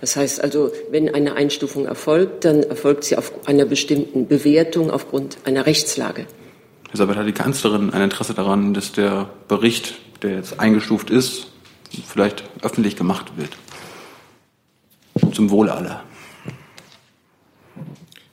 Das 0.00 0.16
heißt 0.16 0.42
also, 0.42 0.72
wenn 0.90 1.14
eine 1.14 1.34
Einstufung 1.34 1.86
erfolgt, 1.86 2.44
dann 2.44 2.62
erfolgt 2.62 3.04
sie 3.04 3.16
auf 3.16 3.32
einer 3.46 3.66
bestimmten 3.66 4.26
Bewertung 4.26 4.90
aufgrund 4.90 5.38
einer 5.44 5.66
Rechtslage. 5.66 6.26
Herr 6.88 6.96
Sabat, 6.96 7.16
hat 7.16 7.26
die 7.26 7.32
Kanzlerin 7.32 7.90
ein 7.90 8.02
Interesse 8.02 8.34
daran, 8.34 8.74
dass 8.74 8.92
der 8.92 9.30
Bericht, 9.46 9.94
der 10.22 10.36
jetzt 10.36 10.58
eingestuft 10.58 11.10
ist, 11.10 11.48
vielleicht 12.06 12.44
öffentlich 12.62 12.96
gemacht 12.96 13.32
wird? 13.36 13.50
Zum 15.34 15.50
Wohle 15.50 15.74
aller. 15.74 16.02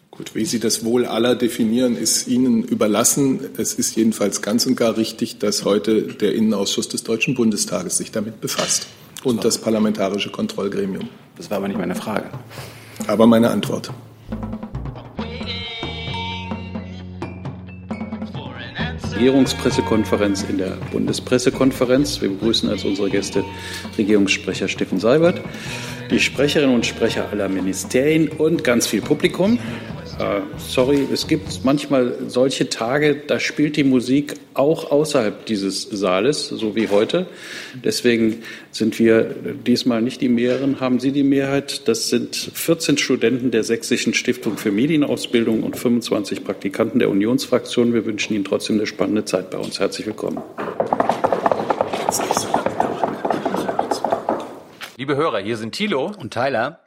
Gut, 0.09 0.33
wie 0.33 0.45
Sie 0.45 0.59
das 0.59 0.83
Wohl 0.83 1.05
aller 1.05 1.35
definieren, 1.35 1.95
ist 1.95 2.27
Ihnen 2.27 2.63
überlassen. 2.63 3.39
Es 3.57 3.75
ist 3.75 3.95
jedenfalls 3.95 4.41
ganz 4.41 4.65
und 4.65 4.75
gar 4.75 4.97
richtig, 4.97 5.37
dass 5.37 5.63
heute 5.63 6.01
der 6.01 6.33
Innenausschuss 6.33 6.87
des 6.87 7.03
Deutschen 7.03 7.35
Bundestages 7.35 7.97
sich 7.97 8.11
damit 8.11 8.41
befasst 8.41 8.87
und 9.23 9.45
das 9.45 9.59
parlamentarische 9.59 10.31
Kontrollgremium. 10.31 11.09
Das 11.37 11.49
war 11.49 11.57
aber 11.57 11.67
nicht 11.67 11.77
meine 11.77 11.95
Frage. 11.95 12.25
Aber 13.07 13.27
meine 13.27 13.49
Antwort. 13.49 13.91
Regierungspressekonferenz 19.15 20.43
in 20.43 20.59
der 20.59 20.77
Bundespressekonferenz. 20.91 22.21
Wir 22.21 22.29
begrüßen 22.29 22.69
als 22.69 22.83
unsere 22.85 23.09
Gäste 23.09 23.43
Regierungssprecher 23.97 24.67
Steffen 24.67 24.99
Seibert, 24.99 25.41
die 26.11 26.19
Sprecherinnen 26.19 26.75
und 26.75 26.85
Sprecher 26.85 27.29
aller 27.31 27.49
Ministerien 27.49 28.27
und 28.27 28.63
ganz 28.63 28.85
viel 28.85 29.01
Publikum. 29.01 29.57
Äh, 30.19 30.41
sorry, 30.57 31.07
es 31.13 31.27
gibt 31.27 31.63
manchmal 31.63 32.15
solche 32.27 32.69
Tage, 32.69 33.15
da 33.27 33.39
spielt 33.39 33.77
die 33.77 33.83
Musik 33.83 34.33
auch 34.55 34.89
außerhalb 34.89 35.45
dieses 35.45 35.83
Saales, 35.83 36.47
so 36.47 36.75
wie 36.75 36.87
heute. 36.87 37.27
Deswegen 37.83 38.41
sind 38.71 38.97
wir 38.97 39.35
diesmal 39.65 40.01
nicht 40.01 40.21
die 40.21 40.29
Mehreren, 40.29 40.79
haben 40.79 40.99
Sie 40.99 41.11
die 41.11 41.23
Mehrheit. 41.23 41.87
Das 41.87 42.09
sind 42.09 42.35
14 42.35 42.97
Studenten 42.97 43.51
der 43.51 43.63
Sächsischen 43.63 44.15
Stiftung 44.15 44.57
für 44.57 44.71
Medienausbildung 44.71 45.61
und 45.61 45.77
25 45.77 46.43
Praktikanten 46.43 46.97
der 46.97 47.09
Unionsfraktion. 47.09 47.93
Wir 47.93 48.05
wünschen 48.05 48.33
Ihnen 48.33 48.45
trotzdem 48.45 48.77
eine 48.77 48.87
spannende 48.87 49.23
Zeit 49.25 49.51
bei 49.51 49.59
uns. 49.59 49.79
Herzlich 49.79 50.07
willkommen. 50.07 50.41
Liebe 54.97 55.15
Hörer, 55.15 55.39
hier 55.39 55.57
sind 55.57 55.73
Thilo 55.73 56.11
und 56.19 56.33
Tyler. 56.33 56.86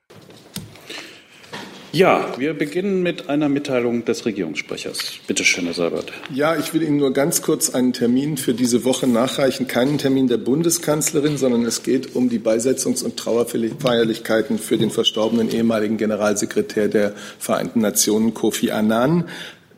Ja, 1.93 2.33
wir 2.37 2.53
beginnen 2.53 3.03
mit 3.03 3.27
einer 3.27 3.49
Mitteilung 3.49 4.05
des 4.05 4.25
Regierungssprechers. 4.25 5.15
Bitte 5.27 5.43
schön, 5.43 5.65
Herr 5.65 5.73
Seibert. 5.73 6.13
Ja, 6.33 6.55
ich 6.55 6.73
will 6.73 6.83
Ihnen 6.83 6.97
nur 6.97 7.11
ganz 7.11 7.41
kurz 7.41 7.69
einen 7.69 7.91
Termin 7.91 8.37
für 8.37 8.53
diese 8.53 8.85
Woche 8.85 9.07
nachreichen. 9.07 9.67
Keinen 9.67 9.97
Termin 9.97 10.27
der 10.27 10.37
Bundeskanzlerin, 10.37 11.37
sondern 11.37 11.65
es 11.65 11.83
geht 11.83 12.15
um 12.15 12.29
die 12.29 12.39
Beisetzungs- 12.39 13.03
und 13.03 13.17
Trauerfeierlichkeiten 13.17 14.57
für 14.57 14.77
den 14.77 14.89
verstorbenen 14.89 15.51
ehemaligen 15.51 15.97
Generalsekretär 15.97 16.87
der 16.87 17.13
Vereinten 17.39 17.81
Nationen, 17.81 18.33
Kofi 18.33 18.71
Annan. 18.71 19.25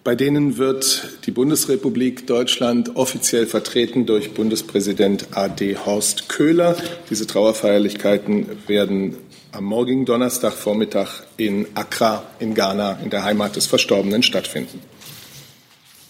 Bei 0.03 0.15
denen 0.15 0.57
wird 0.57 1.07
die 1.25 1.31
Bundesrepublik 1.31 2.27
Deutschland 2.27 2.97
offiziell 2.97 3.47
vertreten 3.47 4.05
durch 4.05 4.33
Bundespräsident 4.33 5.27
A.D. 5.31 5.77
Horst 5.85 6.27
Köhler. 6.27 6.75
Diese 7.09 7.25
Trauerfeierlichkeiten 7.25 8.47
werden 8.67 9.15
am 9.53 9.65
morgigen 9.65 10.05
Donnerstagvormittag 10.05 11.23
in 11.37 11.67
Accra 11.75 12.23
in 12.39 12.55
Ghana, 12.55 12.99
in 13.03 13.11
der 13.11 13.23
Heimat 13.23 13.55
des 13.55 13.67
Verstorbenen, 13.67 14.23
stattfinden. 14.23 14.81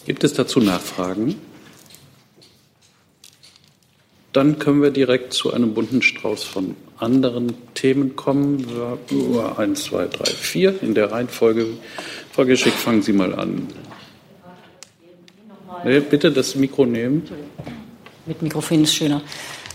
Gibt 0.06 0.24
es 0.24 0.34
dazu 0.34 0.62
Nachfragen? 0.62 1.36
Dann 4.32 4.60
können 4.60 4.82
wir 4.82 4.92
direkt 4.92 5.34
zu 5.34 5.54
einem 5.54 5.74
bunten 5.74 6.02
Strauß 6.02 6.44
von 6.44 6.76
anderen 6.98 7.54
Themen 7.74 8.16
kommen. 8.16 8.66
Nur 9.12 9.60
eins, 9.60 9.84
zwei, 9.84 10.08
drei, 10.08 10.32
vier 10.32 10.82
in 10.82 10.96
der 10.96 11.12
Reihenfolge. 11.12 11.68
Frau 12.32 12.46
Geschick, 12.46 12.74
fangen 12.74 13.02
Sie 13.02 13.14
mal 13.14 13.36
an. 13.36 13.68
Nee, 15.84 16.00
bitte 16.00 16.32
das 16.32 16.56
Mikro 16.56 16.86
nehmen. 16.86 17.24
Mit 18.26 18.42
Mikrofon 18.42 18.84
ist 18.84 18.96
schöner. 18.96 19.22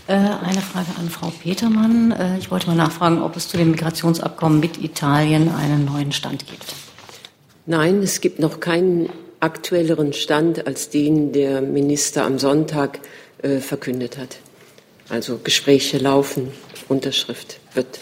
Äh, 0.09 0.13
eine 0.13 0.61
Frage 0.61 0.87
an 0.97 1.07
Frau 1.07 1.29
Petermann. 1.29 2.11
Äh, 2.11 2.39
ich 2.39 2.49
wollte 2.49 2.65
mal 2.65 2.75
nachfragen, 2.75 3.21
ob 3.21 3.35
es 3.35 3.47
zu 3.47 3.57
dem 3.57 3.69
Migrationsabkommen 3.69 4.59
mit 4.59 4.83
Italien 4.83 5.49
einen 5.49 5.85
neuen 5.85 6.11
Stand 6.11 6.47
gibt. 6.47 6.73
Nein, 7.67 8.01
es 8.01 8.19
gibt 8.19 8.39
noch 8.39 8.59
keinen 8.59 9.11
aktuelleren 9.39 10.13
Stand 10.13 10.65
als 10.65 10.89
den 10.89 11.31
der 11.31 11.61
Minister 11.61 12.25
am 12.25 12.39
Sonntag 12.39 13.01
äh, 13.43 13.59
verkündet 13.59 14.17
hat. 14.17 14.37
Also 15.09 15.37
Gespräche 15.43 15.99
laufen, 15.99 16.53
Unterschrift 16.87 17.59
wird, 17.75 17.99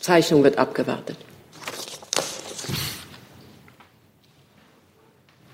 Zeichnung 0.00 0.42
wird 0.42 0.58
abgewartet. 0.58 1.18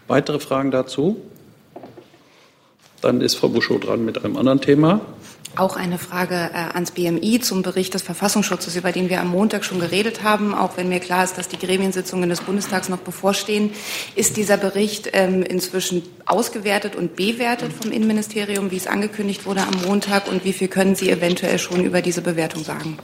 Weitere 0.09 0.41
Fragen 0.41 0.71
dazu? 0.71 1.19
Dann 3.03 3.21
ist 3.21 3.34
Frau 3.34 3.51
Buschow 3.51 3.78
dran 3.78 4.06
mit 4.06 4.25
einem 4.25 4.39
anderen 4.39 4.62
Thema. 4.62 5.03
Auch 5.56 5.76
eine 5.76 5.98
Frage 5.98 6.34
äh, 6.34 6.75
ans 6.75 6.91
BMI 6.91 7.38
zum 7.41 7.62
Bericht 7.62 7.94
des 7.94 8.03
Verfassungsschutzes, 8.03 8.75
über 8.75 8.91
den 8.91 9.09
wir 9.09 9.20
am 9.20 9.28
Montag 9.28 9.65
schon 9.65 9.78
geredet 9.78 10.25
haben, 10.25 10.53
auch 10.53 10.76
wenn 10.76 10.88
mir 10.88 10.98
klar 10.98 11.22
ist, 11.22 11.38
dass 11.38 11.47
die 11.47 11.59
Gremiensitzungen 11.59 12.28
des 12.28 12.41
Bundestags 12.41 12.88
noch 12.88 12.98
bevorstehen. 12.98 13.70
Ist 14.16 14.37
dieser 14.37 14.56
Bericht 14.56 15.10
ähm, 15.12 15.44
inzwischen 15.44 16.03
ausgewertet 16.26 16.97
und 16.97 17.15
bewertet 17.15 17.72
vom 17.72 17.92
Innenministerium, 17.92 18.72
wie 18.72 18.76
es 18.76 18.88
angekündigt 18.88 19.47
wurde 19.47 19.60
am 19.60 19.81
Montag? 19.87 20.26
Und 20.26 20.44
wie 20.44 20.53
viel 20.53 20.66
können 20.66 20.97
Sie 20.97 21.09
eventuell 21.09 21.60
schon 21.60 21.84
über 21.84 22.03
diese 22.03 22.22
Bewertung 22.22 22.65
sagen? 22.65 22.98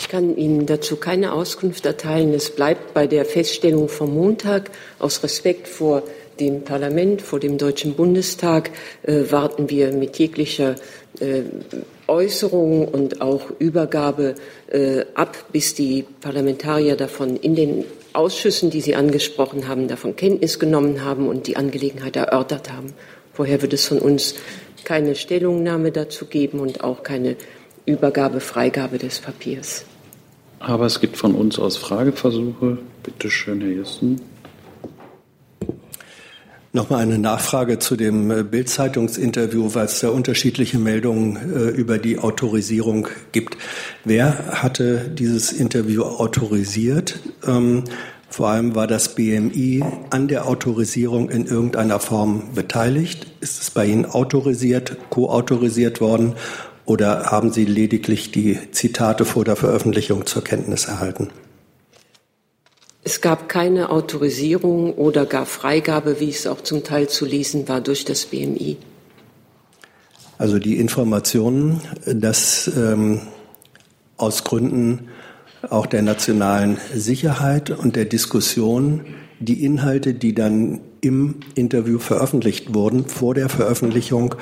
Ich 0.00 0.08
kann 0.08 0.36
Ihnen 0.36 0.66
dazu 0.66 0.96
keine 0.96 1.32
Auskunft 1.32 1.86
erteilen. 1.86 2.34
Es 2.34 2.54
bleibt 2.54 2.92
bei 2.92 3.06
der 3.06 3.24
Feststellung 3.24 3.88
vom 3.88 4.14
Montag 4.14 4.70
aus 4.98 5.22
Respekt 5.22 5.68
vor 5.68 6.02
dem 6.40 6.62
Parlament, 6.62 7.22
vor 7.22 7.40
dem 7.40 7.58
Deutschen 7.58 7.94
Bundestag 7.94 8.70
äh, 9.02 9.30
warten 9.30 9.70
wir 9.70 9.92
mit 9.92 10.18
jeglicher 10.18 10.76
äh, 11.20 11.42
Äußerung 12.06 12.88
und 12.88 13.20
auch 13.20 13.50
Übergabe 13.58 14.34
äh, 14.70 15.04
ab, 15.14 15.36
bis 15.52 15.74
die 15.74 16.04
Parlamentarier 16.20 16.96
davon 16.96 17.36
in 17.36 17.54
den 17.54 17.84
Ausschüssen, 18.12 18.70
die 18.70 18.80
Sie 18.80 18.94
angesprochen 18.94 19.68
haben, 19.68 19.88
davon 19.88 20.16
Kenntnis 20.16 20.58
genommen 20.58 21.04
haben 21.04 21.28
und 21.28 21.46
die 21.46 21.56
Angelegenheit 21.56 22.16
erörtert 22.16 22.72
haben. 22.72 22.92
Vorher 23.32 23.62
wird 23.62 23.72
es 23.72 23.86
von 23.86 23.98
uns 23.98 24.34
keine 24.84 25.14
Stellungnahme 25.14 25.92
dazu 25.92 26.24
geben 26.24 26.60
und 26.60 26.82
auch 26.82 27.02
keine 27.02 27.36
Übergabe, 27.84 28.40
Freigabe 28.40 28.98
des 28.98 29.20
Papiers. 29.20 29.84
Aber 30.60 30.86
es 30.86 31.00
gibt 31.00 31.16
von 31.16 31.34
uns 31.34 31.58
aus 31.58 31.76
Frageversuche. 31.76 32.78
Bitte 33.02 33.30
schön, 33.30 33.60
Herr 33.60 33.70
Jessen. 33.70 34.20
Nochmal 36.78 37.02
eine 37.02 37.18
Nachfrage 37.18 37.80
zu 37.80 37.96
dem 37.96 38.30
äh, 38.30 38.44
Bild-Zeitungsinterview, 38.44 39.74
weil 39.74 39.86
es 39.86 39.98
da 39.98 40.10
unterschiedliche 40.10 40.78
Meldungen 40.78 41.34
äh, 41.52 41.70
über 41.70 41.98
die 41.98 42.20
Autorisierung 42.20 43.08
gibt. 43.32 43.56
Wer 44.04 44.62
hatte 44.62 45.08
dieses 45.08 45.50
Interview 45.50 46.04
autorisiert? 46.04 47.18
Ähm, 47.44 47.82
vor 48.30 48.50
allem 48.50 48.76
war 48.76 48.86
das 48.86 49.16
BMI 49.16 49.82
an 50.10 50.28
der 50.28 50.46
Autorisierung 50.46 51.30
in 51.30 51.46
irgendeiner 51.46 51.98
Form 51.98 52.54
beteiligt. 52.54 53.26
Ist 53.40 53.60
es 53.60 53.72
bei 53.72 53.84
Ihnen 53.84 54.06
autorisiert, 54.06 54.98
co-autorisiert 55.10 56.00
worden 56.00 56.34
oder 56.84 57.24
haben 57.24 57.50
Sie 57.50 57.64
lediglich 57.64 58.30
die 58.30 58.56
Zitate 58.70 59.24
vor 59.24 59.44
der 59.44 59.56
Veröffentlichung 59.56 60.26
zur 60.26 60.44
Kenntnis 60.44 60.84
erhalten? 60.84 61.30
Es 63.08 63.22
gab 63.22 63.48
keine 63.48 63.88
Autorisierung 63.88 64.92
oder 64.92 65.24
gar 65.24 65.46
Freigabe, 65.46 66.20
wie 66.20 66.28
es 66.28 66.46
auch 66.46 66.60
zum 66.60 66.84
Teil 66.84 67.08
zu 67.08 67.24
lesen 67.24 67.66
war, 67.66 67.80
durch 67.80 68.04
das 68.04 68.26
BMI. 68.26 68.76
Also 70.36 70.58
die 70.58 70.76
Informationen, 70.76 71.80
dass 72.04 72.70
ähm, 72.76 73.22
aus 74.18 74.44
Gründen 74.44 75.08
auch 75.70 75.86
der 75.86 76.02
nationalen 76.02 76.76
Sicherheit 76.94 77.70
und 77.70 77.96
der 77.96 78.04
Diskussion 78.04 79.06
die 79.40 79.64
Inhalte, 79.64 80.12
die 80.12 80.34
dann 80.34 80.80
im 81.00 81.36
Interview 81.54 81.98
veröffentlicht 82.00 82.74
wurden, 82.74 83.06
vor 83.06 83.32
der 83.32 83.48
Veröffentlichung 83.48 84.34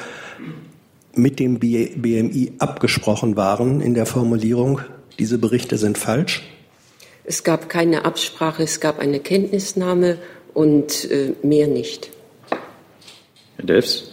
mit 1.15 1.39
dem 1.39 1.61
BMI 1.61 2.55
abgesprochen 2.59 3.37
waren 3.37 3.81
in 3.81 3.95
der 3.95 4.07
Formulierung, 4.07 4.81
diese 5.21 5.39
Berichte 5.39 5.79
sind 5.79 5.99
falsch? 5.99 6.43
Es 7.29 7.43
gab 7.43 7.69
keine 7.69 8.05
Absprache, 8.05 8.63
es 8.63 8.79
gab 8.79 9.01
eine 9.01 9.19
Kenntnisnahme 9.19 10.19
und 10.55 11.11
äh, 11.11 11.33
mehr 11.43 11.67
nicht. 11.67 12.11
Herr 13.57 13.67
Delfs? 13.67 14.13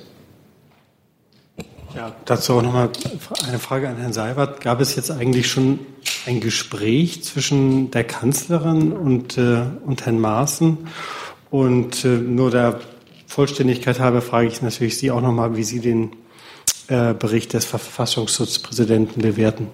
Ja, 1.95 2.15
dazu 2.25 2.53
auch 2.53 2.63
nochmal 2.63 2.89
eine 3.47 3.59
Frage 3.59 3.87
an 3.87 3.97
Herrn 3.97 4.13
Seibert. 4.13 4.61
Gab 4.61 4.81
es 4.81 4.95
jetzt 4.95 5.11
eigentlich 5.11 5.47
schon 5.47 5.79
ein 6.25 6.39
Gespräch 6.39 7.23
zwischen 7.23 7.91
der 7.91 8.03
Kanzlerin 8.03 8.91
und, 8.91 9.37
äh, 9.37 9.61
und 9.85 10.05
Herrn 10.05 10.19
Maaßen. 10.19 10.79
Und 11.51 12.03
äh, 12.03 12.07
nur 12.07 12.49
der 12.49 12.79
Vollständigkeit 13.27 13.99
halber 13.99 14.23
frage 14.23 14.47
ich 14.47 14.63
natürlich 14.63 14.97
Sie 14.97 15.11
auch 15.11 15.21
nochmal, 15.21 15.55
wie 15.55 15.63
Sie 15.63 15.81
den 15.81 16.15
äh, 16.87 17.13
Bericht 17.13 17.53
des 17.53 17.65
Verfassungsschutzpräsidenten 17.65 19.21
bewerten. 19.21 19.67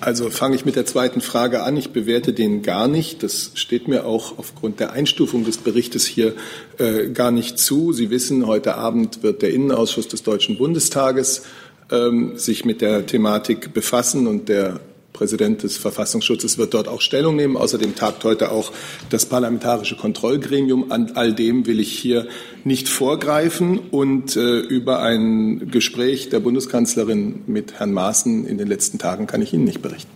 Also 0.00 0.30
fange 0.30 0.54
ich 0.54 0.64
mit 0.64 0.76
der 0.76 0.86
zweiten 0.86 1.20
Frage 1.20 1.62
an. 1.64 1.76
Ich 1.76 1.90
bewerte 1.90 2.32
den 2.32 2.62
gar 2.62 2.86
nicht. 2.86 3.22
Das 3.22 3.50
steht 3.54 3.88
mir 3.88 4.06
auch 4.06 4.38
aufgrund 4.38 4.78
der 4.78 4.92
Einstufung 4.92 5.44
des 5.44 5.58
Berichtes 5.58 6.06
hier 6.06 6.34
äh, 6.78 7.08
gar 7.08 7.32
nicht 7.32 7.58
zu. 7.58 7.92
Sie 7.92 8.10
wissen, 8.10 8.46
heute 8.46 8.76
Abend 8.76 9.22
wird 9.22 9.42
der 9.42 9.52
Innenausschuss 9.52 10.06
des 10.06 10.22
Deutschen 10.22 10.56
Bundestages 10.56 11.42
ähm, 11.90 12.38
sich 12.38 12.64
mit 12.64 12.80
der 12.80 13.06
Thematik 13.06 13.74
befassen 13.74 14.28
und 14.28 14.48
der 14.48 14.80
Präsident 15.18 15.64
des 15.64 15.76
Verfassungsschutzes 15.76 16.58
wird 16.58 16.74
dort 16.74 16.86
auch 16.86 17.00
Stellung 17.00 17.34
nehmen. 17.34 17.56
Außerdem 17.56 17.96
tagt 17.96 18.22
heute 18.22 18.52
auch 18.52 18.70
das 19.10 19.26
Parlamentarische 19.26 19.96
Kontrollgremium. 19.96 20.92
An 20.92 21.12
all 21.16 21.32
dem 21.32 21.66
will 21.66 21.80
ich 21.80 21.98
hier 21.98 22.28
nicht 22.62 22.88
vorgreifen 22.88 23.78
und 23.90 24.36
äh, 24.36 24.60
über 24.60 25.00
ein 25.00 25.70
Gespräch 25.72 26.28
der 26.28 26.38
Bundeskanzlerin 26.38 27.42
mit 27.48 27.80
Herrn 27.80 27.92
Maaßen 27.92 28.46
in 28.46 28.58
den 28.58 28.68
letzten 28.68 28.98
Tagen 28.98 29.26
kann 29.26 29.42
ich 29.42 29.52
Ihnen 29.52 29.64
nicht 29.64 29.82
berichten. 29.82 30.10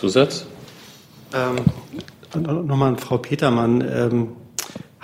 Zusatz? 0.00 0.46
Ähm, 1.32 1.56
Nochmal 2.34 2.88
an 2.88 2.98
Frau 2.98 3.18
Petermann. 3.18 3.80
Ähm, 3.88 4.28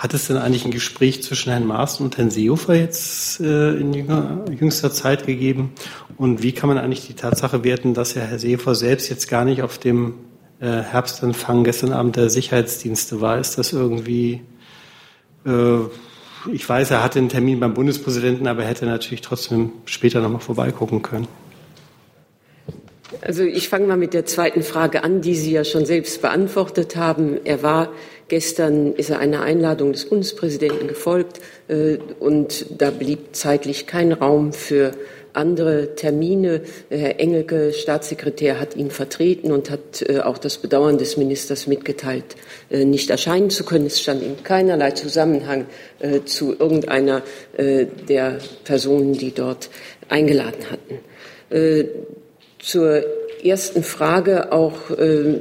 hat 0.00 0.14
es 0.14 0.28
denn 0.28 0.38
eigentlich 0.38 0.64
ein 0.64 0.70
Gespräch 0.70 1.22
zwischen 1.22 1.50
Herrn 1.50 1.66
Maaßen 1.66 2.02
und 2.02 2.16
Herrn 2.16 2.30
Seehofer 2.30 2.74
jetzt 2.74 3.38
äh, 3.38 3.72
in 3.72 3.92
jünger, 3.92 4.46
jüngster 4.50 4.90
Zeit 4.90 5.26
gegeben? 5.26 5.74
Und 6.16 6.42
wie 6.42 6.52
kann 6.52 6.70
man 6.70 6.78
eigentlich 6.78 7.06
die 7.06 7.12
Tatsache 7.12 7.64
werten, 7.64 7.92
dass 7.92 8.14
ja 8.14 8.22
Herr 8.22 8.38
Seehofer 8.38 8.74
selbst 8.74 9.10
jetzt 9.10 9.28
gar 9.28 9.44
nicht 9.44 9.60
auf 9.60 9.76
dem 9.76 10.14
äh, 10.58 10.68
Herbstempfang 10.68 11.64
gestern 11.64 11.92
Abend 11.92 12.16
der 12.16 12.30
Sicherheitsdienste 12.30 13.20
war? 13.20 13.38
Ist 13.38 13.58
das 13.58 13.74
irgendwie, 13.74 14.40
äh, 15.44 15.80
ich 16.50 16.66
weiß, 16.66 16.92
er 16.92 17.04
hatte 17.04 17.18
einen 17.18 17.28
Termin 17.28 17.60
beim 17.60 17.74
Bundespräsidenten, 17.74 18.46
aber 18.46 18.62
er 18.62 18.70
hätte 18.70 18.86
natürlich 18.86 19.20
trotzdem 19.20 19.70
später 19.84 20.22
nochmal 20.22 20.40
vorbeigucken 20.40 21.02
können. 21.02 21.28
Also 23.20 23.42
ich 23.42 23.68
fange 23.68 23.86
mal 23.86 23.98
mit 23.98 24.14
der 24.14 24.24
zweiten 24.24 24.62
Frage 24.62 25.04
an, 25.04 25.20
die 25.20 25.34
Sie 25.34 25.52
ja 25.52 25.64
schon 25.64 25.84
selbst 25.84 26.22
beantwortet 26.22 26.96
haben. 26.96 27.38
Er 27.44 27.62
war 27.62 27.90
Gestern 28.30 28.94
ist 28.94 29.10
er 29.10 29.18
einer 29.18 29.42
Einladung 29.42 29.90
des 29.92 30.04
Bundespräsidenten 30.04 30.86
gefolgt 30.86 31.40
äh, 31.66 31.98
und 32.20 32.64
da 32.78 32.92
blieb 32.92 33.34
zeitlich 33.34 33.88
kein 33.88 34.12
Raum 34.12 34.52
für 34.52 34.92
andere 35.32 35.96
Termine. 35.96 36.62
Herr 36.90 37.18
Engelke, 37.18 37.72
Staatssekretär, 37.72 38.60
hat 38.60 38.76
ihn 38.76 38.92
vertreten 38.92 39.50
und 39.50 39.68
hat 39.68 40.02
äh, 40.08 40.20
auch 40.20 40.38
das 40.38 40.58
Bedauern 40.58 40.96
des 40.96 41.16
Ministers 41.16 41.66
mitgeteilt, 41.66 42.36
äh, 42.70 42.84
nicht 42.84 43.10
erscheinen 43.10 43.50
zu 43.50 43.64
können. 43.64 43.86
Es 43.86 44.00
stand 44.00 44.22
in 44.22 44.40
keinerlei 44.44 44.92
Zusammenhang 44.92 45.66
zu 46.24 46.56
irgendeiner 46.58 47.22
der 47.58 48.38
Personen, 48.64 49.12
die 49.12 49.32
dort 49.32 49.68
eingeladen 50.08 50.64
hatten. 50.70 50.98
Zur 52.58 53.04
ersten 53.44 53.82
Frage 53.82 54.52
auch 54.52 54.90
äh, 54.90 55.40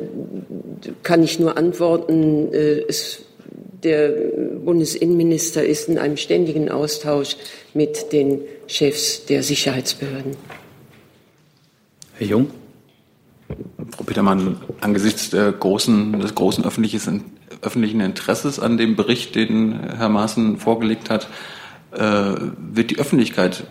kann 1.04 1.24
ich 1.24 1.40
nur 1.40 1.58
antworten, 1.58 2.54
äh, 2.54 2.84
es, 2.88 3.24
der 3.84 4.10
Bundesinnenminister 4.64 5.64
ist 5.64 5.90
in 5.90 5.98
einem 5.98 6.18
ständigen 6.18 6.70
Austausch 6.70 7.38
mit 7.74 8.12
den 8.12 8.42
Chefs 8.68 9.26
der 9.26 9.44
Sicherheitsbehörden. 9.44 10.36
Herr 12.18 12.28
Jung. 12.28 12.48
Frau 13.96 14.04
Petermann, 14.04 14.58
angesichts 14.82 15.32
der 15.32 15.52
großen, 15.52 16.20
des 16.20 16.36
großen 16.36 16.64
öffentlichen 16.66 18.02
Interesses 18.02 18.60
an 18.60 18.78
dem 18.78 18.96
Bericht, 18.96 19.36
den 19.36 19.96
Herr 19.98 20.10
Maaßen 20.10 20.58
vorgelegt 20.58 21.10
hat, 21.10 21.28
äh, 21.92 22.36
wird 22.58 22.92
die 22.92 23.00
Öffentlichkeit 23.00 23.64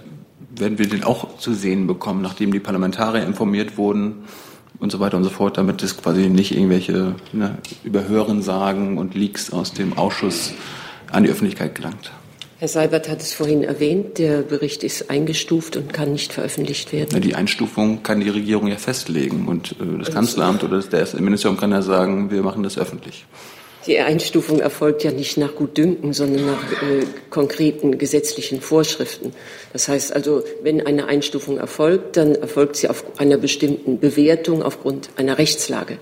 werden 0.60 0.78
wir 0.78 0.88
den 0.88 1.05
auch 1.05 1.38
zu 1.38 1.55
sehen 1.55 1.87
bekommen, 1.87 2.22
nachdem 2.22 2.52
die 2.52 2.60
Parlamentarier 2.60 3.25
informiert 3.25 3.76
wurden 3.78 4.25
und 4.78 4.93
so 4.93 5.00
weiter 5.00 5.16
und 5.16 5.25
so 5.25 5.31
fort, 5.31 5.56
damit 5.56 5.82
es 5.82 5.96
quasi 5.96 6.28
nicht 6.28 6.52
irgendwelche 6.52 7.14
ne, 7.32 7.58
Überhören 7.84 8.43
sagen 8.43 8.99
und 8.99 9.14
Leaks 9.14 9.52
aus 9.52 9.72
dem 9.72 9.96
Ausschuss 9.96 10.52
an 11.10 11.25
die 11.25 11.31
Öffentlichkeit 11.31 11.75
gelangt. 11.75 12.12
Herr 12.60 12.69
Seibert 12.69 13.08
hat 13.08 13.20
es 13.20 13.32
vorhin 13.32 13.62
erwähnt, 13.62 14.19
der 14.19 14.43
Bericht 14.43 14.82
ist 14.82 15.10
eingestuft 15.10 15.76
und 15.76 15.93
kann 15.93 16.10
nicht 16.10 16.32
veröffentlicht 16.32 16.93
werden. 16.93 17.10
Ja, 17.12 17.20
die 17.20 17.37
Einstufung 17.37 18.02
kann 18.02 18.19
die 18.19 18.31
Regierung 18.31 18.66
ja 18.66 18.76
festlegen 18.76 19.46
und 19.46 19.76
äh, 19.81 19.99
das 19.99 20.12
Kanzleramt 20.12 20.64
oder 20.64 20.81
das 20.81 21.14
Ministerium 21.14 21.58
kann 21.58 21.70
ja 21.70 21.82
sagen, 21.82 22.32
wir 22.32 22.43
machen 22.43 22.64
das 22.64 22.76
öffentlich. 22.76 23.26
Die 23.87 23.99
Einstufung 23.99 24.61
erfolgt 24.61 25.05
ja 25.05 25.13
nicht 25.13 25.39
nach 25.39 25.55
Gutdünken, 25.55 26.13
sondern 26.13 26.47
nach 26.47 26.63
äh, 26.83 27.07
konkreten 27.31 27.97
gesetzlichen 27.97 28.61
Vorschriften. 28.61 29.33
Das 29.73 29.89
heißt 29.89 30.13
also, 30.13 30.43
wenn 30.63 30.87
eine 30.87 31.07
Einstufung 31.07 31.59
erfolgt, 31.59 32.17
dann 32.17 32.35
erfolgt 32.35 32.77
sie 32.77 32.89
auf 32.89 33.05
einer 33.19 33.39
bestimmten 33.39 33.99
Bewertung 33.99 34.63
aufgrund 34.63 35.11
einer 35.17 35.39
Rechtslage. 35.39 35.99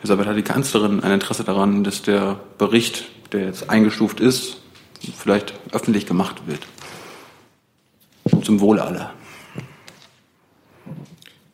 Herr 0.00 0.06
Sabat, 0.06 0.26
hat 0.26 0.36
die 0.36 0.42
Kanzlerin 0.42 1.02
ein 1.02 1.12
Interesse 1.12 1.42
daran, 1.42 1.82
dass 1.82 2.02
der 2.02 2.38
Bericht, 2.58 3.06
der 3.32 3.46
jetzt 3.46 3.70
eingestuft 3.70 4.20
ist, 4.20 4.58
vielleicht 5.18 5.54
öffentlich 5.72 6.06
gemacht 6.06 6.42
wird? 6.46 6.60
Zum 8.44 8.60
Wohle 8.60 8.84
aller. 8.84 9.14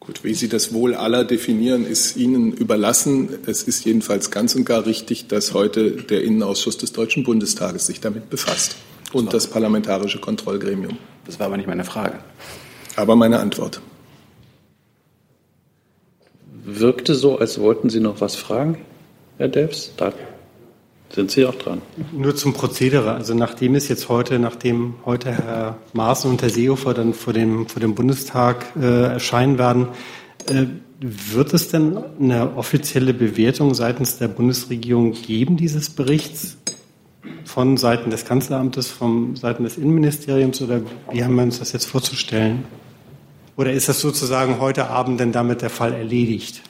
Gut, 0.04 0.24
wie 0.24 0.34
Sie 0.34 0.48
das 0.48 0.74
Wohl 0.74 0.96
aller 0.96 1.24
definieren, 1.24 1.86
ist 1.86 2.16
Ihnen 2.16 2.52
überlassen. 2.52 3.38
Es 3.46 3.62
ist 3.62 3.84
jedenfalls 3.84 4.32
ganz 4.32 4.56
und 4.56 4.64
gar 4.64 4.84
richtig, 4.84 5.28
dass 5.28 5.54
heute 5.54 5.92
der 5.92 6.24
Innenausschuss 6.24 6.76
des 6.76 6.92
Deutschen 6.92 7.22
Bundestages 7.22 7.86
sich 7.86 8.00
damit 8.00 8.28
befasst 8.28 8.74
und 9.12 9.32
das 9.32 9.46
parlamentarische 9.46 10.18
Kontrollgremium. 10.18 10.98
Das 11.24 11.38
war 11.38 11.46
aber 11.46 11.56
nicht 11.56 11.68
meine 11.68 11.84
Frage. 11.84 12.18
Aber 12.96 13.14
meine 13.14 13.38
Antwort. 13.38 13.80
Wirkte 16.64 17.14
so, 17.14 17.38
als 17.38 17.60
wollten 17.60 17.88
Sie 17.88 18.00
noch 18.00 18.20
was 18.20 18.34
fragen, 18.34 18.78
Herr 19.38 19.46
Delfs? 19.46 19.92
Da 19.96 20.12
sind 21.14 21.30
Sie 21.30 21.44
auch 21.44 21.54
dran. 21.54 21.82
Nur 22.12 22.34
zum 22.34 22.54
Prozedere. 22.54 23.12
Also 23.12 23.34
nachdem 23.34 23.74
es 23.74 23.88
jetzt 23.88 24.08
heute, 24.08 24.38
nachdem 24.38 24.94
heute 25.04 25.30
Herr 25.32 25.78
Maaßen 25.92 26.30
und 26.30 26.42
Herr 26.42 26.50
Seehofer 26.50 26.94
dann 26.94 27.14
vor 27.14 27.32
dem, 27.32 27.68
vor 27.68 27.80
dem 27.80 27.94
Bundestag 27.94 28.72
äh, 28.80 29.12
erscheinen 29.12 29.58
werden, 29.58 29.88
äh, 30.48 30.66
wird 31.00 31.52
es 31.52 31.68
denn 31.68 31.98
eine 32.20 32.56
offizielle 32.56 33.12
Bewertung 33.12 33.74
seitens 33.74 34.18
der 34.18 34.28
Bundesregierung 34.28 35.12
geben, 35.12 35.56
dieses 35.56 35.90
Berichts? 35.90 36.56
Von 37.44 37.76
Seiten 37.76 38.10
des 38.10 38.24
Kanzleramtes, 38.24 38.88
von 38.88 39.36
Seiten 39.36 39.64
des 39.64 39.76
Innenministeriums 39.76 40.62
oder 40.62 40.80
wie 41.12 41.22
haben 41.22 41.34
wir 41.34 41.42
uns 41.42 41.58
das 41.58 41.72
jetzt 41.72 41.86
vorzustellen? 41.86 42.64
Oder 43.56 43.72
ist 43.72 43.88
das 43.88 44.00
sozusagen 44.00 44.58
heute 44.60 44.88
Abend 44.88 45.20
denn 45.20 45.32
damit 45.32 45.62
der 45.62 45.70
Fall 45.70 45.92
erledigt? 45.92 46.62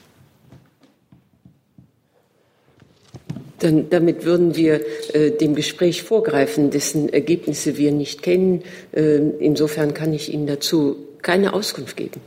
Dann, 3.63 3.89
damit 3.91 4.25
würden 4.25 4.57
wir 4.57 4.81
äh, 5.15 5.31
dem 5.31 5.55
Gespräch 5.55 6.03
vorgreifen, 6.03 6.71
dessen 6.71 7.09
Ergebnisse 7.09 7.77
wir 7.77 7.93
nicht 7.93 8.23
kennen. 8.23 8.65
Äh, 8.91 9.19
insofern 9.39 9.95
kann 9.95 10.13
ich 10.13 10.33
Ihnen 10.33 10.49
dazu 10.49 10.97
keine 11.23 11.53
Auskunft 11.53 11.97
geben. 11.97 12.21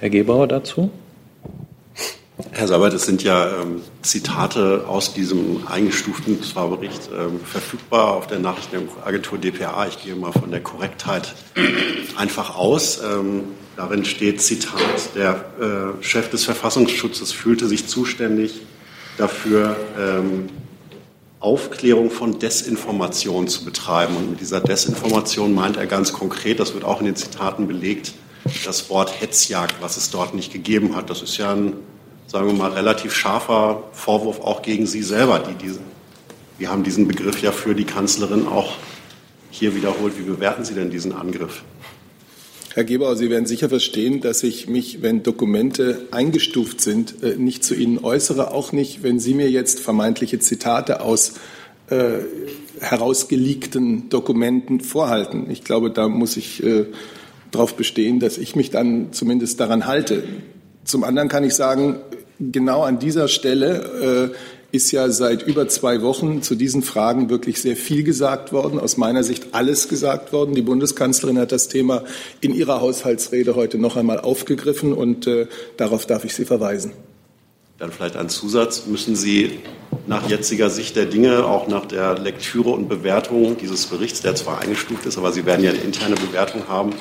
Herr 0.00 0.10
Gebauer 0.10 0.48
dazu? 0.48 0.90
Herr 2.50 2.66
Sabat, 2.66 2.94
es 2.94 3.06
sind 3.06 3.22
ja 3.22 3.62
ähm, 3.62 3.80
Zitate 4.02 4.86
aus 4.88 5.14
diesem 5.14 5.66
eingestuften 5.68 6.38
Bericht 6.54 7.08
ähm, 7.16 7.38
verfügbar 7.40 8.14
auf 8.14 8.26
der 8.26 8.40
Nachrichtenagentur 8.40 9.38
dpa. 9.38 9.86
Ich 9.86 10.02
gehe 10.02 10.16
mal 10.16 10.32
von 10.32 10.50
der 10.50 10.60
Korrektheit 10.62 11.32
einfach 12.16 12.56
aus. 12.56 13.00
Ähm, 13.02 13.44
darin 13.76 14.04
steht 14.04 14.42
Zitat, 14.42 15.14
der 15.14 15.44
äh, 16.00 16.02
Chef 16.02 16.28
des 16.28 16.44
Verfassungsschutzes 16.44 17.30
fühlte 17.30 17.68
sich 17.68 17.86
zuständig 17.86 18.62
dafür, 19.16 19.76
ähm, 19.98 20.48
Aufklärung 21.40 22.10
von 22.10 22.38
Desinformation 22.38 23.46
zu 23.46 23.64
betreiben. 23.64 24.16
Und 24.16 24.30
mit 24.30 24.40
dieser 24.40 24.60
Desinformation 24.60 25.54
meint 25.54 25.76
er 25.76 25.86
ganz 25.86 26.12
konkret, 26.12 26.60
das 26.60 26.74
wird 26.74 26.84
auch 26.84 27.00
in 27.00 27.06
den 27.06 27.16
Zitaten 27.16 27.66
belegt, 27.66 28.14
das 28.64 28.90
Wort 28.90 29.20
Hetzjagd, 29.20 29.76
was 29.80 29.96
es 29.96 30.10
dort 30.10 30.34
nicht 30.34 30.52
gegeben 30.52 30.96
hat. 30.96 31.10
Das 31.10 31.22
ist 31.22 31.36
ja 31.36 31.52
ein, 31.52 31.74
sagen 32.26 32.46
wir 32.46 32.54
mal, 32.54 32.72
relativ 32.72 33.14
scharfer 33.14 33.84
Vorwurf 33.92 34.40
auch 34.40 34.62
gegen 34.62 34.86
Sie 34.86 35.02
selber. 35.02 35.40
Die, 35.40 35.54
die, 35.54 35.78
wir 36.58 36.70
haben 36.70 36.82
diesen 36.82 37.06
Begriff 37.06 37.42
ja 37.42 37.52
für 37.52 37.74
die 37.74 37.84
Kanzlerin 37.84 38.48
auch 38.48 38.74
hier 39.50 39.74
wiederholt. 39.74 40.18
Wie 40.18 40.22
bewerten 40.22 40.64
Sie 40.64 40.74
denn 40.74 40.90
diesen 40.90 41.12
Angriff? 41.12 41.62
Herr 42.76 42.84
Gebauer, 42.84 43.16
Sie 43.16 43.30
werden 43.30 43.46
sicher 43.46 43.70
verstehen, 43.70 44.20
dass 44.20 44.42
ich 44.42 44.68
mich, 44.68 45.00
wenn 45.00 45.22
Dokumente 45.22 46.08
eingestuft 46.10 46.82
sind, 46.82 47.22
äh, 47.22 47.36
nicht 47.36 47.64
zu 47.64 47.74
Ihnen 47.74 48.04
äußere, 48.04 48.52
auch 48.52 48.72
nicht, 48.72 49.02
wenn 49.02 49.18
Sie 49.18 49.32
mir 49.32 49.50
jetzt 49.50 49.80
vermeintliche 49.80 50.40
Zitate 50.40 51.00
aus 51.00 51.36
äh, 51.88 52.18
herausgeleakten 52.78 54.10
Dokumenten 54.10 54.80
vorhalten. 54.80 55.50
Ich 55.50 55.64
glaube, 55.64 55.90
da 55.90 56.06
muss 56.06 56.36
ich 56.36 56.62
äh, 56.62 56.84
darauf 57.50 57.76
bestehen, 57.76 58.20
dass 58.20 58.36
ich 58.36 58.56
mich 58.56 58.72
dann 58.72 59.10
zumindest 59.10 59.58
daran 59.58 59.86
halte. 59.86 60.24
Zum 60.84 61.02
anderen 61.02 61.30
kann 61.30 61.44
ich 61.44 61.54
sagen, 61.54 62.00
genau 62.38 62.82
an 62.82 62.98
dieser 62.98 63.28
Stelle 63.28 64.34
äh, 64.34 64.36
ist 64.76 64.92
ja 64.92 65.10
seit 65.10 65.42
über 65.42 65.66
zwei 65.68 66.02
Wochen 66.02 66.42
zu 66.42 66.54
diesen 66.54 66.82
Fragen 66.82 67.30
wirklich 67.30 67.60
sehr 67.60 67.76
viel 67.76 68.04
gesagt 68.04 68.52
worden, 68.52 68.78
aus 68.78 68.96
meiner 68.96 69.24
Sicht 69.24 69.48
alles 69.52 69.88
gesagt 69.88 70.32
worden. 70.32 70.54
Die 70.54 70.62
Bundeskanzlerin 70.62 71.38
hat 71.38 71.50
das 71.50 71.68
Thema 71.68 72.04
in 72.40 72.54
ihrer 72.54 72.80
Haushaltsrede 72.80 73.56
heute 73.56 73.78
noch 73.78 73.96
einmal 73.96 74.20
aufgegriffen 74.20 74.92
und 74.92 75.26
äh, 75.26 75.46
darauf 75.76 76.06
darf 76.06 76.24
ich 76.24 76.34
Sie 76.34 76.44
verweisen. 76.44 76.92
Dann 77.78 77.92
vielleicht 77.92 78.16
ein 78.16 78.28
Zusatz. 78.28 78.86
Müssen 78.86 79.16
Sie 79.16 79.58
nach 80.06 80.28
jetziger 80.30 80.70
Sicht 80.70 80.96
der 80.96 81.06
Dinge, 81.06 81.44
auch 81.44 81.68
nach 81.68 81.86
der 81.86 82.18
Lektüre 82.18 82.70
und 82.70 82.88
Bewertung 82.88 83.56
dieses 83.58 83.86
Berichts, 83.86 84.22
der 84.22 84.34
zwar 84.34 84.60
eingestuft 84.60 85.04
ist, 85.06 85.18
aber 85.18 85.32
Sie 85.32 85.44
werden 85.44 85.64
ja 85.64 85.70
eine 85.70 85.80
interne 85.80 86.14
Bewertung 86.14 86.68
haben, 86.68 86.94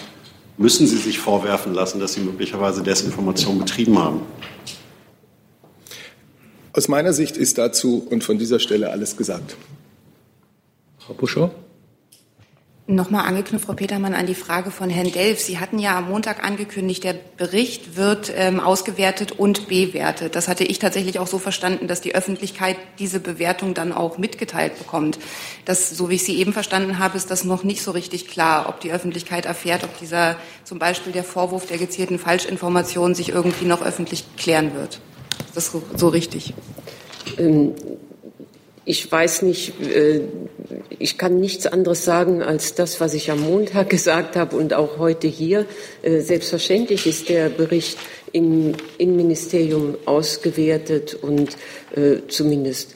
müssen 0.57 0.87
Sie 0.87 0.97
sich 0.97 1.19
vorwerfen 1.19 1.73
lassen, 1.73 1.99
dass 1.99 2.13
Sie 2.13 2.21
möglicherweise 2.21 2.83
Desinformation 2.83 3.59
betrieben 3.59 3.99
haben? 3.99 4.21
Aus 6.75 6.89
meiner 6.89 7.13
Sicht 7.13 7.37
ist 7.37 7.57
dazu 7.57 8.05
und 8.09 8.25
von 8.25 8.37
dieser 8.37 8.59
Stelle 8.59 8.89
alles 8.89 9.15
gesagt. 9.15 9.55
Frau 10.99 11.13
Buschow? 11.13 11.51
Nochmal 12.85 13.25
angeknüpft, 13.25 13.65
Frau 13.65 13.73
Petermann, 13.73 14.13
an 14.13 14.27
die 14.27 14.35
Frage 14.35 14.71
von 14.71 14.89
Herrn 14.89 15.09
Delf. 15.09 15.39
Sie 15.39 15.57
hatten 15.57 15.79
ja 15.79 15.97
am 15.97 16.09
Montag 16.09 16.43
angekündigt, 16.43 17.05
der 17.05 17.15
Bericht 17.37 17.95
wird 17.95 18.29
ähm, 18.35 18.59
ausgewertet 18.59 19.31
und 19.31 19.69
bewertet. 19.69 20.35
Das 20.35 20.49
hatte 20.49 20.65
ich 20.65 20.77
tatsächlich 20.77 21.17
auch 21.17 21.27
so 21.27 21.39
verstanden, 21.39 21.87
dass 21.87 22.01
die 22.01 22.13
Öffentlichkeit 22.13 22.75
diese 22.99 23.21
Bewertung 23.21 23.73
dann 23.73 23.93
auch 23.93 24.17
mitgeteilt 24.17 24.77
bekommt. 24.77 25.17
Das, 25.63 25.89
so 25.91 26.09
wie 26.09 26.15
ich 26.15 26.25
sie 26.25 26.37
eben 26.37 26.51
verstanden 26.51 26.99
habe, 26.99 27.15
ist 27.15 27.31
das 27.31 27.45
noch 27.45 27.63
nicht 27.63 27.83
so 27.83 27.91
richtig 27.91 28.27
klar, 28.27 28.67
ob 28.67 28.81
die 28.81 28.91
Öffentlichkeit 28.91 29.45
erfährt, 29.45 29.85
ob 29.85 29.97
dieser 29.99 30.35
zum 30.65 30.77
Beispiel 30.77 31.13
der 31.13 31.23
Vorwurf 31.23 31.67
der 31.67 31.77
gezielten 31.77 32.19
Falschinformation 32.19 33.15
sich 33.15 33.29
irgendwie 33.29 33.65
noch 33.65 33.81
öffentlich 33.81 34.25
klären 34.35 34.75
wird. 34.75 34.99
Das 35.55 35.71
so, 35.71 35.81
so 35.95 36.09
richtig? 36.09 36.53
Ähm, 37.37 37.73
ich 38.83 39.09
weiß 39.09 39.41
nicht, 39.43 39.73
äh, 39.81 40.21
ich 40.99 41.17
kann 41.17 41.39
nichts 41.39 41.65
anderes 41.65 42.03
sagen 42.03 42.43
als 42.43 42.75
das, 42.75 42.99
was 42.99 43.13
ich 43.13 43.31
am 43.31 43.39
Montag 43.39 43.89
gesagt 43.89 44.35
habe 44.35 44.57
und 44.57 44.73
auch 44.73 44.97
heute 44.99 45.27
hier. 45.27 45.65
Äh, 46.03 46.19
selbstverständlich 46.19 47.07
ist 47.07 47.29
der 47.29 47.47
Bericht 47.49 47.97
im 48.33 48.73
Innenministerium 48.97 49.95
ausgewertet 50.05 51.17
und 51.21 51.55
äh, 51.95 52.17
zumindest 52.27 52.94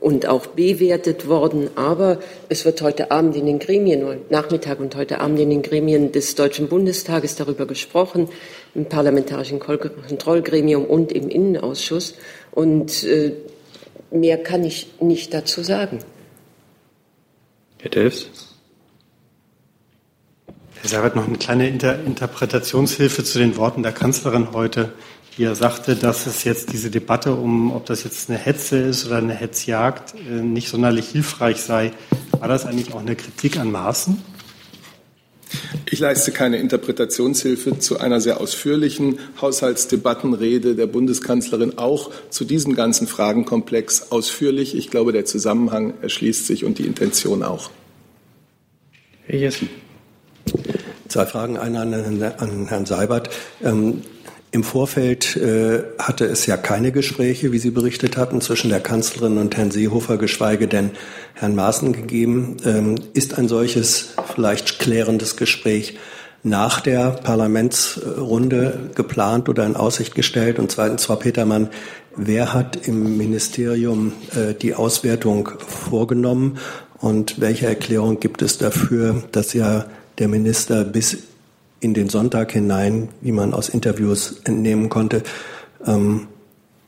und 0.00 0.26
auch 0.26 0.46
bewertet 0.46 1.28
worden. 1.28 1.70
Aber 1.76 2.18
es 2.48 2.64
wird 2.64 2.80
heute 2.82 3.10
Abend 3.10 3.36
in 3.36 3.46
den 3.46 3.58
Gremien, 3.58 4.04
Nachmittag 4.30 4.80
und 4.80 4.96
heute 4.96 5.20
Abend 5.20 5.38
in 5.38 5.50
den 5.50 5.62
Gremien 5.62 6.12
des 6.12 6.34
Deutschen 6.34 6.68
Bundestages 6.68 7.36
darüber 7.36 7.66
gesprochen, 7.66 8.28
im 8.74 8.86
Parlamentarischen 8.86 9.58
Kontrollgremium 9.58 10.84
und 10.84 11.12
im 11.12 11.28
Innenausschuss. 11.28 12.14
Und 12.52 13.04
Mehr 14.10 14.42
kann 14.42 14.64
ich 14.64 14.88
nicht 15.00 15.32
dazu 15.32 15.62
sagen. 15.62 16.00
Herr 17.78 17.90
Delfs? 17.90 18.28
Herr 20.80 20.88
Seibert, 20.88 21.14
noch 21.14 21.28
eine 21.28 21.38
kleine 21.38 21.68
Inter 21.68 22.02
Interpretationshilfe 22.04 23.22
zu 23.22 23.38
den 23.38 23.56
Worten 23.56 23.82
der 23.82 23.92
Kanzlerin 23.92 24.52
heute, 24.52 24.92
die 25.40 25.46
er 25.46 25.54
sagte, 25.54 25.96
dass 25.96 26.26
es 26.26 26.44
jetzt 26.44 26.70
diese 26.70 26.90
Debatte 26.90 27.32
um, 27.32 27.72
ob 27.72 27.86
das 27.86 28.04
jetzt 28.04 28.28
eine 28.28 28.38
Hetze 28.38 28.76
ist 28.76 29.06
oder 29.06 29.16
eine 29.16 29.32
Hetzjagd, 29.32 30.12
äh, 30.14 30.42
nicht 30.42 30.68
sonderlich 30.68 31.08
hilfreich 31.08 31.62
sei. 31.62 31.92
War 32.38 32.46
das 32.46 32.66
eigentlich 32.66 32.92
auch 32.92 33.00
eine 33.00 33.16
Kritik 33.16 33.58
an 33.58 33.72
Maßen? 33.72 34.22
Ich 35.90 35.98
leiste 35.98 36.30
keine 36.30 36.58
Interpretationshilfe 36.58 37.78
zu 37.78 37.98
einer 37.98 38.20
sehr 38.20 38.38
ausführlichen 38.38 39.18
Haushaltsdebattenrede 39.40 40.74
der 40.74 40.86
Bundeskanzlerin, 40.86 41.78
auch 41.78 42.10
zu 42.28 42.44
diesem 42.44 42.74
ganzen 42.74 43.06
Fragenkomplex 43.06 44.12
ausführlich. 44.12 44.76
Ich 44.76 44.90
glaube, 44.90 45.12
der 45.12 45.24
Zusammenhang 45.24 45.94
erschließt 46.02 46.46
sich 46.46 46.66
und 46.66 46.76
die 46.76 46.84
Intention 46.84 47.42
auch. 47.42 47.70
Herr 49.24 49.38
Jessen. 49.38 49.70
Zwei 51.08 51.24
Fragen, 51.24 51.56
eine 51.56 51.80
an, 51.80 52.66
Herrn 52.68 52.84
Seibert. 52.84 53.30
Ähm, 53.64 54.02
im 54.52 54.64
Vorfeld 54.64 55.36
äh, 55.36 55.84
hatte 55.98 56.24
es 56.24 56.46
ja 56.46 56.56
keine 56.56 56.90
Gespräche, 56.90 57.52
wie 57.52 57.58
Sie 57.58 57.70
berichtet 57.70 58.16
hatten, 58.16 58.40
zwischen 58.40 58.70
der 58.70 58.80
Kanzlerin 58.80 59.38
und 59.38 59.56
Herrn 59.56 59.70
Seehofer, 59.70 60.16
geschweige 60.16 60.66
denn 60.66 60.90
Herrn 61.34 61.54
Maaßen 61.54 61.92
gegeben. 61.92 62.56
Ähm, 62.64 62.96
ist 63.14 63.38
ein 63.38 63.46
solches 63.46 64.14
vielleicht 64.34 64.80
klärendes 64.80 65.36
Gespräch 65.36 65.98
nach 66.42 66.80
der 66.80 67.10
Parlamentsrunde 67.10 68.90
geplant 68.94 69.48
oder 69.48 69.64
in 69.66 69.76
Aussicht 69.76 70.16
gestellt? 70.16 70.58
Und 70.58 70.72
zweitens, 70.72 71.04
Frau 71.04 71.16
Petermann, 71.16 71.68
wer 72.16 72.52
hat 72.52 72.88
im 72.88 73.16
Ministerium 73.16 74.12
äh, 74.34 74.54
die 74.54 74.74
Auswertung 74.74 75.50
vorgenommen 75.58 76.58
und 76.98 77.40
welche 77.40 77.66
Erklärung 77.66 78.18
gibt 78.18 78.42
es 78.42 78.58
dafür, 78.58 79.22
dass 79.30 79.52
ja 79.52 79.86
der 80.18 80.26
Minister 80.26 80.82
bis 80.82 81.18
in 81.80 81.94
den 81.94 82.08
Sonntag 82.08 82.52
hinein, 82.52 83.08
wie 83.22 83.32
man 83.32 83.54
aus 83.54 83.68
Interviews 83.70 84.40
entnehmen 84.44 84.88
konnte, 84.88 85.22
ähm, 85.86 86.28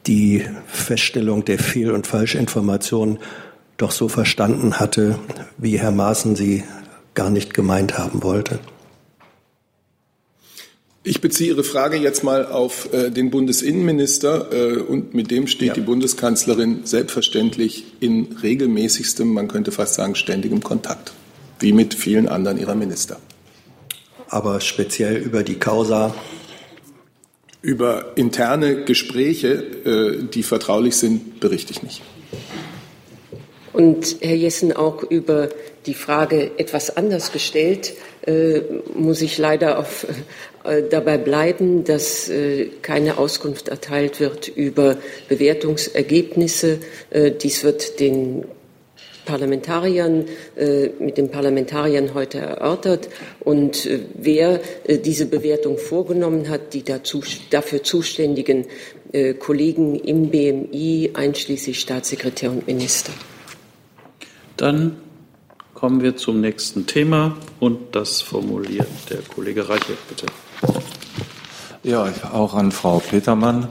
die 0.06 0.44
Feststellung 0.66 1.44
der 1.44 1.58
Fehl- 1.58 1.92
und 1.92 2.06
Falschinformationen 2.06 3.18
doch 3.78 3.90
so 3.90 4.08
verstanden 4.08 4.78
hatte, 4.78 5.18
wie 5.56 5.78
Herr 5.78 5.90
Maaßen 5.90 6.36
sie 6.36 6.64
gar 7.14 7.30
nicht 7.30 7.54
gemeint 7.54 7.98
haben 7.98 8.22
wollte. 8.22 8.58
Ich 11.04 11.20
beziehe 11.20 11.50
Ihre 11.50 11.64
Frage 11.64 11.96
jetzt 11.96 12.22
mal 12.22 12.46
auf 12.46 12.92
äh, 12.92 13.10
den 13.10 13.30
Bundesinnenminister 13.30 14.52
äh, 14.52 14.76
und 14.76 15.14
mit 15.14 15.32
dem 15.32 15.48
steht 15.48 15.68
ja. 15.68 15.74
die 15.74 15.80
Bundeskanzlerin 15.80 16.82
selbstverständlich 16.84 17.84
in 17.98 18.36
regelmäßigstem, 18.40 19.26
man 19.26 19.48
könnte 19.48 19.72
fast 19.72 19.94
sagen 19.94 20.14
ständigem 20.14 20.62
Kontakt, 20.62 21.12
wie 21.58 21.72
mit 21.72 21.94
vielen 21.94 22.28
anderen 22.28 22.58
ihrer 22.58 22.76
Minister 22.76 23.18
aber 24.32 24.60
speziell 24.60 25.16
über 25.16 25.42
die 25.42 25.58
Causa. 25.58 26.14
Über 27.60 28.12
interne 28.16 28.84
Gespräche, 28.84 29.52
äh, 29.84 30.24
die 30.24 30.42
vertraulich 30.42 30.96
sind, 30.96 31.38
berichte 31.38 31.72
ich 31.72 31.82
nicht. 31.84 32.02
Und 33.72 34.16
Herr 34.20 34.34
Jessen, 34.34 34.72
auch 34.72 35.04
über 35.04 35.48
die 35.86 35.94
Frage 35.94 36.50
etwas 36.58 36.96
anders 36.96 37.32
gestellt, 37.32 37.94
äh, 38.26 38.60
muss 38.94 39.20
ich 39.20 39.38
leider 39.38 39.78
auf, 39.78 40.06
äh, 40.64 40.82
dabei 40.88 41.18
bleiben, 41.18 41.84
dass 41.84 42.28
äh, 42.28 42.68
keine 42.82 43.18
Auskunft 43.18 43.68
erteilt 43.68 44.20
wird 44.20 44.48
über 44.48 44.96
Bewertungsergebnisse. 45.28 46.78
Dies 47.42 47.64
wird 47.64 48.00
den 48.00 48.44
Parlamentariern, 49.24 50.24
äh, 50.56 50.88
mit 50.98 51.18
den 51.18 51.30
Parlamentariern 51.30 52.14
heute 52.14 52.38
erörtert. 52.38 53.08
Und 53.40 53.86
äh, 53.86 54.00
wer 54.14 54.60
äh, 54.84 54.98
diese 54.98 55.26
Bewertung 55.26 55.78
vorgenommen 55.78 56.48
hat, 56.48 56.74
die 56.74 56.82
dazu, 56.82 57.22
dafür 57.50 57.82
zuständigen 57.82 58.66
Kollegen 59.40 59.94
im 59.94 60.30
BMI, 60.30 61.10
einschließlich 61.12 61.78
Staatssekretär 61.78 62.50
und 62.50 62.66
Minister. 62.66 63.12
Dann 64.56 64.96
kommen 65.74 66.02
wir 66.02 66.16
zum 66.16 66.40
nächsten 66.40 66.86
Thema 66.86 67.36
und 67.60 67.94
das 67.94 68.22
formuliert 68.22 68.88
der 69.10 69.18
Kollege 69.18 69.68
Reichert, 69.68 69.98
bitte. 70.08 70.26
Ja, 71.82 72.10
auch 72.32 72.54
an 72.54 72.72
Frau 72.72 73.00
Petermann. 73.00 73.68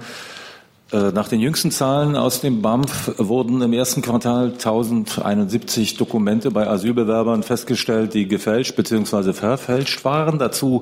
Äh, 0.91 1.11
nach 1.13 1.29
den 1.29 1.39
jüngsten 1.39 1.71
Zahlen 1.71 2.17
aus 2.17 2.41
dem 2.41 2.61
BAMF 2.61 3.13
wurden 3.17 3.61
im 3.61 3.71
ersten 3.71 4.01
Quartal 4.01 4.51
1071 4.51 5.95
Dokumente 5.95 6.51
bei 6.51 6.67
Asylbewerbern 6.67 7.43
festgestellt, 7.43 8.13
die 8.13 8.27
gefälscht 8.27 8.75
bzw. 8.75 9.31
verfälscht 9.31 10.03
waren. 10.03 10.37
Dazu 10.37 10.81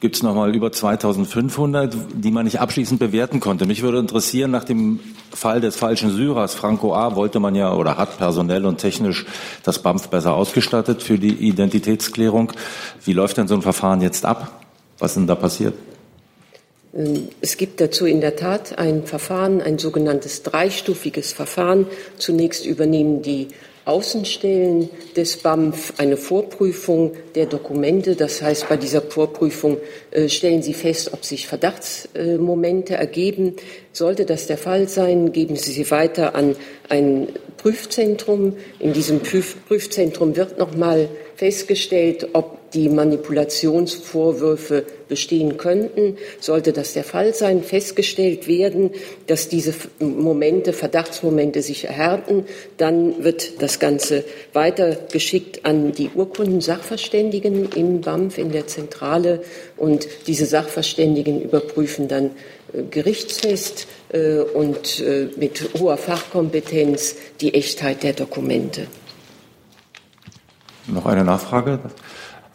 gibt 0.00 0.16
es 0.16 0.22
nochmal 0.22 0.54
über 0.54 0.72
2500, 0.72 1.94
die 2.14 2.30
man 2.30 2.44
nicht 2.44 2.60
abschließend 2.60 2.98
bewerten 2.98 3.40
konnte. 3.40 3.66
Mich 3.66 3.82
würde 3.82 3.98
interessieren, 3.98 4.50
nach 4.50 4.64
dem 4.64 5.00
Fall 5.30 5.60
des 5.60 5.76
falschen 5.76 6.10
Syrers, 6.10 6.54
Franco 6.54 6.94
A., 6.94 7.14
wollte 7.14 7.38
man 7.38 7.54
ja 7.54 7.74
oder 7.74 7.98
hat 7.98 8.16
personell 8.16 8.64
und 8.64 8.78
technisch 8.78 9.26
das 9.62 9.78
BAMF 9.80 10.08
besser 10.08 10.32
ausgestattet 10.32 11.02
für 11.02 11.18
die 11.18 11.34
Identitätsklärung. 11.34 12.52
Wie 13.04 13.12
läuft 13.12 13.36
denn 13.36 13.48
so 13.48 13.54
ein 13.54 13.62
Verfahren 13.62 14.00
jetzt 14.00 14.24
ab? 14.24 14.64
Was 14.98 15.10
ist 15.10 15.16
denn 15.16 15.26
da 15.26 15.34
passiert? 15.34 15.74
Ähm, 16.96 17.28
es 17.40 17.56
gibt 17.56 17.80
dazu 17.80 18.06
in 18.06 18.20
der 18.20 18.36
Tat 18.36 18.78
ein 18.78 19.04
Verfahren, 19.04 19.60
ein 19.60 19.78
sogenanntes 19.78 20.42
dreistufiges 20.42 21.32
Verfahren. 21.32 21.86
Zunächst 22.18 22.66
übernehmen 22.66 23.22
die 23.22 23.48
Außenstellen 23.86 24.88
des 25.14 25.36
BAMF 25.38 25.94
eine 25.98 26.16
Vorprüfung 26.16 27.12
der 27.34 27.44
Dokumente. 27.44 28.16
Das 28.16 28.40
heißt, 28.40 28.68
bei 28.68 28.78
dieser 28.78 29.02
Vorprüfung 29.02 29.76
äh, 30.10 30.28
stellen 30.28 30.62
Sie 30.62 30.72
fest, 30.72 31.12
ob 31.12 31.24
sich 31.24 31.46
Verdachtsmomente 31.46 32.94
ergeben. 32.94 33.56
Sollte 33.92 34.24
das 34.24 34.46
der 34.46 34.56
Fall 34.56 34.88
sein, 34.88 35.32
geben 35.32 35.56
Sie 35.56 35.72
sie 35.72 35.90
weiter 35.90 36.34
an 36.34 36.56
ein 36.88 37.28
Prüfzentrum. 37.58 38.56
In 38.78 38.94
diesem 38.94 39.20
Prüfzentrum 39.20 40.34
wird 40.34 40.58
nochmal 40.58 41.08
festgestellt, 41.36 42.28
ob 42.32 42.63
die 42.74 42.88
Manipulationsvorwürfe 42.88 44.84
bestehen 45.08 45.56
könnten. 45.56 46.16
Sollte 46.40 46.72
das 46.72 46.92
der 46.92 47.04
Fall 47.04 47.34
sein, 47.34 47.62
festgestellt 47.62 48.48
werden, 48.48 48.90
dass 49.26 49.48
diese 49.48 49.74
Momente, 50.00 50.72
Verdachtsmomente 50.72 51.62
sich 51.62 51.84
erhärten, 51.84 52.44
dann 52.76 53.22
wird 53.22 53.62
das 53.62 53.78
Ganze 53.78 54.24
weitergeschickt 54.52 55.64
an 55.64 55.92
die 55.92 56.10
Urkundensachverständigen 56.14 57.70
im 57.72 58.00
BAMF 58.00 58.38
in 58.38 58.52
der 58.52 58.66
Zentrale 58.66 59.42
und 59.76 60.06
diese 60.26 60.46
Sachverständigen 60.46 61.40
überprüfen 61.42 62.08
dann 62.08 62.30
äh, 62.72 62.82
gerichtsfest 62.90 63.86
äh, 64.12 64.38
und 64.38 65.00
äh, 65.00 65.28
mit 65.36 65.70
hoher 65.78 65.96
Fachkompetenz 65.96 67.16
die 67.40 67.54
Echtheit 67.54 68.02
der 68.02 68.14
Dokumente. 68.14 68.86
Noch 70.86 71.06
eine 71.06 71.24
Nachfrage. 71.24 71.78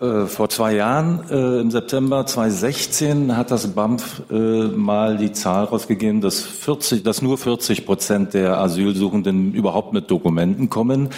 Äh, 0.01 0.27
vor 0.27 0.47
zwei 0.47 0.75
Jahren, 0.75 1.25
äh, 1.29 1.59
im 1.59 1.71
September 1.71 2.25
2016, 2.25 3.35
hat 3.35 3.51
das 3.51 3.67
BAMF 3.67 4.21
äh, 4.31 4.33
mal 4.69 5.17
die 5.17 5.33
Zahl 5.33 5.65
rausgegeben, 5.65 6.21
dass, 6.21 6.39
40, 6.41 7.03
dass 7.03 7.21
nur 7.21 7.37
40 7.37 7.85
Prozent 7.85 8.33
der 8.33 8.59
Asylsuchenden 8.59 9.53
überhaupt 9.53 9.91
mit 9.91 10.09
Dokumenten 10.09 10.69
kommen. 10.69 11.09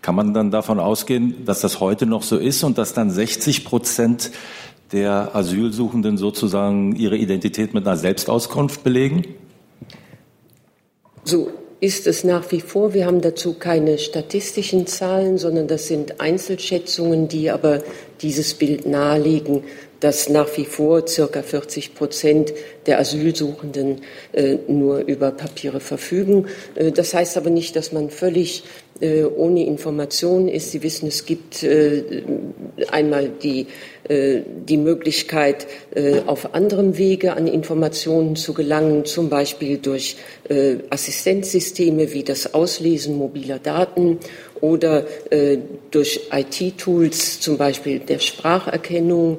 Kann 0.00 0.14
man 0.14 0.32
dann 0.32 0.50
davon 0.50 0.80
ausgehen, 0.80 1.44
dass 1.44 1.60
das 1.60 1.80
heute 1.80 2.06
noch 2.06 2.22
so 2.22 2.38
ist 2.38 2.64
und 2.64 2.78
dass 2.78 2.94
dann 2.94 3.10
60 3.10 3.66
Prozent 3.66 4.30
der 4.92 5.36
Asylsuchenden 5.36 6.16
sozusagen 6.16 6.96
ihre 6.96 7.18
Identität 7.18 7.74
mit 7.74 7.86
einer 7.86 7.98
Selbstauskunft 7.98 8.82
belegen? 8.82 9.24
So 11.24 11.50
ist 11.80 12.06
es 12.06 12.24
nach 12.24 12.52
wie 12.52 12.60
vor. 12.60 12.92
Wir 12.92 13.06
haben 13.06 13.22
dazu 13.22 13.54
keine 13.54 13.98
statistischen 13.98 14.86
Zahlen, 14.86 15.38
sondern 15.38 15.66
das 15.66 15.88
sind 15.88 16.20
Einzelschätzungen, 16.20 17.28
die 17.28 17.50
aber 17.50 17.82
dieses 18.20 18.54
Bild 18.54 18.86
nahelegen, 18.86 19.64
dass 19.98 20.28
nach 20.28 20.48
wie 20.56 20.64
vor 20.64 21.06
circa 21.06 21.42
40 21.42 21.94
Prozent 21.94 22.52
der 22.86 22.98
Asylsuchenden 22.98 24.02
äh, 24.32 24.56
nur 24.68 25.00
über 25.00 25.30
Papiere 25.30 25.80
verfügen. 25.80 26.48
Äh, 26.74 26.92
das 26.92 27.14
heißt 27.14 27.36
aber 27.36 27.50
nicht, 27.50 27.76
dass 27.76 27.92
man 27.92 28.10
völlig 28.10 28.64
ohne 29.00 29.64
Informationen 29.64 30.48
ist. 30.48 30.72
Sie 30.72 30.82
wissen, 30.82 31.08
es 31.08 31.24
gibt 31.24 31.62
äh, 31.62 32.22
einmal 32.90 33.30
die, 33.30 33.66
äh, 34.08 34.40
die 34.68 34.76
Möglichkeit, 34.76 35.66
auf 36.26 36.54
anderem 36.54 36.98
Wege 36.98 37.34
an 37.34 37.46
Informationen 37.46 38.36
zu 38.36 38.54
gelangen, 38.54 39.04
zum 39.04 39.28
Beispiel 39.28 39.78
durch 39.78 40.16
Assistenzsysteme 40.90 42.12
wie 42.12 42.22
das 42.22 42.54
Auslesen 42.54 43.16
mobiler 43.16 43.58
Daten 43.58 44.18
oder 44.60 45.04
durch 45.90 46.28
IT-Tools, 46.32 47.40
zum 47.40 47.56
Beispiel 47.56 48.00
der 48.00 48.18
Spracherkennung, 48.18 49.38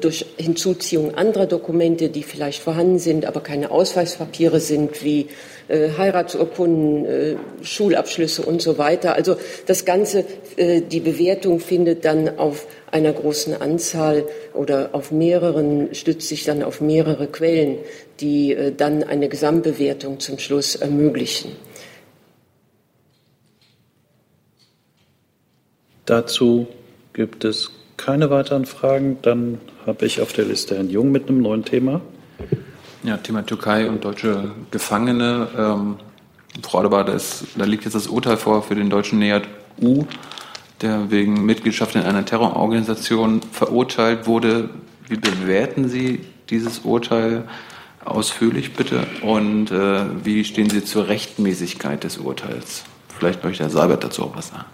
durch 0.00 0.26
Hinzuziehung 0.36 1.14
anderer 1.14 1.46
Dokumente, 1.46 2.08
die 2.08 2.22
vielleicht 2.22 2.62
vorhanden 2.62 2.98
sind, 2.98 3.24
aber 3.24 3.40
keine 3.40 3.70
Ausweispapiere 3.70 4.60
sind, 4.60 5.04
wie 5.04 5.22
äh, 5.22 5.26
Heiratsurkunden, 5.96 7.06
äh, 7.06 7.36
Schulabschlüsse 7.62 8.42
und 8.42 8.60
so 8.60 8.78
weiter. 8.78 9.14
Also 9.14 9.36
das 9.66 9.84
Ganze, 9.84 10.24
äh, 10.56 10.82
die 10.82 11.00
Bewertung 11.00 11.60
findet 11.60 12.04
dann 12.04 12.38
auf 12.38 12.66
einer 12.90 13.12
großen 13.12 13.60
Anzahl 13.60 14.24
oder 14.52 14.90
auf 14.92 15.10
mehreren, 15.12 15.94
stützt 15.94 16.28
sich 16.28 16.44
dann 16.44 16.62
auf 16.62 16.80
mehrere 16.80 17.26
Quellen, 17.26 17.78
die 18.20 18.52
äh, 18.52 18.72
dann 18.76 19.02
eine 19.02 19.28
Gesamtbewertung 19.28 20.20
zum 20.20 20.38
Schluss 20.38 20.76
ermöglichen. 20.76 21.52
Dazu 26.04 26.66
gibt 27.12 27.44
es 27.44 27.70
keine 27.96 28.28
weiteren 28.30 28.66
Fragen. 28.66 29.18
Dann 29.22 29.60
habe 29.86 30.04
ich 30.04 30.20
auf 30.20 30.32
der 30.32 30.44
Liste 30.44 30.74
Herrn 30.74 30.90
Jung 30.90 31.12
mit 31.12 31.28
einem 31.28 31.40
neuen 31.40 31.64
Thema. 31.64 32.02
Ja, 33.04 33.16
Thema 33.16 33.44
Türkei 33.44 33.88
und 33.88 34.04
deutsche 34.04 34.52
Gefangene. 34.70 35.48
Ähm, 35.58 35.96
Frau 36.62 36.78
Adebar, 36.78 37.02
da, 37.02 37.14
ist, 37.14 37.46
da 37.56 37.64
liegt 37.64 37.82
jetzt 37.84 37.94
das 37.94 38.06
Urteil 38.06 38.36
vor 38.36 38.62
für 38.62 38.76
den 38.76 38.90
deutschen 38.90 39.18
Neat 39.18 39.42
U, 39.80 40.04
der 40.82 41.10
wegen 41.10 41.44
Mitgliedschaft 41.44 41.96
in 41.96 42.02
einer 42.02 42.24
Terrororganisation 42.24 43.40
verurteilt 43.50 44.28
wurde. 44.28 44.70
Wie 45.08 45.16
bewerten 45.16 45.88
Sie 45.88 46.20
dieses 46.48 46.80
Urteil 46.80 47.48
ausführlich 48.04 48.74
bitte? 48.74 49.04
Und 49.22 49.72
äh, 49.72 50.04
wie 50.24 50.44
stehen 50.44 50.70
Sie 50.70 50.84
zur 50.84 51.08
Rechtmäßigkeit 51.08 52.04
des 52.04 52.18
Urteils? 52.18 52.84
Vielleicht 53.18 53.42
möchte 53.42 53.64
Herr 53.64 53.70
Seibert 53.70 54.04
dazu 54.04 54.22
auch 54.22 54.36
was 54.36 54.48
sagen. 54.48 54.66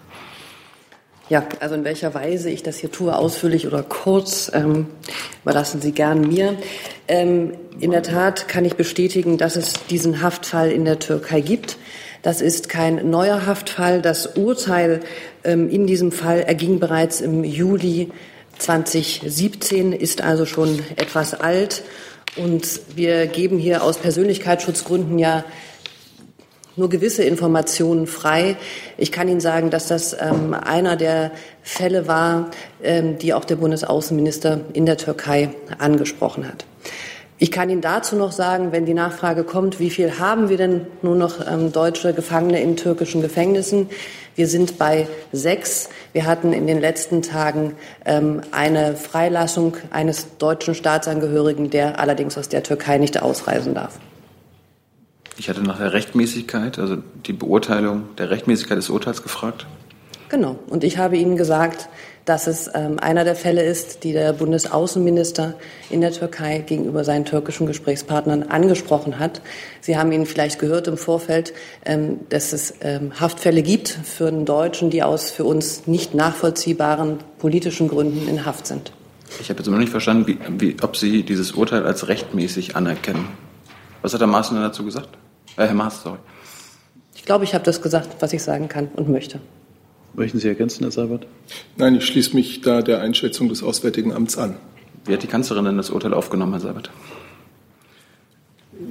Ja, 1.28 1.46
also 1.60 1.74
in 1.74 1.84
welcher 1.84 2.14
Weise 2.14 2.48
ich 2.48 2.62
das 2.62 2.78
hier 2.78 2.90
tue, 2.90 3.14
ausführlich 3.14 3.66
oder 3.66 3.82
kurz, 3.82 4.50
ähm, 4.54 4.86
überlassen 5.42 5.82
Sie 5.82 5.92
gern 5.92 6.22
mir. 6.22 6.56
Ähm, 7.06 7.52
in 7.80 7.90
der 7.90 8.02
Tat 8.02 8.48
kann 8.48 8.64
ich 8.64 8.76
bestätigen, 8.76 9.36
dass 9.36 9.56
es 9.56 9.74
diesen 9.90 10.22
Haftfall 10.22 10.72
in 10.72 10.86
der 10.86 10.98
Türkei 10.98 11.42
gibt. 11.42 11.76
Das 12.22 12.40
ist 12.40 12.70
kein 12.70 13.10
neuer 13.10 13.44
Haftfall. 13.44 14.00
Das 14.00 14.36
Urteil 14.38 15.00
ähm, 15.44 15.68
in 15.68 15.86
diesem 15.86 16.12
Fall 16.12 16.40
erging 16.40 16.78
bereits 16.78 17.20
im 17.20 17.44
Juli 17.44 18.08
2017, 18.56 19.92
ist 19.92 20.22
also 20.22 20.46
schon 20.46 20.80
etwas 20.96 21.34
alt. 21.34 21.82
Und 22.36 22.80
wir 22.96 23.26
geben 23.26 23.58
hier 23.58 23.82
aus 23.82 23.98
Persönlichkeitsschutzgründen 23.98 25.18
ja 25.18 25.44
nur 26.78 26.88
gewisse 26.88 27.24
Informationen 27.24 28.06
frei. 28.06 28.56
Ich 28.96 29.12
kann 29.12 29.28
Ihnen 29.28 29.40
sagen, 29.40 29.70
dass 29.70 29.88
das 29.88 30.16
ähm, 30.18 30.54
einer 30.54 30.96
der 30.96 31.32
Fälle 31.62 32.08
war, 32.08 32.50
ähm, 32.82 33.18
die 33.18 33.34
auch 33.34 33.44
der 33.44 33.56
Bundesaußenminister 33.56 34.60
in 34.72 34.86
der 34.86 34.96
Türkei 34.96 35.50
angesprochen 35.78 36.46
hat. 36.46 36.64
Ich 37.40 37.52
kann 37.52 37.70
Ihnen 37.70 37.80
dazu 37.80 38.16
noch 38.16 38.32
sagen, 38.32 38.72
wenn 38.72 38.84
die 38.84 38.94
Nachfrage 38.94 39.44
kommt, 39.44 39.78
wie 39.78 39.90
viel 39.90 40.18
haben 40.18 40.48
wir 40.48 40.56
denn 40.56 40.86
nur 41.02 41.14
noch 41.14 41.34
ähm, 41.46 41.70
deutsche 41.70 42.12
Gefangene 42.12 42.60
in 42.60 42.76
türkischen 42.76 43.22
Gefängnissen? 43.22 43.88
Wir 44.34 44.48
sind 44.48 44.76
bei 44.76 45.06
sechs. 45.30 45.88
Wir 46.12 46.26
hatten 46.26 46.52
in 46.52 46.66
den 46.66 46.80
letzten 46.80 47.22
Tagen 47.22 47.74
ähm, 48.04 48.40
eine 48.50 48.96
Freilassung 48.96 49.76
eines 49.90 50.36
deutschen 50.38 50.74
Staatsangehörigen, 50.74 51.70
der 51.70 52.00
allerdings 52.00 52.36
aus 52.36 52.48
der 52.48 52.64
Türkei 52.64 52.98
nicht 52.98 53.22
ausreisen 53.22 53.74
darf. 53.74 54.00
Ich 55.38 55.48
hatte 55.48 55.62
nach 55.62 55.78
der 55.78 55.92
Rechtmäßigkeit, 55.92 56.78
also 56.78 56.98
die 57.26 57.32
Beurteilung 57.32 58.04
der 58.18 58.30
Rechtmäßigkeit 58.30 58.76
des 58.76 58.90
Urteils 58.90 59.22
gefragt. 59.22 59.66
Genau. 60.28 60.58
Und 60.68 60.84
ich 60.84 60.98
habe 60.98 61.16
Ihnen 61.16 61.36
gesagt, 61.36 61.88
dass 62.24 62.46
es 62.46 62.68
ähm, 62.74 62.98
einer 62.98 63.24
der 63.24 63.36
Fälle 63.36 63.62
ist, 63.62 64.04
die 64.04 64.12
der 64.12 64.34
Bundesaußenminister 64.34 65.54
in 65.88 66.02
der 66.02 66.12
Türkei 66.12 66.58
gegenüber 66.58 67.04
seinen 67.04 67.24
türkischen 67.24 67.66
Gesprächspartnern 67.66 68.42
angesprochen 68.42 69.18
hat. 69.18 69.40
Sie 69.80 69.96
haben 69.96 70.12
ihn 70.12 70.26
vielleicht 70.26 70.58
gehört 70.58 70.88
im 70.88 70.98
Vorfeld, 70.98 71.54
ähm, 71.86 72.20
dass 72.28 72.52
es 72.52 72.74
ähm, 72.82 73.18
Haftfälle 73.18 73.62
gibt 73.62 73.88
für 73.88 74.28
einen 74.28 74.44
Deutschen, 74.44 74.90
die 74.90 75.02
aus 75.02 75.30
für 75.30 75.44
uns 75.44 75.86
nicht 75.86 76.14
nachvollziehbaren 76.14 77.18
politischen 77.38 77.88
Gründen 77.88 78.28
in 78.28 78.44
Haft 78.44 78.66
sind. 78.66 78.92
Ich 79.40 79.48
habe 79.48 79.60
jetzt 79.60 79.66
immer 79.66 79.76
noch 79.76 79.82
nicht 79.82 79.92
verstanden, 79.92 80.26
wie, 80.26 80.38
wie, 80.58 80.76
ob 80.82 80.96
Sie 80.96 81.22
dieses 81.22 81.52
Urteil 81.52 81.86
als 81.86 82.08
rechtmäßig 82.08 82.76
anerkennen. 82.76 83.28
Was 84.02 84.12
hat 84.12 84.20
Herr 84.20 84.26
Maaßen 84.26 84.56
dazu 84.56 84.84
gesagt? 84.84 85.16
Äh, 85.58 85.66
Herr 85.66 85.74
Maas, 85.74 86.02
sorry. 86.02 86.18
Ich 87.14 87.24
glaube, 87.24 87.44
ich 87.44 87.52
habe 87.52 87.64
das 87.64 87.82
gesagt, 87.82 88.16
was 88.20 88.32
ich 88.32 88.42
sagen 88.42 88.68
kann 88.68 88.88
und 88.94 89.08
möchte. 89.08 89.40
Möchten 90.14 90.38
Sie 90.38 90.48
ergänzen, 90.48 90.84
Herr 90.84 90.92
Seibert? 90.92 91.26
Nein, 91.76 91.96
ich 91.96 92.06
schließe 92.06 92.34
mich 92.34 92.62
da 92.62 92.80
der 92.80 93.00
Einschätzung 93.00 93.48
des 93.48 93.62
Auswärtigen 93.62 94.12
Amts 94.12 94.38
an. 94.38 94.56
Wie 95.04 95.12
hat 95.12 95.22
die 95.22 95.26
Kanzlerin 95.26 95.64
denn 95.64 95.76
das 95.76 95.90
Urteil 95.90 96.14
aufgenommen, 96.14 96.52
Herr 96.52 96.60
Seibert? 96.60 96.90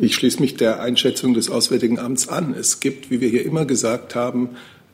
Ich 0.01 0.15
schließe 0.15 0.41
mich 0.41 0.56
der 0.58 0.82
Einschätzung 0.82 1.34
des 1.34 1.49
Auswärtigen 1.49 1.99
Amts 1.99 2.27
an. 2.27 2.53
Es 2.53 2.82
gibt, 2.82 3.10
wie 3.10 3.21
wir 3.21 3.30
hier 3.30 3.45
immer 3.45 3.65
gesagt 3.65 4.13
haben, 4.15 4.49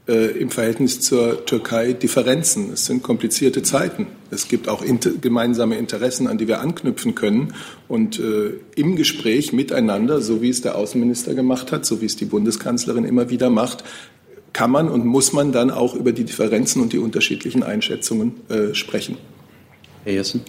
äh, 0.07 0.37
im 0.37 0.51
Verhältnis 0.51 1.01
zur 1.01 1.45
Türkei 1.45 1.93
Differenzen. 1.93 2.71
Es 2.73 2.85
sind 2.85 3.01
komplizierte 3.01 3.63
Zeiten. 3.63 4.07
Es 4.33 4.47
gibt 4.47 4.67
auch 4.67 4.81
inter 4.81 5.11
gemeinsame 5.11 5.77
Interessen, 5.77 6.27
an 6.27 6.37
die 6.37 6.47
wir 6.47 6.59
anknüpfen 6.59 7.15
können. 7.15 7.53
Und 7.87 8.19
äh, 8.19 8.53
im 8.75 8.95
Gespräch 8.95 9.53
miteinander, 9.53 10.21
so 10.21 10.41
wie 10.41 10.49
es 10.49 10.61
der 10.61 10.75
Außenminister 10.75 11.35
gemacht 11.35 11.71
hat, 11.71 11.85
so 11.85 12.01
wie 12.01 12.05
es 12.05 12.15
die 12.15 12.25
Bundeskanzlerin 12.25 13.05
immer 13.05 13.29
wieder 13.29 13.49
macht, 13.49 13.83
kann 14.51 14.71
man 14.71 14.89
und 14.89 15.05
muss 15.05 15.33
man 15.33 15.51
dann 15.51 15.71
auch 15.71 15.95
über 15.95 16.11
die 16.11 16.23
Differenzen 16.23 16.81
und 16.81 16.93
die 16.93 16.99
unterschiedlichen 16.99 17.63
Einschätzungen 17.63 18.33
äh, 18.49 18.73
sprechen. 18.73 19.17
Herr 20.03 20.13
Jessen. 20.13 20.41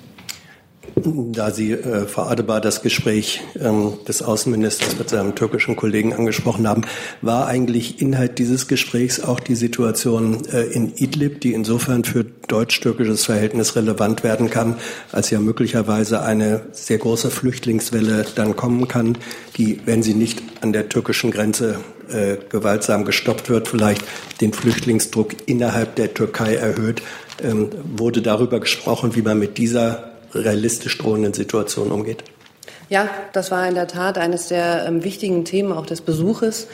Da 0.97 1.51
Sie, 1.51 1.73
äh, 1.73 2.07
Frau 2.07 2.23
Adebar, 2.23 2.61
das 2.61 2.83
Gespräch 2.83 3.42
ähm, 3.61 3.94
des 4.07 4.23
Außenministers 4.23 4.97
mit 4.99 5.11
seinem 5.11 5.35
türkischen 5.35 5.77
Kollegen 5.77 6.12
angesprochen 6.12 6.68
haben, 6.68 6.83
war 7.20 7.47
eigentlich 7.47 8.01
Inhalt 8.01 8.38
dieses 8.38 8.68
Gesprächs 8.68 9.20
auch 9.20 9.40
die 9.40 9.57
Situation 9.57 10.47
äh, 10.53 10.62
in 10.62 10.94
Idlib, 10.97 11.40
die 11.40 11.53
insofern 11.53 12.05
für 12.05 12.25
deutsch-türkisches 12.25 13.25
Verhältnis 13.25 13.77
relevant 13.77 14.25
werden 14.25 14.51
kann, 14.51 14.77
als 15.12 15.31
ja 15.31 15.40
möglicherweise 15.40 16.23
eine 16.23 16.62
sehr 16.73 16.99
große 16.99 17.31
Flüchtlingswelle 17.31 18.25
dann 18.35 18.57
kommen 18.57 18.88
kann, 18.88 19.18
die, 19.57 19.81
wenn 19.85 20.03
sie 20.03 20.14
nicht 20.14 20.42
an 20.61 20.73
der 20.73 20.88
türkischen 20.88 21.31
Grenze 21.31 21.81
äh, 22.09 22.37
gewaltsam 22.49 23.05
gestoppt 23.05 23.51
wird, 23.51 23.68
vielleicht 23.68 24.05
den 24.40 24.53
Flüchtlingsdruck 24.53 25.35
innerhalb 25.47 25.97
der 25.97 26.14
Türkei 26.14 26.55
erhöht. 26.55 27.03
Ähm, 27.42 27.70
wurde 27.97 28.23
darüber 28.23 28.61
gesprochen, 28.61 29.16
wie 29.16 29.23
man 29.23 29.38
mit 29.38 29.59
dieser 29.59 30.13
realistisch 30.35 30.99
drohenden 30.99 31.33
Situation 31.33 31.90
umgeht? 31.90 32.25
Ja, 32.88 33.09
das 33.33 33.51
war 33.51 33.66
in 33.66 33.75
der 33.75 33.87
Tat 33.87 34.18
eines 34.18 34.49
der 34.49 34.87
ähm, 34.87 35.05
wichtigen 35.05 35.44
Themen 35.44 35.73
auch 35.73 35.87
des 35.87 36.01
Besuches. 36.01 36.68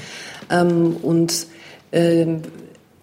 Ähm, 0.51 0.96
und 1.03 1.46
ähm, 1.92 2.42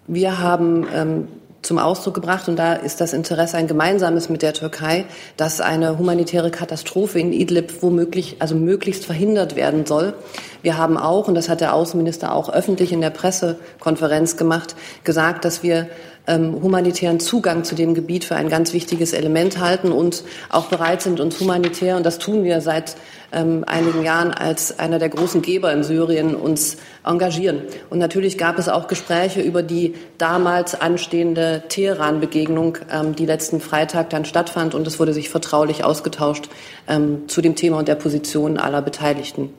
wir 0.06 0.38
haben 0.38 0.86
ähm, 0.94 1.28
zum 1.62 1.78
Ausdruck 1.78 2.14
gebracht, 2.14 2.48
und 2.48 2.56
da 2.56 2.74
ist 2.74 3.00
das 3.00 3.12
Interesse 3.12 3.56
ein 3.56 3.66
gemeinsames 3.66 4.28
mit 4.28 4.42
der 4.42 4.54
Türkei, 4.54 5.06
dass 5.36 5.60
eine 5.60 5.98
humanitäre 5.98 6.50
Katastrophe 6.50 7.18
in 7.18 7.32
Idlib 7.32 7.82
womöglich, 7.82 8.36
also 8.38 8.54
möglichst 8.54 9.04
verhindert 9.04 9.56
werden 9.56 9.84
soll. 9.84 10.14
Wir 10.62 10.76
haben 10.76 10.96
auch, 10.96 11.28
und 11.28 11.34
das 11.34 11.48
hat 11.48 11.60
der 11.60 11.74
Außenminister 11.74 12.34
auch 12.34 12.48
öffentlich 12.50 12.92
in 12.92 13.00
der 13.00 13.10
Pressekonferenz 13.10 14.36
gemacht, 14.36 14.74
gesagt, 15.04 15.44
dass 15.44 15.62
wir 15.62 15.88
ähm, 16.26 16.60
humanitären 16.62 17.20
Zugang 17.20 17.64
zu 17.64 17.74
dem 17.74 17.94
Gebiet 17.94 18.24
für 18.24 18.36
ein 18.36 18.48
ganz 18.48 18.72
wichtiges 18.72 19.12
Element 19.12 19.58
halten 19.58 19.92
und 19.92 20.24
auch 20.50 20.66
bereit 20.66 21.02
sind, 21.02 21.20
uns 21.20 21.40
humanitär, 21.40 21.96
und 21.96 22.04
das 22.04 22.18
tun 22.18 22.44
wir 22.44 22.60
seit 22.60 22.96
ähm, 23.32 23.64
einigen 23.66 24.02
Jahren 24.02 24.32
als 24.32 24.78
einer 24.78 24.98
der 24.98 25.08
großen 25.08 25.42
Geber 25.42 25.72
in 25.72 25.82
Syrien 25.82 26.34
uns 26.34 26.76
engagieren. 27.04 27.62
Und 27.90 27.98
natürlich 27.98 28.38
gab 28.38 28.58
es 28.58 28.68
auch 28.68 28.88
Gespräche 28.88 29.40
über 29.40 29.62
die 29.62 29.94
damals 30.18 30.80
anstehende 30.80 31.62
Teheran-Begegnung, 31.68 32.78
ähm, 32.90 33.14
die 33.14 33.26
letzten 33.26 33.60
Freitag 33.60 34.10
dann 34.10 34.24
stattfand. 34.24 34.74
Und 34.74 34.86
es 34.86 34.98
wurde 34.98 35.12
sich 35.12 35.28
vertraulich 35.28 35.84
ausgetauscht 35.84 36.48
ähm, 36.88 37.28
zu 37.28 37.42
dem 37.42 37.54
Thema 37.54 37.78
und 37.78 37.88
der 37.88 37.96
Position 37.96 38.58
aller 38.58 38.82
Beteiligten. 38.82 39.50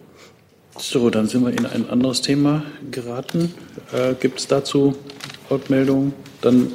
So, 0.81 1.09
dann 1.09 1.27
sind 1.27 1.45
wir 1.45 1.51
in 1.51 1.65
ein 1.65 1.89
anderes 1.89 2.21
Thema 2.21 2.63
geraten. 2.89 3.53
Äh, 3.91 4.13
Gibt 4.13 4.39
es 4.39 4.47
dazu 4.47 4.95
Wortmeldungen? 5.49 6.13
Dann 6.41 6.71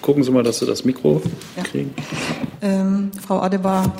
gucken 0.00 0.22
Sie 0.24 0.30
mal, 0.30 0.42
dass 0.42 0.60
Sie 0.60 0.66
das 0.66 0.84
Mikro 0.84 1.20
ja. 1.56 1.62
kriegen. 1.62 1.94
Ähm, 2.62 3.10
Frau 3.20 3.40
Adebar, 3.40 3.92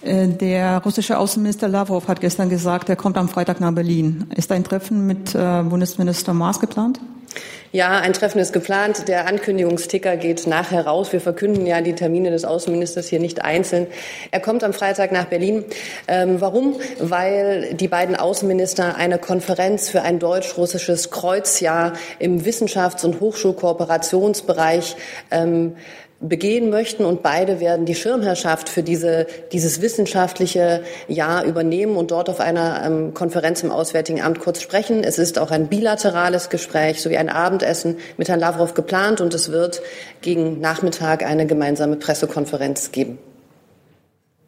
äh, 0.00 0.26
der 0.28 0.78
russische 0.78 1.18
Außenminister 1.18 1.68
Lavrov 1.68 2.08
hat 2.08 2.22
gestern 2.22 2.48
gesagt, 2.48 2.88
er 2.88 2.96
kommt 2.96 3.18
am 3.18 3.28
Freitag 3.28 3.60
nach 3.60 3.72
Berlin. 3.72 4.24
Ist 4.34 4.50
ein 4.52 4.64
Treffen 4.64 5.06
mit 5.06 5.34
äh, 5.34 5.62
Bundesminister 5.64 6.32
Maas 6.32 6.58
geplant? 6.58 6.98
Ja, 7.70 7.98
ein 8.00 8.14
Treffen 8.14 8.38
ist 8.38 8.54
geplant. 8.54 9.08
Der 9.08 9.26
Ankündigungsticker 9.26 10.16
geht 10.16 10.46
nachher 10.46 10.86
raus. 10.86 11.12
Wir 11.12 11.20
verkünden 11.20 11.66
ja 11.66 11.82
die 11.82 11.94
Termine 11.94 12.30
des 12.30 12.46
Außenministers 12.46 13.08
hier 13.08 13.20
nicht 13.20 13.44
einzeln. 13.44 13.86
Er 14.30 14.40
kommt 14.40 14.64
am 14.64 14.72
Freitag 14.72 15.12
nach 15.12 15.26
Berlin. 15.26 15.66
Ähm, 16.06 16.40
warum? 16.40 16.76
Weil 16.98 17.74
die 17.74 17.88
beiden 17.88 18.16
Außenminister 18.16 18.96
eine 18.96 19.18
Konferenz 19.18 19.90
für 19.90 20.00
ein 20.00 20.18
deutsch-russisches 20.18 21.10
Kreuzjahr 21.10 21.92
im 22.18 22.46
Wissenschafts- 22.46 23.04
und 23.04 23.20
Hochschulkooperationsbereich 23.20 24.96
ähm, 25.30 25.76
begehen 26.20 26.68
möchten 26.70 27.04
und 27.04 27.22
beide 27.22 27.60
werden 27.60 27.86
die 27.86 27.94
Schirmherrschaft 27.94 28.68
für 28.68 28.82
diese, 28.82 29.26
dieses 29.52 29.80
wissenschaftliche 29.80 30.82
Jahr 31.06 31.44
übernehmen 31.44 31.96
und 31.96 32.10
dort 32.10 32.28
auf 32.28 32.40
einer 32.40 32.84
ähm, 32.84 33.14
Konferenz 33.14 33.62
im 33.62 33.70
Auswärtigen 33.70 34.20
Amt 34.20 34.40
kurz 34.40 34.60
sprechen. 34.60 35.04
Es 35.04 35.18
ist 35.18 35.38
auch 35.38 35.52
ein 35.52 35.68
bilaterales 35.68 36.50
Gespräch 36.50 37.00
sowie 37.00 37.18
ein 37.18 37.28
Abendessen 37.28 37.98
mit 38.16 38.28
Herrn 38.28 38.40
Lavrov 38.40 38.74
geplant 38.74 39.20
und 39.20 39.32
es 39.32 39.52
wird 39.52 39.80
gegen 40.20 40.60
Nachmittag 40.60 41.24
eine 41.24 41.46
gemeinsame 41.46 41.94
Pressekonferenz 41.96 42.90
geben. 42.90 43.18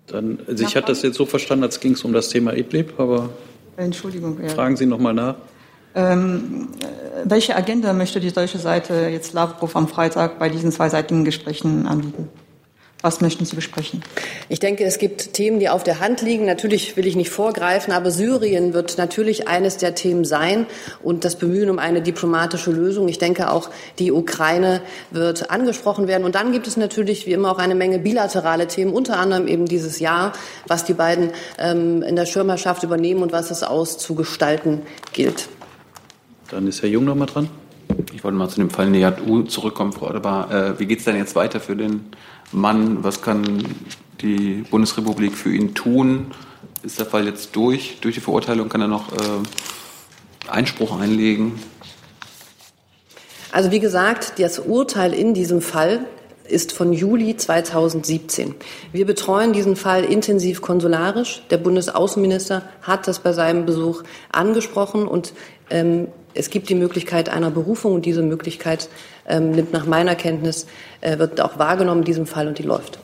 Dann, 0.08 0.40
also 0.48 0.64
ich 0.64 0.74
hatte 0.74 0.88
das 0.88 1.02
jetzt 1.02 1.16
so 1.16 1.24
verstanden, 1.24 1.62
als 1.62 1.78
ging 1.78 1.92
es 1.92 2.02
um 2.02 2.12
das 2.12 2.30
Thema 2.30 2.52
Idlib, 2.52 2.98
aber 2.98 3.30
Entschuldigung, 3.76 4.38
ja. 4.42 4.48
fragen 4.48 4.76
Sie 4.76 4.86
noch 4.86 4.98
mal 4.98 5.14
nach. 5.14 5.36
Ähm, 5.94 6.68
welche 7.24 7.56
Agenda 7.56 7.92
möchte 7.92 8.20
die 8.20 8.32
deutsche 8.32 8.58
Seite 8.58 9.08
jetzt 9.10 9.32
Lavrov 9.32 9.76
am 9.76 9.88
Freitag 9.88 10.38
bei 10.38 10.48
diesen 10.48 10.72
zweiseitigen 10.72 11.24
Gesprächen 11.24 11.86
anbieten? 11.86 12.28
Was 13.02 13.22
möchten 13.22 13.46
Sie 13.46 13.56
besprechen? 13.56 14.02
Ich 14.50 14.60
denke, 14.60 14.84
es 14.84 14.98
gibt 14.98 15.32
Themen, 15.32 15.58
die 15.58 15.70
auf 15.70 15.82
der 15.82 16.00
Hand 16.00 16.20
liegen. 16.20 16.44
Natürlich 16.44 16.98
will 16.98 17.06
ich 17.06 17.16
nicht 17.16 17.30
vorgreifen, 17.30 17.94
aber 17.94 18.10
Syrien 18.10 18.74
wird 18.74 18.98
natürlich 18.98 19.48
eines 19.48 19.78
der 19.78 19.94
Themen 19.94 20.26
sein 20.26 20.66
und 21.02 21.24
das 21.24 21.36
Bemühen 21.36 21.70
um 21.70 21.78
eine 21.78 22.02
diplomatische 22.02 22.70
Lösung. 22.70 23.08
Ich 23.08 23.16
denke 23.16 23.50
auch, 23.50 23.70
die 23.98 24.12
Ukraine 24.12 24.82
wird 25.10 25.50
angesprochen 25.50 26.08
werden. 26.08 26.24
Und 26.24 26.34
dann 26.34 26.52
gibt 26.52 26.66
es 26.66 26.76
natürlich 26.76 27.26
wie 27.26 27.32
immer 27.32 27.52
auch 27.52 27.58
eine 27.58 27.74
Menge 27.74 27.98
bilaterale 27.98 28.66
Themen, 28.66 28.92
unter 28.92 29.18
anderem 29.18 29.48
eben 29.48 29.64
dieses 29.64 29.98
Jahr, 29.98 30.34
was 30.66 30.84
die 30.84 30.94
beiden 30.94 31.30
ähm, 31.58 32.02
in 32.02 32.16
der 32.16 32.26
Schirmherrschaft 32.26 32.82
übernehmen 32.82 33.22
und 33.22 33.32
was 33.32 33.50
es 33.50 33.62
auszugestalten 33.62 34.82
gilt. 35.14 35.48
Dann 36.50 36.66
ist 36.66 36.82
Herr 36.82 36.88
Jung 36.88 37.04
noch 37.04 37.14
mal 37.14 37.26
dran. 37.26 37.48
Ich 38.12 38.24
wollte 38.24 38.36
mal 38.36 38.48
zu 38.48 38.58
dem 38.58 38.70
Fall 38.70 38.90
NEAT-U 38.90 39.44
zurückkommen, 39.44 39.92
Frau 39.92 40.08
Adebar. 40.08 40.50
Äh, 40.50 40.80
wie 40.80 40.86
geht 40.86 40.98
es 40.98 41.04
denn 41.04 41.16
jetzt 41.16 41.36
weiter 41.36 41.60
für 41.60 41.76
den 41.76 42.06
Mann? 42.50 43.04
Was 43.04 43.22
kann 43.22 43.64
die 44.20 44.64
Bundesrepublik 44.68 45.36
für 45.36 45.54
ihn 45.54 45.74
tun? 45.74 46.32
Ist 46.82 46.98
der 46.98 47.06
Fall 47.06 47.26
jetzt 47.26 47.54
durch? 47.54 47.98
Durch 48.00 48.16
die 48.16 48.20
Verurteilung 48.20 48.68
kann 48.68 48.80
er 48.80 48.88
noch 48.88 49.12
äh, 49.12 50.50
Einspruch 50.50 50.98
einlegen? 50.98 51.52
Also 53.52 53.70
wie 53.70 53.80
gesagt, 53.80 54.40
das 54.40 54.58
Urteil 54.58 55.14
in 55.14 55.34
diesem 55.34 55.60
Fall 55.60 56.04
ist 56.48 56.72
von 56.72 56.92
Juli 56.92 57.36
2017. 57.36 58.56
Wir 58.92 59.06
betreuen 59.06 59.52
diesen 59.52 59.76
Fall 59.76 60.02
intensiv 60.02 60.62
konsularisch. 60.62 61.42
Der 61.50 61.58
Bundesaußenminister 61.58 62.62
hat 62.82 63.06
das 63.06 63.20
bei 63.20 63.32
seinem 63.32 63.66
Besuch 63.66 64.02
angesprochen 64.32 65.06
und 65.06 65.32
ähm, 65.70 66.08
es 66.34 66.50
gibt 66.50 66.68
die 66.68 66.74
Möglichkeit 66.74 67.28
einer 67.28 67.50
Berufung 67.50 67.94
und 67.94 68.06
diese 68.06 68.22
Möglichkeit 68.22 68.88
ähm, 69.28 69.50
nimmt 69.52 69.72
nach 69.72 69.86
meiner 69.86 70.14
Kenntnis, 70.14 70.66
äh, 71.00 71.18
wird 71.18 71.40
auch 71.40 71.58
wahrgenommen 71.58 72.00
in 72.00 72.06
diesem 72.06 72.26
Fall 72.26 72.48
und 72.48 72.58
die 72.58 72.62
läuft. 72.62 72.98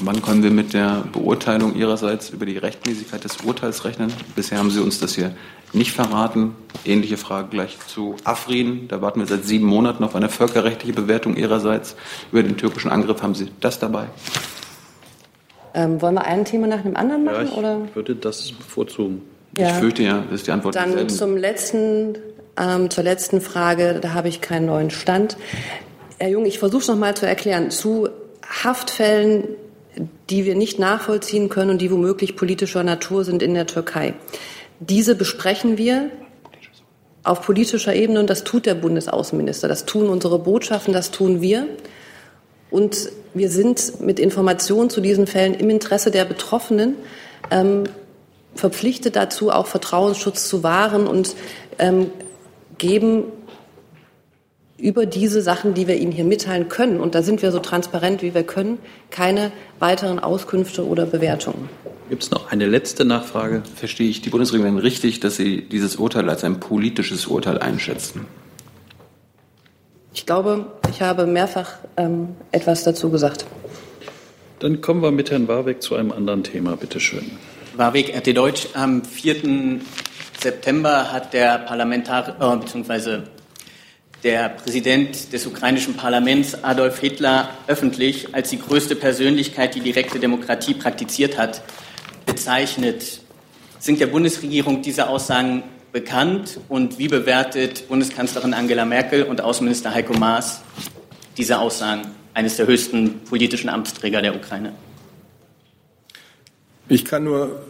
Wann 0.00 0.22
können 0.22 0.42
wir 0.42 0.50
mit 0.50 0.72
der 0.72 1.04
Beurteilung 1.12 1.76
Ihrerseits 1.76 2.30
über 2.30 2.46
die 2.46 2.56
Rechtmäßigkeit 2.56 3.22
des 3.22 3.38
Urteils 3.44 3.84
rechnen? 3.84 4.12
Bisher 4.34 4.58
haben 4.58 4.70
Sie 4.70 4.80
uns 4.80 5.00
das 5.00 5.14
hier 5.14 5.34
nicht 5.72 5.92
verraten. 5.92 6.54
Ähnliche 6.84 7.16
Frage 7.16 7.48
gleich 7.48 7.78
zu 7.86 8.16
Afrin. 8.24 8.88
Da 8.88 9.02
warten 9.02 9.20
wir 9.20 9.26
seit 9.26 9.44
sieben 9.44 9.66
Monaten 9.66 10.02
auf 10.04 10.14
eine 10.14 10.28
völkerrechtliche 10.28 10.92
Bewertung 10.92 11.36
Ihrerseits. 11.36 11.96
Über 12.30 12.42
den 12.42 12.56
türkischen 12.56 12.90
Angriff 12.90 13.22
haben 13.22 13.34
Sie 13.34 13.48
das 13.60 13.78
dabei? 13.78 14.06
Ähm, 15.74 16.00
wollen 16.02 16.14
wir 16.14 16.24
ein 16.24 16.44
Thema 16.44 16.66
nach 16.66 16.82
dem 16.82 16.96
anderen 16.96 17.24
machen? 17.24 17.36
Ja, 17.36 17.42
ich 17.44 17.52
oder? 17.52 17.80
würde 17.94 18.14
das 18.14 18.52
bevorzugen. 18.52 19.22
Ja. 19.56 19.68
Ich 19.68 19.74
fürchte 19.74 20.02
ja, 20.02 20.24
das 20.30 20.40
ist 20.40 20.46
die 20.46 20.50
Antwort. 20.50 20.74
Dann 20.74 21.08
zum 21.08 21.36
letzten, 21.36 22.16
ähm, 22.58 22.90
zur 22.90 23.04
letzten 23.04 23.40
Frage, 23.40 23.98
da 24.00 24.14
habe 24.14 24.28
ich 24.28 24.40
keinen 24.40 24.66
neuen 24.66 24.90
Stand. 24.90 25.36
Herr 26.18 26.28
Jung, 26.28 26.46
ich 26.46 26.58
versuche 26.58 26.82
es 26.82 26.88
noch 26.88 26.96
mal 26.96 27.16
zu 27.16 27.26
erklären. 27.26 27.70
Zu 27.70 28.08
Haftfällen, 28.46 29.48
die 30.30 30.44
wir 30.44 30.54
nicht 30.54 30.78
nachvollziehen 30.78 31.48
können 31.48 31.70
und 31.70 31.78
die 31.78 31.90
womöglich 31.90 32.36
politischer 32.36 32.82
Natur 32.82 33.24
sind 33.24 33.42
in 33.42 33.54
der 33.54 33.66
Türkei. 33.66 34.14
Diese 34.80 35.14
besprechen 35.14 35.78
wir 35.78 36.10
auf 37.24 37.42
politischer 37.42 37.94
Ebene 37.94 38.20
und 38.20 38.30
das 38.30 38.44
tut 38.44 38.66
der 38.66 38.74
Bundesaußenminister, 38.74 39.68
das 39.68 39.84
tun 39.84 40.08
unsere 40.08 40.38
Botschaften, 40.38 40.92
das 40.92 41.10
tun 41.10 41.40
wir. 41.40 41.66
Und 42.70 43.10
wir 43.34 43.50
sind 43.50 44.00
mit 44.00 44.18
Informationen 44.18 44.90
zu 44.90 45.00
diesen 45.00 45.26
Fällen 45.26 45.54
im 45.54 45.70
Interesse 45.70 46.10
der 46.10 46.24
Betroffenen 46.24 46.96
ähm, 47.50 47.84
verpflichtet 48.54 49.16
dazu, 49.16 49.50
auch 49.50 49.66
Vertrauensschutz 49.66 50.48
zu 50.48 50.62
wahren 50.62 51.06
und 51.06 51.36
ähm, 51.78 52.10
geben 52.82 53.24
über 54.76 55.06
diese 55.06 55.40
Sachen, 55.40 55.74
die 55.74 55.86
wir 55.86 55.96
Ihnen 55.96 56.10
hier 56.10 56.24
mitteilen 56.24 56.68
können, 56.68 57.00
und 57.00 57.14
da 57.14 57.22
sind 57.22 57.40
wir 57.40 57.52
so 57.52 57.60
transparent, 57.60 58.20
wie 58.20 58.34
wir 58.34 58.42
können, 58.42 58.78
keine 59.10 59.52
weiteren 59.78 60.18
Auskünfte 60.18 60.84
oder 60.84 61.06
Bewertungen. 61.06 61.68
Gibt 62.10 62.24
es 62.24 62.30
noch 62.32 62.50
eine 62.50 62.66
letzte 62.66 63.04
Nachfrage? 63.04 63.62
Verstehe 63.76 64.10
ich 64.10 64.20
die 64.20 64.30
Bundesregierung 64.30 64.78
richtig, 64.78 65.20
dass 65.20 65.36
Sie 65.36 65.62
dieses 65.62 65.96
Urteil 65.96 66.28
als 66.28 66.42
ein 66.42 66.58
politisches 66.58 67.26
Urteil 67.26 67.58
einschätzen? 67.58 68.26
Ich 70.12 70.26
glaube, 70.26 70.66
ich 70.90 71.00
habe 71.00 71.26
mehrfach 71.26 71.74
ähm, 71.96 72.30
etwas 72.50 72.82
dazu 72.82 73.08
gesagt. 73.10 73.46
Dann 74.58 74.80
kommen 74.80 75.00
wir 75.00 75.12
mit 75.12 75.30
Herrn 75.30 75.46
Warwick 75.46 75.80
zu 75.80 75.94
einem 75.94 76.10
anderen 76.10 76.42
Thema. 76.42 76.76
Bitte 76.76 76.98
schön. 76.98 77.30
Warwick, 77.76 78.14
RT 78.14 78.36
Deutsch. 78.36 78.68
Am 78.74 79.04
4. 79.04 79.80
September 80.40 81.12
hat 81.12 81.32
der 81.32 81.58
Parlamentarier, 81.58 82.36
äh, 82.40 82.56
beziehungsweise 82.56 83.24
der 84.22 84.50
Präsident 84.50 85.32
des 85.32 85.46
ukrainischen 85.46 85.94
Parlaments 85.94 86.62
Adolf 86.62 87.00
Hitler 87.00 87.50
öffentlich 87.66 88.34
als 88.34 88.50
die 88.50 88.58
größte 88.58 88.94
Persönlichkeit, 88.94 89.74
die 89.74 89.80
direkte 89.80 90.20
Demokratie 90.20 90.74
praktiziert 90.74 91.38
hat, 91.38 91.62
bezeichnet. 92.24 93.20
Sind 93.78 94.00
der 94.00 94.06
Bundesregierung 94.06 94.82
diese 94.82 95.08
Aussagen 95.08 95.64
bekannt 95.92 96.60
und 96.68 96.98
wie 96.98 97.08
bewertet 97.08 97.88
Bundeskanzlerin 97.88 98.54
Angela 98.54 98.84
Merkel 98.84 99.24
und 99.24 99.40
Außenminister 99.40 99.92
Heiko 99.92 100.14
Maas 100.14 100.62
diese 101.36 101.58
Aussagen 101.58 102.02
eines 102.34 102.56
der 102.56 102.66
höchsten 102.66 103.20
politischen 103.24 103.68
Amtsträger 103.68 104.22
der 104.22 104.36
Ukraine? 104.36 104.72
Ich 106.88 107.04
kann 107.04 107.24
nur 107.24 107.62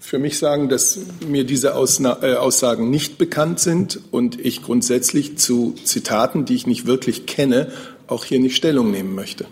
für 0.00 0.18
mich 0.18 0.38
sagen, 0.38 0.68
dass 0.68 0.98
mir 1.26 1.44
diese 1.44 1.74
Ausna 1.74 2.18
äh, 2.22 2.34
Aussagen 2.34 2.90
nicht 2.90 3.18
bekannt 3.18 3.60
sind 3.60 4.00
und 4.10 4.38
ich 4.38 4.62
grundsätzlich 4.62 5.38
zu 5.38 5.74
Zitaten, 5.84 6.44
die 6.44 6.54
ich 6.54 6.66
nicht 6.66 6.86
wirklich 6.86 7.26
kenne, 7.26 7.72
auch 8.06 8.24
hier 8.24 8.38
nicht 8.38 8.56
Stellung 8.56 8.90
nehmen 8.90 9.14
möchte. 9.14 9.46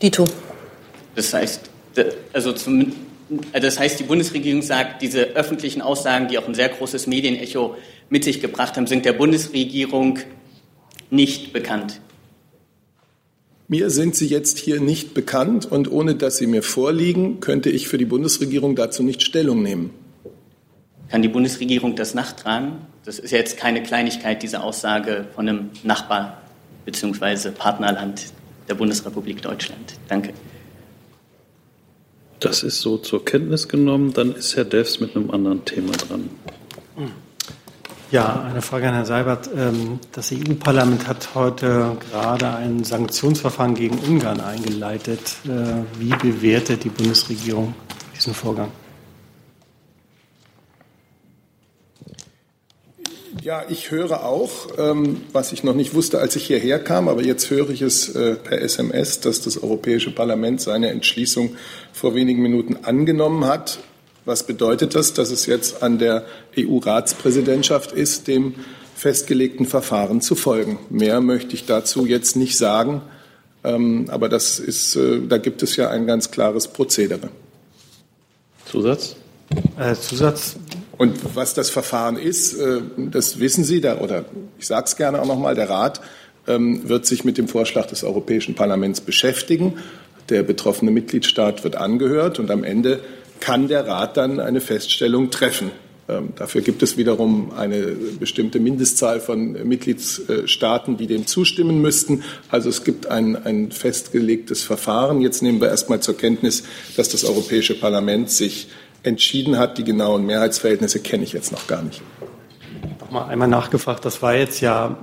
Dito. 0.00 0.26
Das 1.14 1.34
heißt, 1.34 1.68
also 2.32 2.52
zum, 2.52 2.92
das 3.52 3.78
heißt, 3.78 4.00
die 4.00 4.04
Bundesregierung 4.04 4.62
sagt, 4.62 5.02
diese 5.02 5.22
öffentlichen 5.34 5.82
Aussagen, 5.82 6.28
die 6.28 6.38
auch 6.38 6.46
ein 6.46 6.54
sehr 6.54 6.68
großes 6.68 7.06
Medienecho 7.06 7.76
mit 8.08 8.24
sich 8.24 8.40
gebracht 8.40 8.76
haben, 8.76 8.86
sind 8.86 9.04
der 9.04 9.12
Bundesregierung 9.12 10.20
nicht 11.10 11.52
bekannt. 11.52 12.00
Mir 13.70 13.88
sind 13.90 14.16
sie 14.16 14.26
jetzt 14.26 14.58
hier 14.58 14.80
nicht 14.80 15.14
bekannt 15.14 15.64
und 15.64 15.88
ohne 15.92 16.16
dass 16.16 16.38
sie 16.38 16.48
mir 16.48 16.64
vorliegen, 16.64 17.38
könnte 17.38 17.70
ich 17.70 17.86
für 17.86 17.98
die 17.98 18.04
Bundesregierung 18.04 18.74
dazu 18.74 19.04
nicht 19.04 19.22
Stellung 19.22 19.62
nehmen. 19.62 19.90
Kann 21.08 21.22
die 21.22 21.28
Bundesregierung 21.28 21.94
das 21.94 22.12
nachtragen? 22.12 22.78
Das 23.04 23.20
ist 23.20 23.30
jetzt 23.30 23.58
keine 23.58 23.84
Kleinigkeit, 23.84 24.42
diese 24.42 24.64
Aussage 24.64 25.28
von 25.36 25.48
einem 25.48 25.70
Nachbar 25.84 26.42
bzw. 26.84 27.52
Partnerland 27.52 28.32
der 28.68 28.74
Bundesrepublik 28.74 29.40
Deutschland. 29.40 29.94
Danke. 30.08 30.32
Das 32.40 32.64
ist 32.64 32.80
so 32.80 32.98
zur 32.98 33.24
Kenntnis 33.24 33.68
genommen. 33.68 34.12
Dann 34.12 34.34
ist 34.34 34.56
Herr 34.56 34.64
Devs 34.64 34.98
mit 34.98 35.14
einem 35.14 35.30
anderen 35.30 35.64
Thema 35.64 35.92
dran. 35.92 36.28
Hm. 36.96 37.12
Ja, 38.10 38.42
eine 38.42 38.60
Frage 38.60 38.88
an 38.88 38.94
Herrn 38.94 39.06
Seibert. 39.06 39.48
Ähm, 39.56 40.00
das 40.10 40.32
EU-Parlament 40.32 41.06
hat 41.06 41.36
heute 41.36 41.96
gerade 42.10 42.56
ein 42.56 42.82
Sanktionsverfahren 42.82 43.76
gegen 43.76 43.98
Ungarn 44.00 44.40
eingeleitet. 44.40 45.36
Äh, 45.44 45.84
wie 45.96 46.10
bewertet 46.16 46.82
die 46.82 46.88
Bundesregierung 46.88 47.72
diesen 48.16 48.34
Vorgang? 48.34 48.72
Ja, 53.42 53.62
ich 53.68 53.92
höre 53.92 54.24
auch, 54.24 54.50
ähm, 54.76 55.20
was 55.32 55.52
ich 55.52 55.62
noch 55.62 55.74
nicht 55.74 55.94
wusste, 55.94 56.18
als 56.18 56.34
ich 56.34 56.48
hierher 56.48 56.82
kam, 56.82 57.06
aber 57.06 57.22
jetzt 57.22 57.48
höre 57.48 57.70
ich 57.70 57.80
es 57.80 58.08
äh, 58.16 58.34
per 58.34 58.60
SMS, 58.60 59.20
dass 59.20 59.40
das 59.40 59.62
Europäische 59.62 60.10
Parlament 60.10 60.60
seine 60.60 60.90
Entschließung 60.90 61.54
vor 61.92 62.16
wenigen 62.16 62.42
Minuten 62.42 62.78
angenommen 62.82 63.44
hat. 63.46 63.78
Was 64.30 64.44
bedeutet 64.44 64.94
das? 64.94 65.12
Dass 65.12 65.32
es 65.32 65.46
jetzt 65.46 65.82
an 65.82 65.98
der 65.98 66.24
EU-Ratspräsidentschaft 66.56 67.90
ist, 67.90 68.28
dem 68.28 68.54
festgelegten 68.94 69.66
Verfahren 69.66 70.20
zu 70.20 70.36
folgen. 70.36 70.78
Mehr 70.88 71.20
möchte 71.20 71.54
ich 71.54 71.66
dazu 71.66 72.06
jetzt 72.06 72.36
nicht 72.36 72.56
sagen, 72.56 73.02
ähm, 73.64 74.06
aber 74.08 74.28
das 74.28 74.60
ist, 74.60 74.94
äh, 74.94 75.20
da 75.26 75.38
gibt 75.38 75.64
es 75.64 75.74
ja 75.74 75.90
ein 75.90 76.06
ganz 76.06 76.30
klares 76.30 76.68
Prozedere. 76.68 77.28
Zusatz? 78.66 79.16
Äh, 79.76 79.96
Zusatz. 79.96 80.54
Und 80.96 81.34
was 81.34 81.54
das 81.54 81.68
Verfahren 81.68 82.16
ist, 82.16 82.54
äh, 82.54 82.82
das 82.96 83.40
wissen 83.40 83.64
Sie, 83.64 83.80
da, 83.80 83.98
oder 83.98 84.26
ich 84.60 84.68
sage 84.68 84.84
es 84.84 84.96
gerne 84.96 85.20
auch 85.20 85.26
noch 85.26 85.40
mal, 85.40 85.56
der 85.56 85.68
Rat 85.68 86.00
ähm, 86.46 86.88
wird 86.88 87.04
sich 87.04 87.24
mit 87.24 87.36
dem 87.36 87.48
Vorschlag 87.48 87.86
des 87.86 88.04
Europäischen 88.04 88.54
Parlaments 88.54 89.00
beschäftigen. 89.00 89.78
Der 90.28 90.44
betroffene 90.44 90.92
Mitgliedstaat 90.92 91.64
wird 91.64 91.74
angehört 91.74 92.38
und 92.38 92.52
am 92.52 92.62
Ende 92.62 93.00
kann 93.40 93.68
der 93.68 93.86
Rat 93.86 94.16
dann 94.16 94.40
eine 94.40 94.60
Feststellung 94.60 95.30
treffen. 95.30 95.70
Ähm, 96.10 96.30
dafür 96.36 96.60
gibt 96.60 96.82
es 96.82 96.96
wiederum 96.96 97.52
eine 97.56 97.82
bestimmte 98.18 98.58
Mindestzahl 98.58 99.20
von 99.20 99.52
Mitgliedstaaten, 99.66 100.96
die 100.96 101.06
dem 101.06 101.26
zustimmen 101.26 101.80
müssten. 101.80 102.22
Also 102.48 102.68
es 102.68 102.84
gibt 102.84 103.06
ein, 103.06 103.36
ein 103.44 103.70
festgelegtes 103.70 104.62
Verfahren. 104.62 105.20
Jetzt 105.20 105.42
nehmen 105.42 105.60
wir 105.60 105.68
erstmal 105.68 106.00
zur 106.00 106.16
Kenntnis, 106.16 106.64
dass 106.96 107.08
das 107.08 107.24
Europäische 107.24 107.74
Parlament 107.74 108.30
sich 108.30 108.68
entschieden 109.02 109.58
hat. 109.58 109.78
Die 109.78 109.84
genauen 109.84 110.26
Mehrheitsverhältnisse 110.26 111.00
kenne 111.00 111.24
ich 111.24 111.32
jetzt 111.32 111.52
noch 111.52 111.66
gar 111.66 111.82
nicht. 111.82 112.02
Noch 113.00 113.10
mal 113.10 113.26
einmal 113.26 113.48
nachgefragt. 113.48 114.04
Das 114.04 114.20
war 114.22 114.34
jetzt 114.34 114.60
ja 114.60 114.98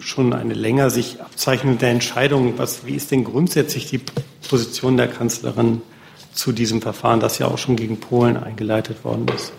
schon 0.00 0.32
eine 0.32 0.54
länger 0.54 0.90
sich 0.90 1.20
abzeichnende 1.20 1.86
Entscheidung. 1.86 2.54
Was, 2.56 2.86
wie 2.86 2.94
ist 2.94 3.10
denn 3.10 3.24
grundsätzlich 3.24 3.86
die 3.86 4.00
Position 4.48 4.96
der 4.96 5.08
Kanzlerin 5.08 5.82
zu 6.36 6.52
diesem 6.52 6.82
Verfahren, 6.82 7.20
das 7.20 7.38
ja 7.38 7.48
auch 7.48 7.58
schon 7.58 7.76
gegen 7.76 7.98
Polen 7.98 8.36
eingeleitet 8.36 9.04
worden 9.04 9.26
ist? 9.34 9.52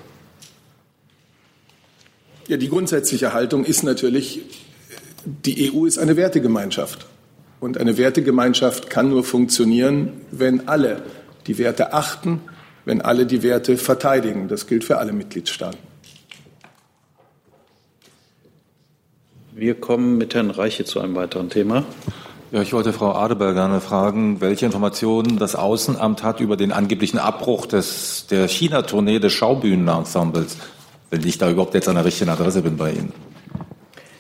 Ja, 2.48 2.56
die 2.56 2.70
grundsätzliche 2.70 3.34
Haltung 3.34 3.66
ist 3.66 3.84
natürlich, 3.84 4.42
die 5.26 5.72
EU 5.74 5.86
ist 5.86 5.98
eine 5.98 6.16
Wertegemeinschaft. 6.16 7.06
Und 7.60 7.78
eine 7.78 7.98
Wertegemeinschaft 7.98 8.90
kann 8.90 9.10
nur 9.10 9.24
funktionieren, 9.24 10.14
wenn 10.32 10.68
alle 10.68 11.02
die 11.48 11.58
Werte 11.58 11.94
achten, 11.94 12.42
wenn 12.86 13.02
alle 13.02 13.26
die 13.26 13.44
Werte 13.44 13.78
verteidigen. 13.78 14.48
Das 14.48 14.68
gilt 14.68 14.84
für 14.84 15.00
alle 15.00 15.12
Mitgliedstaaten. 15.12 15.80
Wir 19.54 19.74
kommen 19.74 20.18
mit 20.18 20.36
Herrn 20.36 20.52
Reiche 20.52 20.86
zu 20.86 21.00
einem 21.00 21.16
weiteren 21.16 21.50
Thema. 21.50 21.84
Ja, 22.50 22.62
ich 22.62 22.72
wollte 22.72 22.94
Frau 22.94 23.12
Adeberg 23.12 23.56
gerne 23.56 23.82
fragen, 23.82 24.40
welche 24.40 24.66
Informationen 24.66 25.38
das 25.38 25.58
Außenamt 25.58 26.24
hat 26.24 26.40
über 26.40 26.56
den 26.56 26.72
angeblichen 26.72 27.20
Abbruch 27.20 27.66
des, 27.66 28.26
der 28.28 28.48
China-Tournee 28.48 29.20
des 29.20 29.34
Schaubühnenensembles, 29.34 30.56
wenn 31.10 31.28
ich 31.28 31.38
da 31.38 31.50
überhaupt 31.50 31.74
jetzt 31.74 31.90
an 31.90 31.96
der 31.96 32.06
richtigen 32.06 32.30
Adresse 32.30 32.62
bin 32.62 32.78
bei 32.78 32.92
Ihnen. 32.92 33.12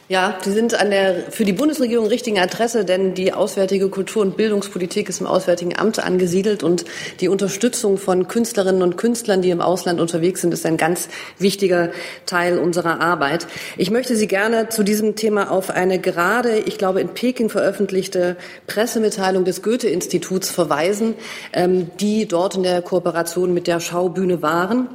Ja, 0.09 0.37
Sie 0.41 0.53
sind 0.53 0.73
an 0.73 0.89
der 0.89 1.31
für 1.31 1.43
die 1.43 1.51
Bundesregierung 1.51 2.07
richtigen 2.07 2.39
Adresse, 2.39 2.85
denn 2.85 3.13
die 3.13 3.33
auswärtige 3.33 3.89
Kultur- 3.89 4.21
und 4.21 4.37
Bildungspolitik 4.37 5.09
ist 5.09 5.19
im 5.19 5.27
Auswärtigen 5.27 5.77
Amt 5.77 5.99
angesiedelt 5.99 6.63
und 6.63 6.85
die 7.19 7.27
Unterstützung 7.27 7.97
von 7.97 8.29
Künstlerinnen 8.29 8.83
und 8.83 8.95
Künstlern, 8.95 9.41
die 9.41 9.49
im 9.49 9.59
Ausland 9.59 9.99
unterwegs 9.99 10.39
sind, 10.39 10.53
ist 10.53 10.65
ein 10.65 10.77
ganz 10.77 11.09
wichtiger 11.39 11.91
Teil 12.25 12.57
unserer 12.57 13.01
Arbeit. 13.01 13.47
Ich 13.75 13.91
möchte 13.91 14.15
Sie 14.15 14.27
gerne 14.27 14.69
zu 14.69 14.83
diesem 14.83 15.17
Thema 15.17 15.51
auf 15.51 15.71
eine 15.71 15.99
gerade, 15.99 16.57
ich 16.57 16.77
glaube, 16.77 17.01
in 17.01 17.09
Peking 17.09 17.49
veröffentlichte 17.49 18.37
Pressemitteilung 18.65 19.43
des 19.43 19.61
Goethe-Instituts 19.61 20.49
verweisen, 20.49 21.15
ähm, 21.51 21.91
die 21.99 22.29
dort 22.29 22.55
in 22.55 22.63
der 22.63 22.81
Kooperation 22.81 23.53
mit 23.53 23.67
der 23.67 23.81
Schaubühne 23.81 24.41
waren. 24.41 24.87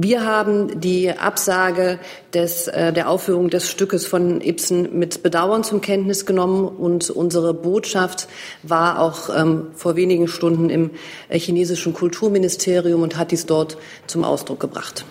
Wir 0.00 0.24
haben 0.24 0.80
die 0.80 1.10
Absage 1.10 1.98
des, 2.32 2.68
äh, 2.68 2.92
der 2.92 3.10
Aufführung 3.10 3.50
des 3.50 3.68
Stückes 3.68 4.06
von 4.06 4.40
Ibsen 4.40 4.96
mit 4.96 5.24
Bedauern 5.24 5.64
zum 5.64 5.80
Kenntnis 5.80 6.24
genommen 6.24 6.68
und 6.68 7.10
unsere 7.10 7.52
Botschaft 7.52 8.28
war 8.62 9.00
auch 9.00 9.28
ähm, 9.36 9.66
vor 9.74 9.96
wenigen 9.96 10.28
Stunden 10.28 10.70
im 10.70 10.92
äh, 11.28 11.36
chinesischen 11.36 11.94
Kulturministerium 11.94 13.02
und 13.02 13.16
hat 13.16 13.32
dies 13.32 13.46
dort 13.46 13.76
zum 14.06 14.22
Ausdruck 14.22 14.60
gebracht. 14.60 15.04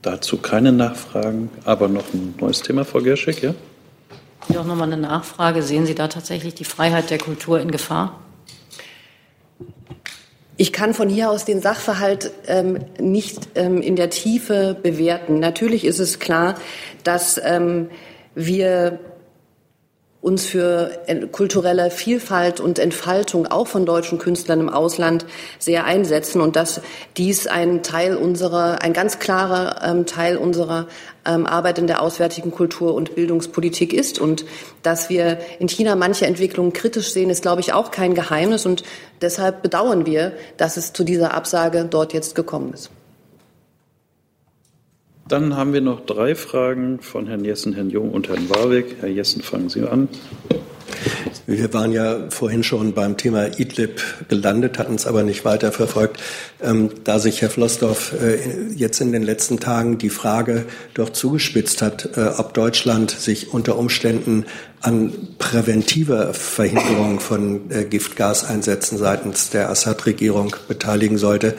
Dazu 0.00 0.38
keine 0.38 0.72
Nachfragen, 0.72 1.50
aber 1.66 1.88
noch 1.88 2.14
ein 2.14 2.34
neues 2.40 2.62
Thema, 2.62 2.86
Frau 2.86 3.00
Gerschek, 3.00 3.42
ja? 3.42 3.54
Doch 4.48 4.64
nochmal 4.64 4.90
eine 4.90 5.02
Nachfrage. 5.02 5.62
Sehen 5.62 5.84
Sie 5.84 5.94
da 5.94 6.08
tatsächlich 6.08 6.54
die 6.54 6.64
Freiheit 6.64 7.10
der 7.10 7.18
Kultur 7.18 7.60
in 7.60 7.70
Gefahr? 7.70 8.23
Ich 10.56 10.72
kann 10.72 10.94
von 10.94 11.08
hier 11.08 11.30
aus 11.30 11.44
den 11.44 11.60
Sachverhalt 11.60 12.30
ähm, 12.46 12.78
nicht 13.00 13.48
ähm, 13.56 13.82
in 13.82 13.96
der 13.96 14.10
Tiefe 14.10 14.76
bewerten. 14.80 15.40
Natürlich 15.40 15.84
ist 15.84 15.98
es 15.98 16.20
klar, 16.20 16.54
dass 17.02 17.40
ähm, 17.44 17.90
wir 18.36 19.00
uns 20.24 20.46
für 20.46 20.90
kulturelle 21.32 21.90
Vielfalt 21.90 22.58
und 22.58 22.78
Entfaltung 22.78 23.46
auch 23.46 23.66
von 23.66 23.84
deutschen 23.84 24.16
Künstlern 24.16 24.58
im 24.58 24.70
Ausland 24.70 25.26
sehr 25.58 25.84
einsetzen 25.84 26.40
und 26.40 26.56
dass 26.56 26.80
dies 27.18 27.46
ein 27.46 27.82
Teil 27.82 28.16
unserer, 28.16 28.80
ein 28.80 28.94
ganz 28.94 29.18
klarer 29.18 29.82
ähm, 29.84 30.06
Teil 30.06 30.38
unserer 30.38 30.88
ähm, 31.26 31.44
Arbeit 31.46 31.78
in 31.78 31.86
der 31.86 32.00
auswärtigen 32.00 32.52
Kultur- 32.52 32.94
und 32.94 33.14
Bildungspolitik 33.14 33.92
ist. 33.92 34.18
Und 34.18 34.46
dass 34.82 35.10
wir 35.10 35.40
in 35.58 35.68
China 35.68 35.94
manche 35.94 36.24
Entwicklungen 36.24 36.72
kritisch 36.72 37.12
sehen, 37.12 37.28
ist, 37.28 37.42
glaube 37.42 37.60
ich, 37.60 37.74
auch 37.74 37.90
kein 37.90 38.14
Geheimnis. 38.14 38.64
Und 38.64 38.82
deshalb 39.20 39.62
bedauern 39.62 40.06
wir, 40.06 40.32
dass 40.56 40.78
es 40.78 40.94
zu 40.94 41.04
dieser 41.04 41.34
Absage 41.34 41.84
dort 41.84 42.14
jetzt 42.14 42.34
gekommen 42.34 42.72
ist. 42.72 42.88
Dann 45.26 45.56
haben 45.56 45.72
wir 45.72 45.80
noch 45.80 46.04
drei 46.04 46.34
Fragen 46.34 47.00
von 47.00 47.26
Herrn 47.26 47.44
Jessen, 47.44 47.72
Herrn 47.72 47.88
Jung 47.88 48.10
und 48.10 48.28
Herrn 48.28 48.48
Warwick. 48.50 48.96
Herr 49.00 49.08
Jessen, 49.08 49.40
fangen 49.42 49.70
Sie 49.70 49.82
an. 49.82 50.08
Wir 51.46 51.72
waren 51.74 51.92
ja 51.92 52.30
vorhin 52.30 52.62
schon 52.62 52.92
beim 52.92 53.16
Thema 53.16 53.58
Idlib 53.58 54.02
gelandet, 54.28 54.78
hatten 54.78 54.94
es 54.94 55.06
aber 55.06 55.22
nicht 55.22 55.44
weiter 55.44 55.72
verfolgt. 55.72 56.20
Ähm, 56.62 56.90
da 57.04 57.18
sich 57.18 57.42
Herr 57.42 57.50
Flossdorf 57.50 58.14
äh, 58.20 58.38
jetzt 58.74 59.00
in 59.00 59.12
den 59.12 59.22
letzten 59.22 59.60
Tagen 59.60 59.98
die 59.98 60.10
Frage 60.10 60.66
doch 60.94 61.10
zugespitzt 61.10 61.82
hat, 61.82 62.16
äh, 62.16 62.30
ob 62.38 62.54
Deutschland 62.54 63.10
sich 63.10 63.52
unter 63.52 63.78
Umständen 63.78 64.44
an 64.80 65.12
präventiver 65.38 66.32
Verhinderung 66.34 67.20
von 67.20 67.70
äh, 67.70 67.84
Giftgaseinsätzen 67.84 68.98
seitens 68.98 69.50
der 69.50 69.70
Assad-Regierung 69.70 70.54
beteiligen 70.68 71.18
sollte, 71.18 71.54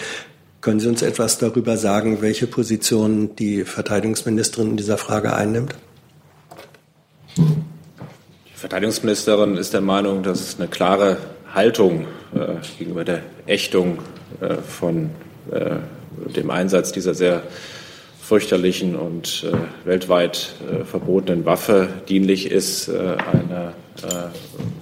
können 0.65 0.79
Sie 0.79 0.87
uns 0.87 1.03
etwas 1.03 1.37
darüber 1.37 1.77
sagen, 1.77 2.23
welche 2.23 2.47
Position 2.47 3.35
die 3.35 3.65
Verteidigungsministerin 3.65 4.71
in 4.71 4.77
dieser 4.77 4.97
Frage 4.97 5.31
einnimmt? 5.31 5.75
Die 7.37 7.43
Verteidigungsministerin 8.55 9.57
ist 9.57 9.75
der 9.75 9.81
Meinung, 9.81 10.23
dass 10.23 10.41
es 10.41 10.57
eine 10.57 10.67
klare 10.67 11.17
Haltung 11.53 12.07
äh, 12.33 12.55
gegenüber 12.79 13.05
der 13.05 13.21
Ächtung 13.45 13.99
äh, 14.41 14.55
von 14.55 15.11
äh, 15.51 15.75
dem 16.35 16.49
Einsatz 16.49 16.91
dieser 16.91 17.13
sehr 17.13 17.43
fürchterlichen 18.19 18.95
und 18.95 19.45
äh, 19.47 19.87
weltweit 19.87 20.55
äh, 20.67 20.83
verbotenen 20.83 21.45
Waffe 21.45 21.89
dienlich 22.09 22.49
ist, 22.49 22.87
äh, 22.87 23.17
ein 23.31 23.73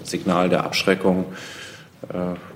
Signal 0.03 0.47
der 0.47 0.63
Abschreckung 0.63 1.25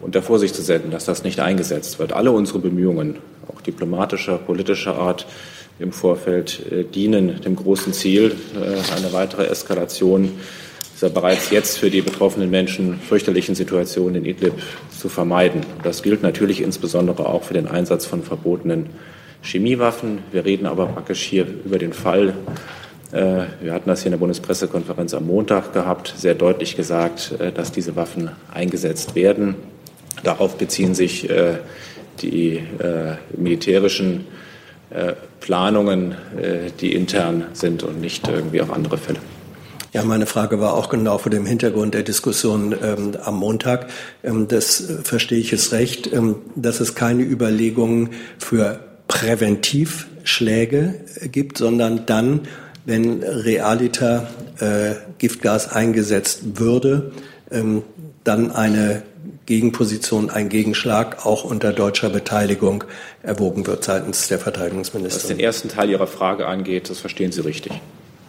und 0.01 0.15
der 0.15 0.21
Vorsicht 0.21 0.55
zu 0.55 0.61
senden, 0.61 0.91
dass 0.91 1.05
das 1.05 1.23
nicht 1.23 1.39
eingesetzt 1.39 1.99
wird. 1.99 2.13
Alle 2.13 2.31
unsere 2.31 2.59
Bemühungen, 2.59 3.17
auch 3.47 3.61
diplomatischer, 3.61 4.37
politischer 4.37 4.95
Art, 4.95 5.25
im 5.79 5.91
Vorfeld 5.91 6.63
dienen 6.95 7.39
dem 7.41 7.55
großen 7.55 7.93
Ziel, 7.93 8.35
eine 8.95 9.13
weitere 9.13 9.45
Eskalation 9.45 10.31
dieser 10.97 11.11
bereits 11.11 11.51
jetzt 11.51 11.77
für 11.77 11.91
die 11.91 12.01
betroffenen 12.01 12.49
Menschen 12.49 12.99
fürchterlichen 12.99 13.53
Situation 13.53 14.15
in 14.15 14.25
Idlib 14.25 14.53
zu 14.89 15.09
vermeiden. 15.09 15.61
Das 15.83 16.01
gilt 16.01 16.23
natürlich 16.23 16.59
insbesondere 16.59 17.27
auch 17.27 17.43
für 17.43 17.53
den 17.53 17.67
Einsatz 17.67 18.07
von 18.07 18.23
verbotenen 18.23 18.87
Chemiewaffen. 19.43 20.23
Wir 20.31 20.43
reden 20.43 20.65
aber 20.65 20.87
praktisch 20.87 21.21
hier 21.21 21.45
über 21.63 21.77
den 21.77 21.93
Fall. 21.93 22.33
Äh, 23.11 23.45
wir 23.61 23.73
hatten 23.73 23.89
das 23.89 24.01
hier 24.01 24.07
in 24.07 24.11
der 24.11 24.19
Bundespressekonferenz 24.19 25.13
am 25.13 25.27
Montag 25.27 25.73
gehabt, 25.73 26.13
sehr 26.17 26.35
deutlich 26.35 26.75
gesagt, 26.75 27.33
äh, 27.39 27.51
dass 27.51 27.71
diese 27.71 27.95
Waffen 27.95 28.31
eingesetzt 28.53 29.15
werden. 29.15 29.55
Darauf 30.23 30.57
beziehen 30.57 30.95
sich 30.95 31.29
äh, 31.29 31.59
die 32.21 32.63
militärischen 33.37 34.25
Planungen, 35.39 36.15
die 36.81 36.95
intern 36.95 37.45
sind 37.53 37.83
und 37.83 38.01
nicht 38.01 38.27
irgendwie 38.27 38.59
auf 38.59 38.71
andere 38.71 38.97
Fälle. 38.97 39.19
Ja, 39.93 40.03
meine 40.03 40.25
Frage 40.25 40.59
war 40.59 40.73
auch 40.73 40.89
genau 40.89 41.17
vor 41.17 41.31
dem 41.31 41.45
Hintergrund 41.45 41.93
der 41.93 42.03
Diskussion 42.03 42.75
ähm, 42.83 43.13
am 43.23 43.39
Montag. 43.39 43.87
Ähm, 44.23 44.47
das 44.47 44.81
äh, 44.81 44.97
verstehe 45.03 45.39
ich 45.39 45.53
es 45.53 45.71
recht, 45.71 46.11
ähm, 46.13 46.35
dass 46.55 46.81
es 46.81 46.93
keine 46.93 47.23
Überlegungen 47.23 48.11
für 48.37 48.79
Präventivschläge 49.07 50.95
gibt, 51.31 51.57
sondern 51.57 52.05
dann, 52.05 52.41
wenn 52.87 53.21
realiter 53.21 54.29
äh, 54.59 54.95
Giftgas 55.17 55.69
eingesetzt 55.69 56.57
würde, 56.57 57.11
ähm, 57.51 57.83
dann 58.23 58.49
eine 58.49 59.03
Gegenposition, 59.45 60.29
ein 60.29 60.47
Gegenschlag 60.47 61.25
auch 61.25 61.43
unter 61.43 61.73
deutscher 61.73 62.09
Beteiligung 62.09 62.85
erwogen 63.23 63.67
wird 63.67 63.83
seitens 63.83 64.29
der 64.29 64.39
Verteidigungsministerin. 64.39 65.31
Was 65.31 65.37
den 65.37 65.39
ersten 65.39 65.67
Teil 65.67 65.89
Ihrer 65.89 66.07
Frage 66.07 66.47
angeht, 66.47 66.89
das 66.89 66.99
verstehen 66.99 67.33
Sie 67.33 67.41
richtig. 67.41 67.73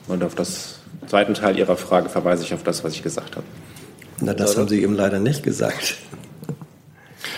Und 0.09 0.25
auf 0.25 0.35
das 0.35 0.81
zweiten 1.07 1.35
Teil 1.35 1.57
Ihrer 1.57 1.77
Frage 1.77 2.09
verweise 2.09 2.43
ich 2.43 2.53
auf 2.53 2.65
das, 2.65 2.83
was 2.83 2.95
ich 2.95 3.05
gesagt 3.05 3.37
habe. 3.37 3.47
Na, 4.21 4.35
das 4.35 4.57
haben 4.57 4.67
Sie 4.67 4.83
eben 4.83 4.95
leider 4.95 5.21
nicht 5.21 5.45
gesagt. 5.45 5.99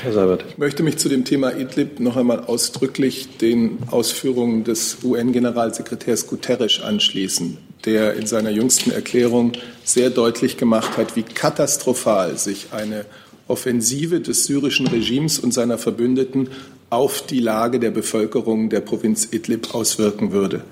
Herr 0.02 0.12
Seibert. 0.12 0.44
Ich 0.48 0.58
möchte 0.58 0.82
mich 0.82 0.96
zu 0.96 1.08
dem 1.08 1.24
Thema 1.24 1.54
Idlib 1.54 2.00
noch 2.00 2.16
einmal 2.16 2.40
ausdrücklich 2.40 3.36
den 3.38 3.78
Ausführungen 3.90 4.64
des 4.64 4.98
UN-Generalsekretärs 5.04 6.26
Guterres 6.26 6.80
anschließen, 6.80 7.58
der 7.84 8.14
in 8.14 8.26
seiner 8.26 8.50
jüngsten 8.50 8.90
Erklärung 8.90 9.52
sehr 9.84 10.10
deutlich 10.10 10.56
gemacht 10.56 10.96
hat, 10.96 11.16
wie 11.16 11.22
katastrophal 11.22 12.38
sich 12.38 12.68
eine 12.72 13.04
Offensive 13.48 14.20
des 14.20 14.46
syrischen 14.46 14.86
Regimes 14.86 15.38
und 15.38 15.52
seiner 15.52 15.76
Verbündeten 15.76 16.48
auf 16.88 17.22
die 17.26 17.40
Lage 17.40 17.78
der 17.78 17.90
Bevölkerung 17.90 18.70
der 18.70 18.80
Provinz 18.80 19.28
Idlib 19.32 19.74
auswirken 19.74 20.32
würde. 20.32 20.64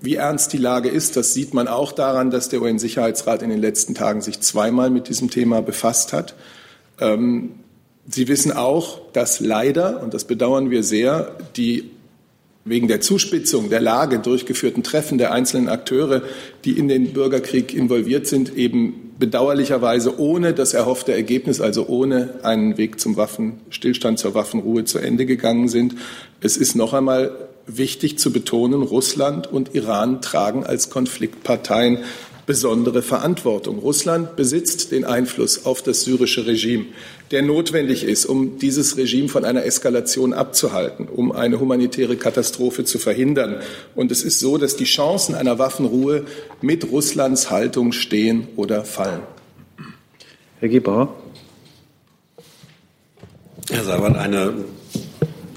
Wie 0.00 0.16
ernst 0.16 0.52
die 0.52 0.58
Lage 0.58 0.90
ist, 0.90 1.16
das 1.16 1.32
sieht 1.32 1.54
man 1.54 1.66
auch 1.66 1.92
daran, 1.92 2.30
dass 2.30 2.50
der 2.50 2.60
UN-Sicherheitsrat 2.60 3.42
in 3.42 3.48
den 3.48 3.60
letzten 3.60 3.94
Tagen 3.94 4.20
sich 4.20 4.40
zweimal 4.40 4.90
mit 4.90 5.08
diesem 5.08 5.30
Thema 5.30 5.62
befasst 5.62 6.12
hat. 6.12 6.34
Ähm, 7.00 7.52
Sie 8.06 8.28
wissen 8.28 8.52
auch, 8.52 9.00
dass 9.12 9.40
leider, 9.40 10.02
und 10.02 10.14
das 10.14 10.24
bedauern 10.24 10.70
wir 10.70 10.82
sehr, 10.82 11.36
die 11.56 11.90
wegen 12.66 12.88
der 12.88 13.00
Zuspitzung 13.00 13.68
der 13.68 13.80
Lage 13.80 14.18
durchgeführten 14.18 14.82
Treffen 14.82 15.18
der 15.18 15.32
einzelnen 15.32 15.68
Akteure, 15.68 16.22
die 16.64 16.78
in 16.78 16.88
den 16.88 17.12
Bürgerkrieg 17.12 17.74
involviert 17.74 18.26
sind, 18.26 18.56
eben 18.56 19.12
bedauerlicherweise 19.18 20.18
ohne 20.18 20.54
das 20.54 20.72
erhoffte 20.72 21.12
Ergebnis, 21.12 21.60
also 21.60 21.86
ohne 21.86 22.40
einen 22.42 22.78
Weg 22.78 23.00
zum 23.00 23.16
Waffenstillstand, 23.16 24.18
zur 24.18 24.34
Waffenruhe 24.34 24.84
zu 24.84 24.98
Ende 24.98 25.26
gegangen 25.26 25.68
sind. 25.68 25.94
Es 26.40 26.56
ist 26.56 26.74
noch 26.74 26.94
einmal 26.94 27.32
wichtig 27.66 28.18
zu 28.18 28.32
betonen, 28.32 28.82
Russland 28.82 29.46
und 29.46 29.74
Iran 29.74 30.20
tragen 30.20 30.64
als 30.64 30.90
Konfliktparteien 30.90 31.98
besondere 32.46 33.02
Verantwortung. 33.02 33.78
Russland 33.78 34.36
besitzt 34.36 34.92
den 34.92 35.04
Einfluss 35.04 35.64
auf 35.64 35.82
das 35.82 36.02
syrische 36.02 36.46
Regime, 36.46 36.86
der 37.30 37.42
notwendig 37.42 38.04
ist, 38.04 38.26
um 38.26 38.58
dieses 38.58 38.96
Regime 38.96 39.28
von 39.28 39.44
einer 39.44 39.64
Eskalation 39.64 40.32
abzuhalten, 40.32 41.08
um 41.08 41.32
eine 41.32 41.58
humanitäre 41.58 42.16
Katastrophe 42.16 42.84
zu 42.84 42.98
verhindern. 42.98 43.60
Und 43.94 44.12
es 44.12 44.22
ist 44.22 44.40
so, 44.40 44.58
dass 44.58 44.76
die 44.76 44.84
Chancen 44.84 45.34
einer 45.34 45.58
Waffenruhe 45.58 46.24
mit 46.60 46.90
Russlands 46.90 47.50
Haltung 47.50 47.92
stehen 47.92 48.48
oder 48.56 48.84
fallen. 48.84 49.22
Herr 50.60 50.68
Gebauer. 50.68 51.14
Herr 53.70 53.84
Sabat, 53.84 54.16
eine 54.16 54.54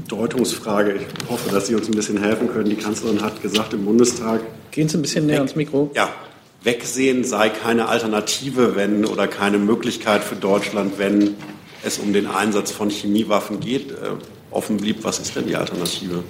Deutungsfrage. 0.07 0.95
Ich 0.95 1.29
hoffe, 1.29 1.49
dass 1.49 1.67
Sie 1.67 1.75
uns 1.75 1.87
ein 1.87 1.93
bisschen 1.93 2.21
helfen 2.21 2.49
können. 2.49 2.69
Die 2.69 2.75
Kanzlerin 2.75 3.21
hat 3.21 3.41
gesagt 3.41 3.73
im 3.73 3.83
Bundestag. 3.83 4.41
Gehen 4.71 4.87
Sie 4.87 4.97
ein 4.97 5.01
bisschen 5.01 5.25
näher 5.25 5.39
ans 5.39 5.55
Mikro. 5.55 5.91
Ja. 5.93 6.09
Wegsehen 6.67 7.23
sei 7.23 7.47
keine 7.47 7.87
Alternative, 7.87 8.75
wenn 8.75 9.05
oder 9.05 9.25
keine 9.29 9.57
Möglichkeit 9.57 10.21
für 10.21 10.35
Deutschland, 10.35 10.99
wenn 10.99 11.35
es 11.81 11.97
um 11.97 12.11
den 12.11 12.27
Einsatz 12.27 12.71
von 12.71 12.89
Chemiewaffen 12.89 13.61
geht. 13.61 13.91
Äh, 13.91 14.17
offen 14.51 14.75
blieb, 14.75 15.05
was 15.05 15.17
ist 15.19 15.33
denn 15.37 15.47
die 15.47 15.55
Alternative? 15.55 16.25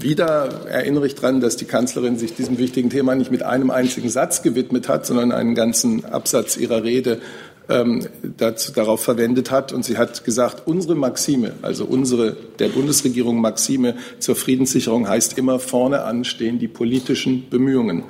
Wieder 0.00 0.66
erinnere 0.68 1.08
ich 1.08 1.16
daran, 1.16 1.40
dass 1.40 1.56
die 1.56 1.64
Kanzlerin 1.64 2.16
sich 2.16 2.36
diesem 2.36 2.58
wichtigen 2.58 2.90
Thema 2.90 3.16
nicht 3.16 3.32
mit 3.32 3.42
einem 3.42 3.72
einzigen 3.72 4.08
Satz 4.08 4.42
gewidmet 4.42 4.88
hat, 4.88 5.04
sondern 5.04 5.32
einen 5.32 5.56
ganzen 5.56 6.04
Absatz 6.04 6.56
ihrer 6.56 6.84
Rede 6.84 7.20
ähm, 7.68 8.06
dazu, 8.36 8.72
darauf 8.72 9.02
verwendet 9.02 9.50
hat. 9.50 9.72
Und 9.72 9.84
sie 9.84 9.96
hat 9.96 10.24
gesagt, 10.24 10.66
unsere 10.66 10.94
Maxime, 10.94 11.54
also 11.62 11.84
unsere 11.84 12.36
der 12.58 12.68
Bundesregierung 12.68 13.40
Maxime 13.40 13.96
zur 14.18 14.36
Friedenssicherung 14.36 15.08
heißt 15.08 15.38
immer, 15.38 15.58
vorne 15.58 16.02
an 16.02 16.24
stehen 16.24 16.58
die 16.58 16.68
politischen 16.68 17.48
Bemühungen. 17.48 18.04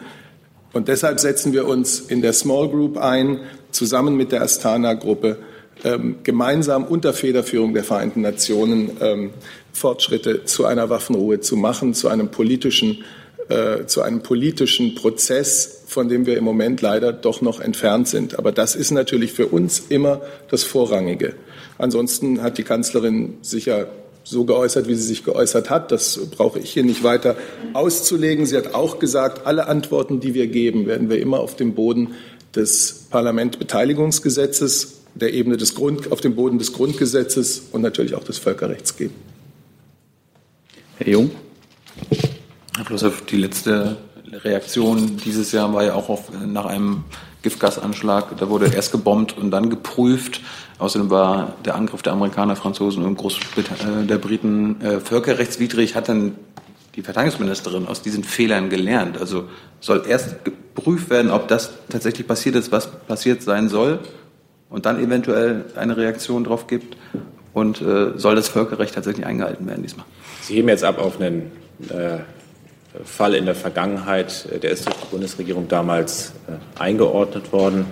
Und 0.73 0.89
deshalb 0.89 1.19
setzen 1.19 1.53
wir 1.53 1.67
uns 1.67 2.01
in 2.01 2.23
der 2.23 2.33
Small 2.33 2.69
Group 2.69 2.99
ein, 2.99 3.41
zusammen 3.71 4.17
mit 4.17 4.33
der 4.33 4.43
Astana-Gruppe, 4.43 5.39
ähm, 5.85 6.17
gemeinsam 6.25 6.85
unter 6.85 7.13
Federführung 7.13 7.73
der 7.73 7.85
Vereinten 7.85 8.21
Nationen 8.21 8.91
ähm, 9.01 9.31
Fortschritte 9.73 10.45
zu 10.45 10.67
einer 10.67 10.91
Waffenruhe 10.91 11.41
zu 11.41 11.57
machen, 11.57 11.95
zu 11.95 12.09
einem 12.09 12.31
politischen, 12.31 13.05
äh, 13.49 13.87
zu 13.87 14.03
einem 14.03 14.23
politischen 14.23 14.95
Prozess, 14.95 15.83
von 15.87 16.09
dem 16.09 16.27
wir 16.27 16.37
im 16.37 16.45
Moment 16.45 16.83
leider 16.83 17.13
doch 17.13 17.41
noch 17.41 17.61
entfernt 17.61 18.09
sind. 18.09 18.39
Aber 18.39 18.53
das 18.53 18.75
ist 18.77 18.91
natürlich 18.91 19.33
für 19.33 19.47
uns 19.47 19.81
immer 19.89 20.21
das 20.51 20.65
Vorrangige. 20.65 21.35
Ansonsten 21.79 22.43
hat 22.43 22.59
die 22.59 22.63
Kanzlerin 22.63 23.39
sicher 23.41 23.89
so 24.25 24.45
geäußert, 24.45 24.89
wie 24.89 24.95
sie 24.95 25.03
sich 25.03 25.25
geäußert 25.25 25.71
hat. 25.71 25.91
Das 25.91 26.21
brauche 26.37 26.59
ich 26.59 26.71
hier 26.71 26.85
nicht 26.85 27.03
weiter 27.03 27.37
auszulegen. 27.73 28.45
Sie 28.45 28.57
hat 28.57 28.75
auch 28.75 28.99
gesagt, 28.99 29.47
alle 29.47 29.69
Antworten, 29.69 30.21
die 30.21 30.35
wir 30.35 30.49
geben, 30.49 30.87
werden 30.87 31.09
wir 31.09 31.19
immer 31.19 31.41
auf 31.41 31.57
dem 31.57 31.75
Boden 31.75 32.15
des 32.55 33.07
Parlamentbeteiligungsgesetzes, 33.11 35.01
der 35.15 35.33
Ebene 35.33 35.57
des 35.57 35.75
Grund, 35.75 36.13
auf 36.13 36.21
dem 36.21 36.35
Boden 36.35 36.59
des 36.59 36.75
Grundgesetzes 36.75 37.63
und 37.73 37.81
natürlich 37.81 38.15
auch 38.15 38.25
des 38.25 38.39
Völkerrechts 38.39 38.97
geben. 38.97 39.15
Herr 40.99 41.09
Jung. 41.09 41.31
Flossow, 42.89 43.13
die 43.31 43.37
letzte 43.37 43.99
Reaktion 44.33 45.19
dieses 45.19 45.53
Jahr 45.53 45.75
war 45.75 45.85
ja 45.85 45.93
auch 45.93 46.09
auf, 46.09 46.31
nach 46.47 46.65
einem 46.65 47.05
Giftgasanschlag. 47.43 48.39
Da 48.39 48.49
wurde 48.49 48.73
erst 48.75 48.93
gebombt 48.93 49.37
und 49.37 49.51
dann 49.51 49.69
geprüft. 49.69 50.41
Außerdem 50.79 51.11
war 51.11 51.53
der 51.67 51.75
Angriff 51.75 52.01
der 52.01 52.15
Amerikaner, 52.15 52.57
Franzosen 52.57 53.05
und 53.05 53.17
Großbrit 53.17 53.67
äh, 53.67 54.07
der 54.07 54.17
Briten 54.17 54.81
äh, 54.81 55.01
völkerrechtswidrig, 55.01 55.97
hat 55.97 56.09
dann 56.09 56.37
die 56.95 57.03
Verteidigungsministerin 57.03 57.87
aus 57.87 58.01
diesen 58.01 58.25
Fehlern 58.25 58.71
gelernt? 58.71 59.19
Also 59.19 59.45
soll 59.81 60.05
erst 60.09 60.47
geprüft 60.47 61.11
werden, 61.11 61.31
ob 61.31 61.47
das 61.47 61.73
tatsächlich 61.91 62.27
passiert 62.27 62.55
ist, 62.55 62.73
was 62.73 62.91
passiert 62.91 63.43
sein 63.43 63.69
soll, 63.69 63.99
und 64.71 64.87
dann 64.87 64.99
eventuell 64.99 65.67
eine 65.77 65.99
Reaktion 65.99 66.45
darauf 66.45 66.67
gibt? 66.67 66.97
Und 67.53 67.83
äh, 67.83 68.13
soll 68.17 68.35
das 68.35 68.49
Völkerrecht 68.49 68.95
tatsächlich 68.95 69.27
eingehalten 69.27 69.67
werden 69.67 69.83
diesmal? 69.83 70.07
Sie 70.41 70.55
heben 70.55 70.69
jetzt 70.69 70.85
ab 70.85 70.99
auf 70.99 71.21
einen 71.21 71.51
äh, 71.91 72.21
Fall 73.05 73.35
in 73.35 73.47
der 73.47 73.55
Vergangenheit. 73.55 74.49
Der 74.63 74.71
ist 74.71 74.87
durch 74.87 74.97
die 74.97 75.07
Bundesregierung 75.11 75.69
damals 75.69 76.33
äh, 76.49 76.81
eingeordnet 76.81 77.53
worden. 77.53 77.87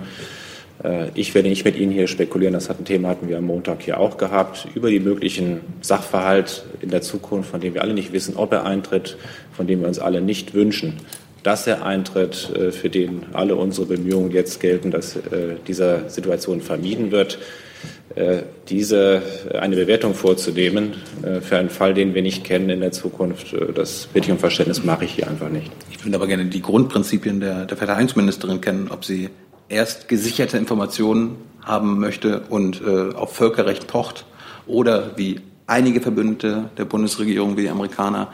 Äh, 0.83 1.09
ich 1.15 1.33
werde 1.35 1.49
nicht 1.49 1.65
mit 1.65 1.75
Ihnen 1.75 1.91
hier 1.91 2.07
spekulieren, 2.07 2.53
das 2.53 2.69
hat 2.69 2.79
ein 2.79 2.85
Thema 2.85 3.09
hatten 3.09 3.27
wir 3.27 3.37
am 3.37 3.45
Montag 3.45 3.81
hier 3.81 3.99
auch 3.99 4.17
gehabt, 4.17 4.67
über 4.75 4.89
die 4.89 4.99
möglichen 4.99 5.61
Sachverhalt 5.81 6.65
in 6.81 6.89
der 6.89 7.01
Zukunft, 7.01 7.49
von 7.49 7.61
dem 7.61 7.73
wir 7.73 7.81
alle 7.81 7.93
nicht 7.93 8.13
wissen, 8.13 8.35
ob 8.35 8.51
er 8.53 8.65
eintritt, 8.65 9.17
von 9.55 9.67
dem 9.67 9.81
wir 9.81 9.87
uns 9.87 9.99
alle 9.99 10.21
nicht 10.21 10.53
wünschen, 10.53 10.97
dass 11.43 11.67
er 11.67 11.85
eintritt, 11.85 12.51
äh, 12.55 12.71
für 12.71 12.89
den 12.89 13.25
alle 13.33 13.55
unsere 13.55 13.87
Bemühungen 13.87 14.31
jetzt 14.31 14.59
gelten, 14.59 14.91
dass 14.91 15.15
äh, 15.15 15.55
dieser 15.67 16.09
Situation 16.09 16.61
vermieden 16.61 17.11
wird. 17.11 17.39
Diese 18.69 19.21
eine 19.53 19.75
Bewertung 19.75 20.13
vorzunehmen 20.13 20.95
für 21.41 21.57
einen 21.57 21.69
Fall, 21.69 21.93
den 21.93 22.13
wir 22.15 22.21
nicht 22.21 22.43
kennen 22.43 22.69
in 22.69 22.79
der 22.79 22.91
Zukunft, 22.91 23.55
das 23.75 24.07
bitte 24.11 24.27
ich 24.27 24.31
um 24.31 24.39
Verständnis, 24.39 24.83
mache 24.83 25.05
ich 25.05 25.11
hier 25.11 25.27
einfach 25.27 25.49
nicht. 25.49 25.71
Ich 25.91 26.03
würde 26.03 26.15
aber 26.15 26.27
gerne 26.27 26.45
die 26.45 26.61
Grundprinzipien 26.61 27.39
der, 27.39 27.65
der 27.65 27.77
Verteidigungsministerin 27.77 28.61
kennen, 28.61 28.89
ob 28.89 29.05
sie 29.05 29.29
erst 29.69 30.07
gesicherte 30.07 30.57
Informationen 30.57 31.35
haben 31.63 31.99
möchte 31.99 32.41
und 32.49 32.81
äh, 32.81 33.13
auf 33.13 33.35
Völkerrecht 33.35 33.87
pocht 33.87 34.25
oder 34.65 35.11
wie 35.17 35.41
einige 35.67 36.01
Verbündete 36.01 36.69
der 36.77 36.85
Bundesregierung 36.85 37.57
wie 37.57 37.63
die 37.63 37.69
Amerikaner, 37.69 38.33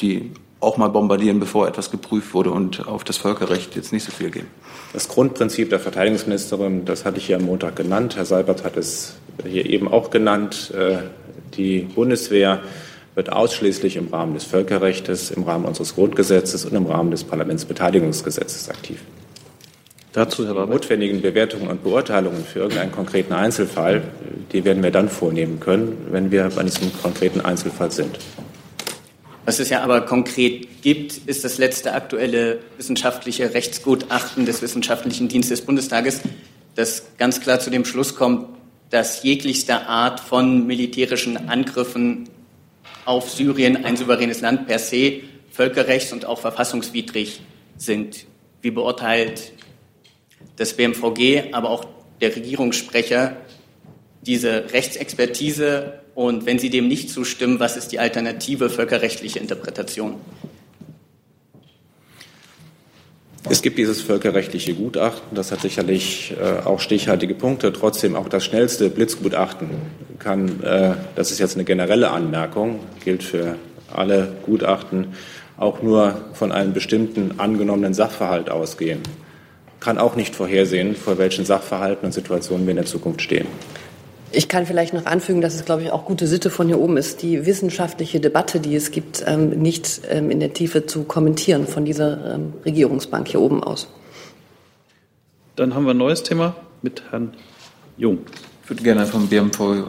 die 0.00 0.30
auch 0.60 0.76
mal 0.76 0.88
bombardieren, 0.88 1.38
bevor 1.38 1.68
etwas 1.68 1.90
geprüft 1.90 2.34
wurde 2.34 2.50
und 2.50 2.88
auf 2.88 3.04
das 3.04 3.18
Völkerrecht 3.18 3.76
jetzt 3.76 3.92
nicht 3.92 4.04
so 4.04 4.12
viel 4.12 4.30
geben. 4.30 4.48
Das 4.92 5.08
Grundprinzip 5.08 5.68
der 5.68 5.78
Verteidigungsministerin, 5.78 6.84
das 6.84 7.04
hatte 7.04 7.18
ich 7.18 7.26
hier 7.26 7.36
am 7.36 7.44
Montag 7.44 7.76
genannt. 7.76 8.16
Herr 8.16 8.24
Seibert 8.24 8.64
hat 8.64 8.76
es 8.76 9.16
hier 9.46 9.66
eben 9.66 9.88
auch 9.88 10.10
genannt. 10.10 10.72
Äh, 10.74 10.98
die 11.56 11.80
Bundeswehr 11.80 12.60
wird 13.14 13.32
ausschließlich 13.32 13.96
im 13.96 14.08
Rahmen 14.08 14.34
des 14.34 14.44
Völkerrechts, 14.44 15.30
im 15.30 15.42
Rahmen 15.42 15.64
unseres 15.64 15.94
Grundgesetzes 15.94 16.64
und 16.64 16.74
im 16.74 16.86
Rahmen 16.86 17.10
des 17.10 17.24
Parlamentsbeteiligungsgesetzes 17.24 18.68
aktiv. 18.68 19.02
Dazu, 20.12 20.46
Herr 20.46 20.64
Die 20.64 20.72
notwendigen 20.72 21.20
Bewertungen 21.20 21.68
und 21.68 21.82
Beurteilungen 21.82 22.44
für 22.44 22.60
irgendeinen 22.60 22.92
konkreten 22.92 23.34
Einzelfall, 23.34 24.02
die 24.52 24.64
werden 24.64 24.82
wir 24.82 24.90
dann 24.90 25.10
vornehmen 25.10 25.60
können, 25.60 26.06
wenn 26.10 26.30
wir 26.30 26.48
bei 26.54 26.62
diesem 26.62 26.90
konkreten 27.02 27.42
Einzelfall 27.42 27.90
sind. 27.90 28.18
Was 29.46 29.60
es 29.60 29.70
ja 29.70 29.82
aber 29.82 30.00
konkret 30.00 30.82
gibt, 30.82 31.18
ist 31.18 31.44
das 31.44 31.56
letzte 31.56 31.92
aktuelle 31.92 32.58
wissenschaftliche 32.78 33.54
Rechtsgutachten 33.54 34.44
des 34.44 34.60
Wissenschaftlichen 34.60 35.28
Dienstes 35.28 35.60
des 35.60 35.66
Bundestages, 35.66 36.20
das 36.74 37.04
ganz 37.16 37.40
klar 37.40 37.60
zu 37.60 37.70
dem 37.70 37.84
Schluss 37.84 38.16
kommt, 38.16 38.48
dass 38.90 39.22
jeglichste 39.22 39.86
Art 39.86 40.18
von 40.18 40.66
militärischen 40.66 41.48
Angriffen 41.48 42.28
auf 43.04 43.30
Syrien, 43.30 43.84
ein 43.84 43.96
souveränes 43.96 44.40
Land 44.40 44.66
per 44.66 44.80
se, 44.80 45.20
völkerrechts- 45.52 46.12
und 46.12 46.24
auch 46.24 46.40
verfassungswidrig 46.40 47.40
sind. 47.76 48.26
Wie 48.62 48.72
beurteilt 48.72 49.52
das 50.56 50.74
BMVG, 50.74 51.52
aber 51.52 51.70
auch 51.70 51.86
der 52.20 52.34
Regierungssprecher 52.34 53.36
diese 54.22 54.72
Rechtsexpertise 54.72 56.00
und 56.16 56.46
wenn 56.46 56.58
Sie 56.58 56.70
dem 56.70 56.88
nicht 56.88 57.10
zustimmen, 57.10 57.60
was 57.60 57.76
ist 57.76 57.92
die 57.92 57.98
alternative 57.98 58.70
völkerrechtliche 58.70 59.38
Interpretation? 59.38 60.14
Es 63.50 63.60
gibt 63.60 63.76
dieses 63.76 64.00
völkerrechtliche 64.00 64.72
Gutachten, 64.72 65.36
das 65.36 65.52
hat 65.52 65.60
sicherlich 65.60 66.34
äh, 66.40 66.66
auch 66.66 66.80
stichhaltige 66.80 67.34
Punkte. 67.34 67.70
Trotzdem 67.72 68.16
auch 68.16 68.30
das 68.30 68.46
schnellste 68.46 68.88
Blitzgutachten 68.88 69.68
kann, 70.18 70.62
äh, 70.62 70.94
das 71.14 71.30
ist 71.30 71.38
jetzt 71.38 71.54
eine 71.54 71.64
generelle 71.64 72.10
Anmerkung, 72.10 72.80
gilt 73.04 73.22
für 73.22 73.56
alle 73.92 74.32
Gutachten, 74.46 75.08
auch 75.58 75.82
nur 75.82 76.24
von 76.32 76.50
einem 76.50 76.72
bestimmten 76.72 77.38
angenommenen 77.38 77.92
Sachverhalt 77.92 78.48
ausgehen 78.48 79.02
kann 79.78 79.98
auch 79.98 80.16
nicht 80.16 80.34
vorhersehen, 80.34 80.96
vor 80.96 81.16
welchen 81.18 81.44
Sachverhalten 81.44 82.06
und 82.06 82.12
Situationen 82.12 82.66
wir 82.66 82.72
in 82.72 82.78
der 82.78 82.86
Zukunft 82.86 83.22
stehen. 83.22 83.46
Ich 84.32 84.48
kann 84.48 84.66
vielleicht 84.66 84.92
noch 84.92 85.06
anfügen, 85.06 85.40
dass 85.40 85.54
es, 85.54 85.64
glaube 85.64 85.82
ich, 85.82 85.92
auch 85.92 86.04
gute 86.04 86.26
Sitte 86.26 86.50
von 86.50 86.66
hier 86.66 86.80
oben 86.80 86.96
ist, 86.96 87.22
die 87.22 87.46
wissenschaftliche 87.46 88.20
Debatte, 88.20 88.60
die 88.60 88.74
es 88.74 88.90
gibt, 88.90 89.24
ähm, 89.26 89.50
nicht 89.50 90.02
ähm, 90.10 90.30
in 90.30 90.40
der 90.40 90.52
Tiefe 90.52 90.86
zu 90.86 91.04
kommentieren 91.04 91.66
von 91.66 91.84
dieser 91.84 92.34
ähm, 92.34 92.52
Regierungsbank 92.64 93.28
hier 93.28 93.40
oben 93.40 93.62
aus. 93.62 93.88
Dann 95.54 95.74
haben 95.74 95.84
wir 95.84 95.92
ein 95.92 95.98
neues 95.98 96.22
Thema 96.22 96.56
mit 96.82 97.02
Herrn 97.10 97.32
Jung. 97.96 98.18
Ich 98.64 98.70
würde 98.70 98.82
gerne 98.82 99.06
vom 99.06 99.28
BMV, 99.28 99.60
äh, 99.60 99.84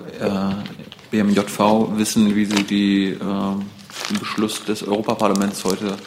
BMJV 1.12 1.98
wissen, 1.98 2.36
wie 2.36 2.46
Sie 2.46 2.64
die, 2.64 3.06
äh, 3.08 3.18
den 3.18 4.20
Beschluss 4.20 4.64
des 4.66 4.88
Europaparlaments 4.88 5.66
heute 5.66 5.98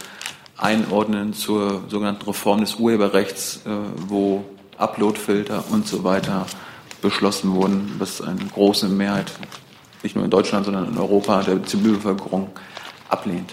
einordnen 0.57 1.33
zur 1.33 1.83
sogenannten 1.89 2.25
Reform 2.27 2.61
des 2.61 2.77
Urheberrechts, 2.77 3.63
äh, 3.67 3.71
wo 4.07 4.45
Uploadfilter 4.79 5.65
und 5.71 5.87
so 5.87 6.05
weiter 6.05 6.47
beschlossen 7.03 7.55
wurden, 7.55 7.95
was 7.99 8.21
eine 8.21 8.41
große 8.53 8.89
Mehrheit 8.89 9.33
nicht 10.03 10.17
nur 10.17 10.25
in 10.25 10.31
Deutschland, 10.31 10.65
sondern 10.65 10.89
in 10.89 10.99
Europa 10.99 11.43
der 11.43 11.63
Zivilbevölkerung 11.65 12.51
ablehnt. 13.09 13.53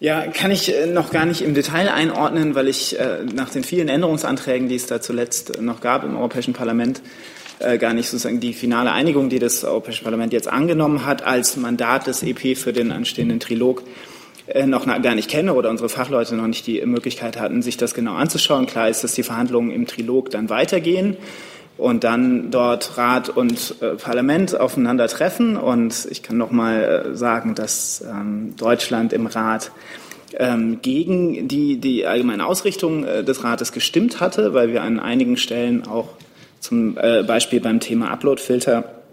Ja, 0.00 0.26
kann 0.26 0.50
ich 0.50 0.74
äh, 0.74 0.86
noch 0.86 1.10
gar 1.10 1.24
nicht 1.24 1.42
im 1.42 1.54
Detail 1.54 1.88
einordnen, 1.88 2.54
weil 2.54 2.68
ich 2.68 2.98
äh, 2.98 3.24
nach 3.32 3.48
den 3.48 3.64
vielen 3.64 3.88
Änderungsanträgen, 3.88 4.68
die 4.68 4.74
es 4.74 4.86
da 4.86 5.00
zuletzt 5.00 5.60
noch 5.60 5.80
gab 5.80 6.04
im 6.04 6.16
Europäischen 6.16 6.54
Parlament, 6.54 7.02
gar 7.78 7.94
nicht 7.94 8.10
sozusagen 8.10 8.40
die 8.40 8.52
finale 8.52 8.90
Einigung, 8.90 9.28
die 9.28 9.38
das 9.38 9.62
Europäische 9.62 10.02
Parlament 10.02 10.32
jetzt 10.32 10.48
angenommen 10.48 11.06
hat, 11.06 11.22
als 11.22 11.56
Mandat 11.56 12.08
des 12.08 12.24
EP 12.24 12.58
für 12.58 12.72
den 12.72 12.90
anstehenden 12.90 13.38
Trilog 13.38 13.84
äh, 14.46 14.66
noch 14.66 14.86
gar 14.86 15.14
nicht 15.14 15.30
kenne 15.30 15.54
oder 15.54 15.70
unsere 15.70 15.88
Fachleute 15.88 16.34
noch 16.34 16.46
nicht 16.46 16.66
die 16.66 16.84
Möglichkeit 16.84 17.40
hatten, 17.40 17.62
sich 17.62 17.78
das 17.78 17.94
genau 17.94 18.14
anzuschauen. 18.14 18.66
Klar 18.66 18.90
ist, 18.90 19.02
dass 19.02 19.14
die 19.14 19.22
Verhandlungen 19.22 19.70
im 19.70 19.86
Trilog 19.86 20.30
dann 20.30 20.50
weitergehen 20.50 21.16
und 21.76 22.04
dann 22.04 22.50
dort 22.50 22.96
Rat 22.96 23.28
und 23.28 23.76
äh, 23.80 23.96
Parlament 23.96 24.58
aufeinandertreffen. 24.58 25.56
Und 25.56 26.06
ich 26.10 26.22
kann 26.22 26.36
noch 26.36 26.50
mal 26.50 26.82
äh, 27.12 27.16
sagen, 27.16 27.54
dass 27.54 28.02
ähm, 28.08 28.54
Deutschland 28.56 29.12
im 29.12 29.26
Rat 29.26 29.72
ähm, 30.38 30.78
gegen 30.82 31.48
die, 31.48 31.78
die 31.78 32.06
allgemeine 32.06 32.46
Ausrichtung 32.46 33.04
äh, 33.04 33.24
des 33.24 33.44
Rates 33.44 33.72
gestimmt 33.72 34.20
hatte, 34.20 34.54
weil 34.54 34.72
wir 34.72 34.82
an 34.82 35.00
einigen 35.00 35.36
Stellen 35.36 35.86
auch 35.86 36.08
zum 36.60 36.96
äh, 36.96 37.22
Beispiel 37.22 37.60
beim 37.60 37.80
Thema 37.80 38.10
Uploadfilter 38.10 39.03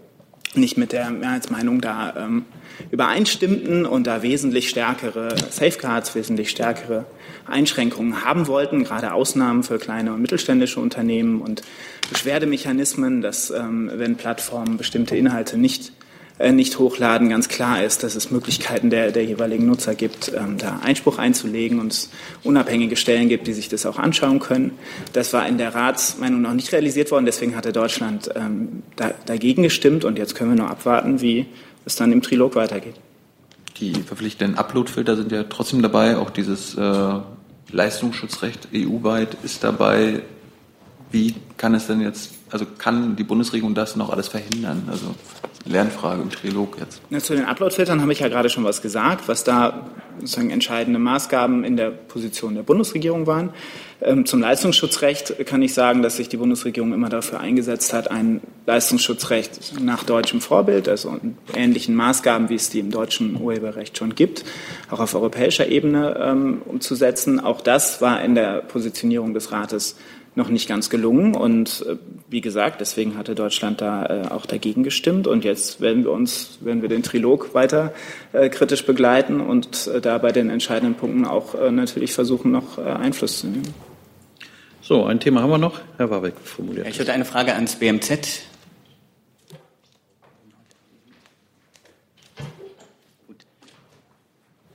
nicht 0.54 0.76
mit 0.76 0.92
der 0.92 1.10
Mehrheitsmeinung 1.10 1.80
da 1.80 2.14
ähm, 2.16 2.44
übereinstimmten 2.90 3.86
und 3.86 4.06
da 4.06 4.22
wesentlich 4.22 4.68
stärkere 4.68 5.34
Safeguards, 5.50 6.14
wesentlich 6.14 6.50
stärkere 6.50 7.06
Einschränkungen 7.46 8.24
haben 8.24 8.46
wollten, 8.46 8.84
gerade 8.84 9.12
Ausnahmen 9.12 9.62
für 9.62 9.78
kleine 9.78 10.12
und 10.12 10.20
mittelständische 10.20 10.80
Unternehmen 10.80 11.40
und 11.40 11.62
Beschwerdemechanismen, 12.10 13.22
dass 13.22 13.50
ähm, 13.50 13.90
wenn 13.94 14.16
Plattformen 14.16 14.76
bestimmte 14.76 15.16
Inhalte 15.16 15.56
nicht 15.56 15.92
nicht 16.38 16.78
hochladen, 16.78 17.28
ganz 17.28 17.48
klar 17.48 17.84
ist, 17.84 18.02
dass 18.02 18.14
es 18.14 18.30
Möglichkeiten 18.30 18.90
der, 18.90 19.12
der 19.12 19.24
jeweiligen 19.24 19.66
Nutzer 19.66 19.94
gibt, 19.94 20.32
ähm, 20.34 20.58
da 20.58 20.80
Einspruch 20.82 21.18
einzulegen 21.18 21.78
und 21.78 21.92
es 21.92 22.10
unabhängige 22.42 22.96
Stellen 22.96 23.28
gibt, 23.28 23.46
die 23.46 23.52
sich 23.52 23.68
das 23.68 23.86
auch 23.86 23.98
anschauen 23.98 24.40
können. 24.40 24.72
Das 25.12 25.32
war 25.32 25.46
in 25.46 25.58
der 25.58 25.74
Ratsmeinung 25.74 26.42
noch 26.42 26.54
nicht 26.54 26.72
realisiert 26.72 27.10
worden, 27.10 27.26
deswegen 27.26 27.54
hatte 27.54 27.72
Deutschland 27.72 28.30
ähm, 28.34 28.82
da, 28.96 29.12
dagegen 29.26 29.62
gestimmt 29.62 30.04
und 30.04 30.18
jetzt 30.18 30.34
können 30.34 30.50
wir 30.50 30.62
nur 30.62 30.70
abwarten, 30.70 31.20
wie 31.20 31.46
es 31.84 31.96
dann 31.96 32.12
im 32.12 32.22
Trilog 32.22 32.56
weitergeht. 32.56 32.94
Die 33.78 33.94
verpflichtenden 33.94 34.58
Uploadfilter 34.58 35.16
sind 35.16 35.32
ja 35.32 35.44
trotzdem 35.44 35.82
dabei, 35.82 36.16
auch 36.16 36.30
dieses 36.30 36.76
äh, 36.76 37.20
Leistungsschutzrecht 37.70 38.68
EU-weit 38.74 39.36
ist 39.42 39.64
dabei. 39.64 40.22
Wie 41.10 41.34
kann 41.56 41.74
es 41.74 41.86
denn 41.86 42.00
jetzt, 42.00 42.32
also 42.52 42.66
kann 42.78 43.16
die 43.16 43.24
Bundesregierung 43.24 43.74
das 43.74 43.96
noch 43.96 44.10
alles 44.10 44.28
verhindern? 44.28 44.86
Also 44.90 45.14
Lernfrage 45.64 46.22
im 46.22 46.30
Trilog 46.30 46.76
jetzt. 46.78 47.00
Ja, 47.10 47.20
zu 47.20 47.34
den 47.34 47.44
Uploadfiltern 47.44 48.00
habe 48.00 48.12
ich 48.12 48.20
ja 48.20 48.28
gerade 48.28 48.48
schon 48.48 48.64
was 48.64 48.82
gesagt, 48.82 49.28
was 49.28 49.44
da 49.44 49.86
sozusagen 50.18 50.50
entscheidende 50.50 50.98
Maßgaben 50.98 51.64
in 51.64 51.76
der 51.76 51.90
Position 51.90 52.54
der 52.54 52.62
Bundesregierung 52.62 53.26
waren. 53.26 53.50
Ähm, 54.00 54.26
zum 54.26 54.40
Leistungsschutzrecht 54.40 55.46
kann 55.46 55.62
ich 55.62 55.72
sagen, 55.74 56.02
dass 56.02 56.16
sich 56.16 56.28
die 56.28 56.36
Bundesregierung 56.36 56.92
immer 56.92 57.08
dafür 57.08 57.40
eingesetzt 57.40 57.92
hat, 57.92 58.10
ein 58.10 58.40
Leistungsschutzrecht 58.66 59.80
nach 59.80 60.02
deutschem 60.02 60.40
Vorbild, 60.40 60.88
also 60.88 61.18
ähnlichen 61.54 61.94
Maßgaben, 61.94 62.48
wie 62.48 62.56
es 62.56 62.68
die 62.68 62.80
im 62.80 62.90
deutschen 62.90 63.40
Urheberrecht 63.40 63.96
schon 63.96 64.14
gibt, 64.14 64.44
auch 64.90 65.00
auf 65.00 65.14
europäischer 65.14 65.68
Ebene 65.68 66.20
ähm, 66.20 66.62
umzusetzen. 66.64 67.38
Auch 67.40 67.60
das 67.60 68.00
war 68.00 68.22
in 68.22 68.34
der 68.34 68.62
Positionierung 68.62 69.34
des 69.34 69.52
Rates 69.52 69.96
noch 70.34 70.48
nicht 70.48 70.68
ganz 70.68 70.90
gelungen 70.90 71.34
und 71.34 71.84
äh, 71.88 71.96
wie 72.32 72.40
gesagt, 72.40 72.80
deswegen 72.80 73.18
hatte 73.18 73.34
Deutschland 73.34 73.82
da 73.82 74.06
äh, 74.06 74.28
auch 74.28 74.46
dagegen 74.46 74.82
gestimmt. 74.82 75.26
Und 75.26 75.44
jetzt 75.44 75.82
werden 75.82 76.02
wir 76.02 76.10
uns, 76.10 76.58
werden 76.62 76.80
wir 76.80 76.88
den 76.88 77.02
Trilog 77.02 77.52
weiter 77.52 77.92
äh, 78.32 78.48
kritisch 78.48 78.86
begleiten 78.86 79.40
und 79.40 79.86
äh, 79.86 80.00
da 80.00 80.16
bei 80.16 80.32
den 80.32 80.48
entscheidenden 80.48 80.94
Punkten 80.94 81.26
auch 81.26 81.54
äh, 81.54 81.70
natürlich 81.70 82.14
versuchen, 82.14 82.50
noch 82.50 82.78
äh, 82.78 82.82
Einfluss 82.82 83.40
zu 83.40 83.48
nehmen. 83.48 83.74
So, 84.80 85.04
ein 85.04 85.20
Thema 85.20 85.42
haben 85.42 85.50
wir 85.50 85.58
noch. 85.58 85.80
Herr 85.98 86.10
Warbeck 86.10 86.34
formuliert. 86.42 86.88
Ich 86.88 86.98
hätte 86.98 87.12
eine 87.12 87.26
Frage 87.26 87.54
ans 87.54 87.76
BMZ. 87.76 88.40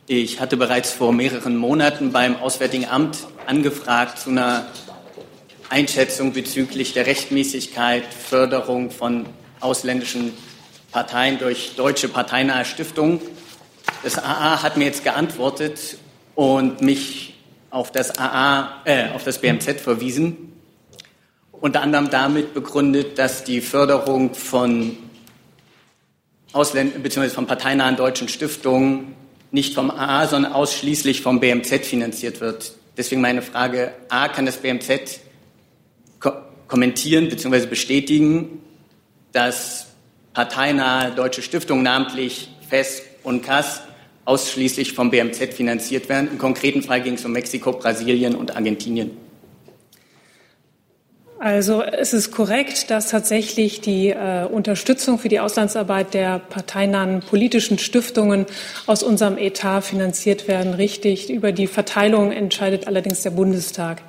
Ich 0.06 0.40
hatte 0.40 0.56
bereits 0.56 0.92
vor 0.92 1.12
mehreren 1.12 1.58
Monaten 1.58 2.12
beim 2.12 2.38
Auswärtigen 2.38 2.86
Amt 2.86 3.28
angefragt 3.48 4.20
zu 4.20 4.30
einer 4.30 4.68
Einschätzung 5.70 6.32
bezüglich 6.32 6.94
der 6.94 7.06
Rechtmäßigkeit, 7.06 8.06
Förderung 8.14 8.90
von 8.90 9.26
ausländischen 9.60 10.34
Parteien 10.92 11.40
durch 11.40 11.76
deutsche 11.76 12.08
parteinahe 12.08 12.64
Stiftungen. 12.64 13.20
Das 14.04 14.18
AA 14.18 14.64
hat 14.64 14.78
mir 14.78 14.86
jetzt 14.86 15.04
geantwortet 15.04 15.98
und 16.36 16.82
mich 16.82 17.36
auf 17.70 17.92
das 17.92 18.18
AA, 18.18 18.82
äh, 18.86 19.10
auf 19.10 19.26
das 19.26 19.40
BMZ 19.40 19.82
verwiesen. 19.82 20.54
Unter 21.52 21.82
anderem 21.82 22.10
damit 22.10 22.54
begründet, 22.54 23.18
dass 23.18 23.44
die 23.44 23.60
Förderung 23.60 24.36
von 24.36 24.98
Ausländern 26.54 27.04
bzw. 27.04 27.30
von 27.30 27.46
parteinahen 27.46 27.98
deutschen 27.98 28.30
Stiftungen 28.30 29.16
nicht 29.52 29.74
vom 29.74 29.92
AA, 29.92 30.28
sondern 30.28 30.54
ausschließlich 30.54 31.22
vom 31.22 31.40
BMZ 31.40 31.86
finanziert 31.86 32.40
wird. 32.40 32.74
Deswegen 32.96 33.22
meine 33.22 33.42
Frage, 33.42 33.94
A, 34.10 34.30
kann 34.30 34.46
das 34.46 34.58
BMZ 34.58 35.27
ko 36.20 36.32
kommentieren 36.68 37.30
bzw. 37.30 37.66
bestätigen, 37.66 38.62
dass 39.32 39.88
parteinahe 40.34 41.12
deutsche 41.12 41.42
Stiftungen, 41.42 41.84
namentlich 41.84 42.50
FES 42.70 43.04
und 43.24 43.44
CAS, 43.44 43.82
ausschließlich 44.26 44.92
vom 44.92 45.10
BMZ 45.10 45.54
finanziert 45.54 46.10
werden. 46.10 46.30
Im 46.32 46.38
konkreten 46.38 46.84
Fall 46.84 47.02
ging 47.02 47.14
es 47.14 47.24
um 47.24 47.32
Mexiko, 47.32 47.72
Brasilien 47.72 48.36
und 48.36 48.56
Argentinien. 48.56 49.12
Also 51.40 51.84
es 51.84 52.14
ist 52.14 52.32
korrekt, 52.32 52.90
dass 52.90 53.10
tatsächlich 53.10 53.80
die 53.80 54.10
äh, 54.10 54.46
Unterstützung 54.46 55.20
für 55.20 55.30
die 55.30 55.40
Auslandsarbeit 55.40 56.14
der 56.16 56.40
parteinahen 56.40 57.22
politischen 57.22 57.78
Stiftungen 57.78 58.48
aus 58.88 59.04
unserem 59.04 59.38
Etat 59.38 59.82
finanziert 59.82 60.48
werden. 60.48 60.74
Richtig. 60.74 61.30
Über 61.30 61.52
die 61.52 61.68
Verteilung 61.68 62.32
entscheidet 62.32 62.88
allerdings 62.88 63.22
der 63.22 63.30
Bundestag. 63.30 64.02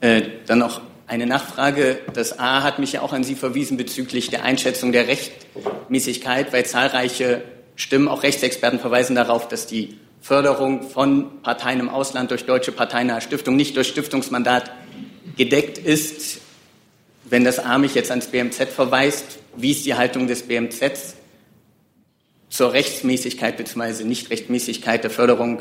Äh, 0.00 0.22
dann 0.46 0.58
noch 0.58 0.80
eine 1.06 1.26
Nachfrage. 1.26 1.98
Das 2.12 2.38
A 2.38 2.62
hat 2.62 2.78
mich 2.78 2.92
ja 2.92 3.02
auch 3.02 3.12
an 3.12 3.24
Sie 3.24 3.34
verwiesen 3.34 3.76
bezüglich 3.76 4.30
der 4.30 4.44
Einschätzung 4.44 4.92
der 4.92 5.06
Rechtmäßigkeit, 5.06 6.52
weil 6.52 6.66
zahlreiche 6.66 7.42
Stimmen, 7.76 8.08
auch 8.08 8.22
Rechtsexperten 8.22 8.80
verweisen 8.80 9.14
darauf, 9.14 9.48
dass 9.48 9.66
die 9.66 9.98
Förderung 10.20 10.82
von 10.82 11.42
Parteien 11.42 11.80
im 11.80 11.88
Ausland 11.88 12.30
durch 12.30 12.46
deutsche 12.46 12.72
parteinahe 12.72 13.20
Stiftungen 13.20 13.56
nicht 13.56 13.76
durch 13.76 13.88
Stiftungsmandat 13.88 14.72
gedeckt 15.36 15.78
ist. 15.78 16.40
Wenn 17.24 17.44
das 17.44 17.58
A 17.58 17.78
mich 17.78 17.94
jetzt 17.94 18.10
ans 18.10 18.26
BMZ 18.26 18.68
verweist, 18.74 19.38
wie 19.56 19.72
ist 19.72 19.86
die 19.86 19.94
Haltung 19.94 20.26
des 20.26 20.42
BMZ 20.42 21.16
zur 22.48 22.72
Rechtsmäßigkeit 22.72 23.56
bzw. 23.56 24.04
Nichtrechtmäßigkeit 24.04 25.04
der 25.04 25.10
Förderung 25.10 25.60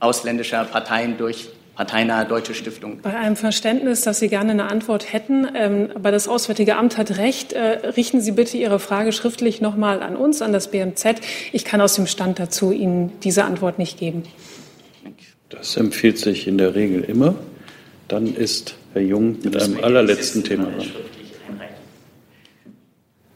ausländischer 0.00 0.64
Parteien 0.64 1.18
durch 1.18 1.48
parteinahe 1.76 2.26
deutsche 2.26 2.54
Stiftungen? 2.54 3.00
Bei 3.02 3.16
einem 3.16 3.36
Verständnis, 3.36 4.00
dass 4.00 4.18
Sie 4.18 4.28
gerne 4.28 4.50
eine 4.50 4.64
Antwort 4.64 5.12
hätten, 5.12 5.46
ähm, 5.54 5.90
aber 5.94 6.10
das 6.10 6.26
Auswärtige 6.26 6.76
Amt 6.76 6.96
hat 6.96 7.18
recht. 7.18 7.52
Äh, 7.52 7.88
richten 7.90 8.20
Sie 8.20 8.32
bitte 8.32 8.56
Ihre 8.56 8.80
Frage 8.80 9.12
schriftlich 9.12 9.60
nochmal 9.60 10.02
an 10.02 10.16
uns, 10.16 10.42
an 10.42 10.52
das 10.52 10.70
BMZ. 10.70 11.20
Ich 11.52 11.64
kann 11.64 11.80
aus 11.80 11.94
dem 11.94 12.06
Stand 12.06 12.38
dazu 12.38 12.72
Ihnen 12.72 13.12
diese 13.22 13.44
Antwort 13.44 13.78
nicht 13.78 13.98
geben. 13.98 14.24
Das 15.50 15.76
empfiehlt 15.76 16.18
sich 16.18 16.48
in 16.48 16.58
der 16.58 16.74
Regel 16.74 17.04
immer. 17.04 17.36
Dann 18.08 18.34
ist 18.34 18.74
Herr 18.94 19.02
Jung 19.02 19.36
mit 19.42 19.56
einem 19.56 19.82
allerletzten 19.82 20.42
Thema 20.42 20.64
dran. 20.64 20.88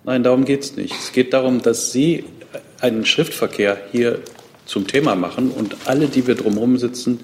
Nein, 0.05 0.23
darum 0.23 0.45
geht 0.45 0.63
es 0.63 0.77
nicht. 0.77 0.95
Es 0.95 1.13
geht 1.13 1.33
darum, 1.35 1.63
dass 1.63 1.93
Sie 1.93 2.25
einen 2.81 3.05
Schriftverkehr 3.05 3.79
hier 3.93 4.21
zum 4.65 4.87
Thema 4.87 5.15
machen 5.15 5.51
und 5.51 5.77
alle, 5.85 6.07
die 6.07 6.27
wir 6.27 6.35
drumherum 6.35 6.79
sitzen, 6.79 7.21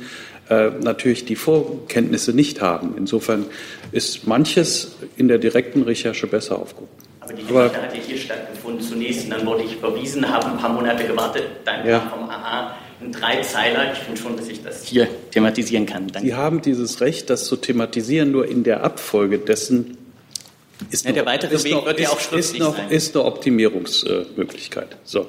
äh, 0.48 0.70
natürlich 0.82 1.24
die 1.24 1.36
Vorkenntnisse 1.36 2.32
nicht 2.32 2.60
haben. 2.60 2.94
Insofern 2.96 3.46
ist 3.92 4.26
manches 4.26 4.92
in 5.16 5.28
der 5.28 5.38
direkten 5.38 5.82
Recherche 5.82 6.26
besser 6.26 6.58
aufgehoben. 6.58 6.90
Aber 7.20 7.32
die 7.32 7.42
Debatte 7.42 7.82
hat 7.82 7.94
ja 7.96 8.00
hier 8.06 8.16
stattgefunden 8.18 8.80
zunächst 8.80 9.24
und 9.24 9.30
dann 9.30 9.44
wurde 9.46 9.64
ich 9.64 9.76
verwiesen, 9.76 10.28
habe 10.28 10.46
ein 10.46 10.58
paar 10.58 10.72
Monate 10.72 11.04
gewartet, 11.06 11.42
dann 11.64 11.86
Ja. 11.86 12.00
vom 12.00 12.28
AA 12.30 12.76
ein 13.00 13.12
Dreizeiler. 13.12 13.92
Ich 13.92 13.98
finde 13.98 14.20
schon, 14.20 14.36
dass 14.36 14.48
ich 14.48 14.62
das 14.62 14.84
hier 14.84 15.08
thematisieren 15.32 15.86
kann. 15.86 16.06
Danke. 16.06 16.28
Sie 16.28 16.34
haben 16.34 16.62
dieses 16.62 17.00
Recht, 17.00 17.28
das 17.28 17.46
zu 17.46 17.56
thematisieren, 17.56 18.30
nur 18.30 18.46
in 18.48 18.62
der 18.62 18.84
Abfolge 18.84 19.38
dessen 19.38 19.98
ist 20.90 21.04
Ja, 21.06 21.12
noch- 21.12 21.50
ist 21.50 21.66
noch, 21.68 21.86
wird 21.86 22.00
ja 22.00 22.10
ist, 22.12 22.32
ist 22.32 22.58
noch. 22.58 22.90
Ist 22.90 23.16
eine 23.16 23.24
Optimierungsmöglichkeit. 23.24 24.96
So. 25.04 25.26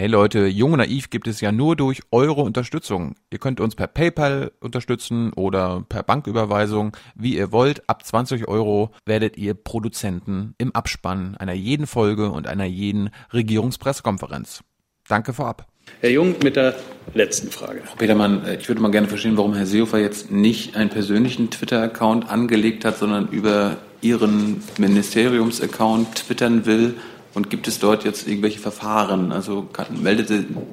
Hey 0.00 0.08
Leute, 0.08 0.46
Jung 0.46 0.72
und 0.72 0.78
Naiv 0.78 1.10
gibt 1.10 1.28
es 1.28 1.42
ja 1.42 1.52
nur 1.52 1.76
durch 1.76 2.00
eure 2.10 2.40
Unterstützung. 2.40 3.16
Ihr 3.30 3.38
könnt 3.38 3.60
uns 3.60 3.74
per 3.74 3.86
PayPal 3.86 4.50
unterstützen 4.58 5.30
oder 5.34 5.84
per 5.86 6.02
Banküberweisung, 6.02 6.96
wie 7.14 7.36
ihr 7.36 7.52
wollt. 7.52 7.86
Ab 7.86 8.06
20 8.06 8.48
Euro 8.48 8.92
werdet 9.04 9.36
ihr 9.36 9.52
Produzenten 9.52 10.54
im 10.56 10.74
Abspann 10.74 11.36
einer 11.36 11.52
jeden 11.52 11.86
Folge 11.86 12.30
und 12.30 12.46
einer 12.46 12.64
jeden 12.64 13.10
Regierungspressekonferenz. 13.34 14.64
Danke 15.06 15.34
vorab. 15.34 15.66
Herr 16.00 16.10
Jung 16.10 16.36
mit 16.42 16.56
der 16.56 16.76
letzten 17.12 17.50
Frage. 17.50 17.82
Frau 17.84 17.96
Petermann, 17.96 18.46
äh, 18.46 18.56
ich 18.56 18.68
würde 18.68 18.80
mal 18.80 18.90
gerne 18.90 19.06
verstehen, 19.08 19.36
warum 19.36 19.52
Herr 19.52 19.66
Seehofer 19.66 19.98
jetzt 19.98 20.30
nicht 20.30 20.76
einen 20.76 20.88
persönlichen 20.88 21.50
Twitter-Account 21.50 22.26
angelegt 22.30 22.86
hat, 22.86 22.96
sondern 22.96 23.28
über 23.28 23.76
Ihren 24.00 24.62
Ministeriums-Account 24.78 26.14
twittern 26.14 26.64
will. 26.64 26.94
Und 27.34 27.50
gibt 27.50 27.68
es 27.68 27.78
dort 27.78 28.04
jetzt 28.04 28.26
irgendwelche 28.26 28.58
Verfahren? 28.58 29.32
Also 29.32 29.62
kann, 29.72 30.02
meldet, 30.02 30.30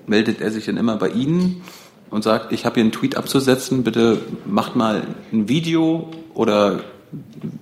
meldet 0.08 0.42
er 0.42 0.52
sich 0.52 0.66
dann 0.66 0.78
immer 0.78 0.98
bei 0.98 1.10
Ihnen 1.10 1.62
und 2.10 2.24
sagt, 2.24 2.52
ich 2.52 2.66
habe 2.66 2.76
hier 2.76 2.84
einen 2.84 2.92
Tweet 2.92 3.16
abzusetzen, 3.16 3.84
bitte 3.84 4.22
macht 4.46 4.76
mal 4.76 5.04
ein 5.32 5.48
Video 5.50 6.10
oder 6.34 6.82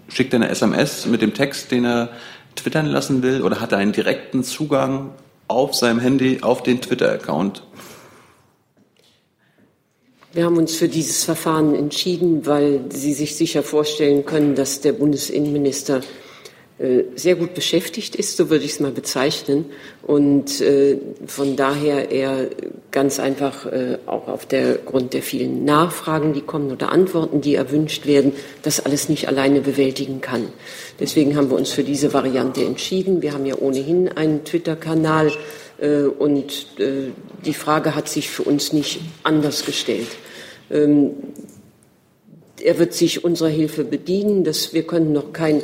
schickt 0.08 0.34
eine 0.34 0.50
SMS 0.50 1.06
mit 1.08 1.22
dem 1.22 1.34
Text, 1.34 1.72
den 1.72 1.86
er 1.86 2.10
twittern 2.56 2.86
lassen 2.86 3.22
will? 3.22 3.42
Oder 3.42 3.60
hat 3.60 3.72
er 3.72 3.80
einen 3.80 3.92
direkten 3.92 4.44
Zugang 4.44 5.12
auf 5.48 5.76
seinem 5.76 6.00
Handy 6.00 6.40
auf 6.42 6.64
den 6.64 6.82
Twitter-Account? 6.82 7.64
Wir 10.34 10.46
haben 10.46 10.58
uns 10.58 10.76
für 10.76 10.90
dieses 10.90 11.24
Verfahren 11.24 11.76
entschieden, 11.76 12.46
weil 12.46 12.86
Sie 12.90 13.14
sich 13.14 13.38
sicher 13.38 13.64
vorstellen 13.64 14.26
können, 14.26 14.56
dass 14.56 14.82
der 14.82 14.92
Bundesinnenminister 14.92 16.02
sehr 17.16 17.36
gut 17.36 17.54
beschäftigt 17.54 18.16
ist, 18.16 18.36
so 18.36 18.50
würde 18.50 18.66
ich 18.66 18.72
es 18.72 18.80
mal 18.82 18.92
bezeichnen. 18.92 19.66
Und 20.04 20.60
äh, 20.60 20.98
von 21.26 21.56
daher 21.56 22.12
er 22.12 22.50
ganz 22.92 23.18
einfach 23.18 23.66
äh, 23.66 23.98
auch 24.06 24.28
auf 24.28 24.46
der 24.46 24.76
Grund 24.80 25.14
der 25.14 25.22
vielen 25.22 25.64
Nachfragen, 25.64 26.34
die 26.34 26.42
kommen 26.42 26.74
oder 26.74 26.92
Antworten, 26.92 27.40
die 27.40 27.56
erwünscht 27.56 28.06
werden, 28.06 28.34
das 28.62 28.86
alles 28.86 29.08
nicht 29.08 29.30
alleine 29.30 29.62
bewältigen 29.62 30.20
kann. 30.20 30.50
Deswegen 31.00 31.38
haben 31.38 31.50
wir 31.50 31.56
uns 31.56 31.72
für 31.72 31.84
diese 31.84 32.14
Variante 32.14 32.66
entschieden. 32.66 33.22
Wir 33.22 33.34
haben 33.34 33.46
ja 33.46 33.56
ohnehin 33.56 34.10
einen 34.10 34.44
Twitter-Kanal 34.44 35.32
äh, 35.80 36.02
und 36.04 36.68
äh, 36.80 37.12
die 37.46 37.54
Frage 37.54 37.96
hat 37.96 38.10
sich 38.10 38.30
für 38.30 38.44
uns 38.44 38.74
nicht 38.74 39.00
anders 39.24 39.66
gestellt. 39.66 40.08
Ähm, 40.70 41.12
er 42.62 42.80
wird 42.80 42.94
sich 42.94 43.24
unserer 43.24 43.50
Hilfe 43.50 43.84
bedienen. 43.84 44.44
Das, 44.44 44.74
wir 44.74 44.84
können 44.84 45.12
noch 45.12 45.34
kein, 45.34 45.58
äh, 45.58 45.64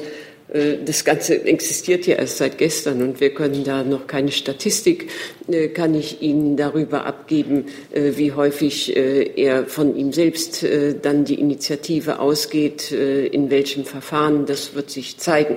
das 0.85 1.05
Ganze 1.05 1.45
existiert 1.45 2.05
ja 2.07 2.15
erst 2.15 2.37
seit 2.37 2.57
gestern 2.57 3.01
und 3.01 3.21
wir 3.21 3.33
können 3.33 3.63
da 3.63 3.83
noch 3.83 4.05
keine 4.07 4.31
Statistik, 4.31 5.09
äh, 5.47 5.69
kann 5.69 5.95
ich 5.95 6.21
Ihnen 6.21 6.57
darüber 6.57 7.05
abgeben, 7.05 7.65
äh, 7.91 8.11
wie 8.17 8.33
häufig 8.33 8.95
äh, 8.95 9.31
er 9.41 9.65
von 9.65 9.95
ihm 9.95 10.11
selbst 10.11 10.63
äh, 10.63 10.95
dann 11.01 11.23
die 11.23 11.39
Initiative 11.39 12.19
ausgeht, 12.19 12.91
äh, 12.91 13.27
in 13.27 13.49
welchem 13.49 13.85
Verfahren. 13.85 14.45
Das 14.45 14.75
wird 14.75 14.89
sich 14.89 15.17
zeigen. 15.17 15.55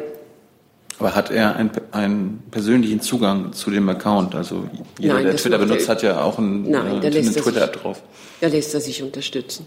Aber 1.00 1.16
hat 1.16 1.32
er 1.32 1.56
einen, 1.56 1.70
einen 1.90 2.42
persönlichen 2.52 3.00
Zugang 3.00 3.52
zu 3.52 3.72
dem 3.72 3.88
Account? 3.88 4.36
Also 4.36 4.68
jeder, 5.00 5.14
Nein, 5.14 5.24
der 5.24 5.36
Twitter 5.36 5.56
er- 5.56 5.66
benutzt, 5.66 5.88
hat 5.88 6.02
ja 6.04 6.22
auch 6.22 6.38
ein, 6.38 6.70
Nein, 6.70 6.98
äh, 6.98 7.00
der 7.00 7.10
lässt 7.10 7.28
eine 7.30 7.36
er 7.38 7.42
Twitter-App 7.42 7.82
drauf. 7.82 8.00
Da 8.40 8.46
lässt 8.46 8.72
er 8.74 8.80
sich 8.80 9.02
unterstützen. 9.02 9.66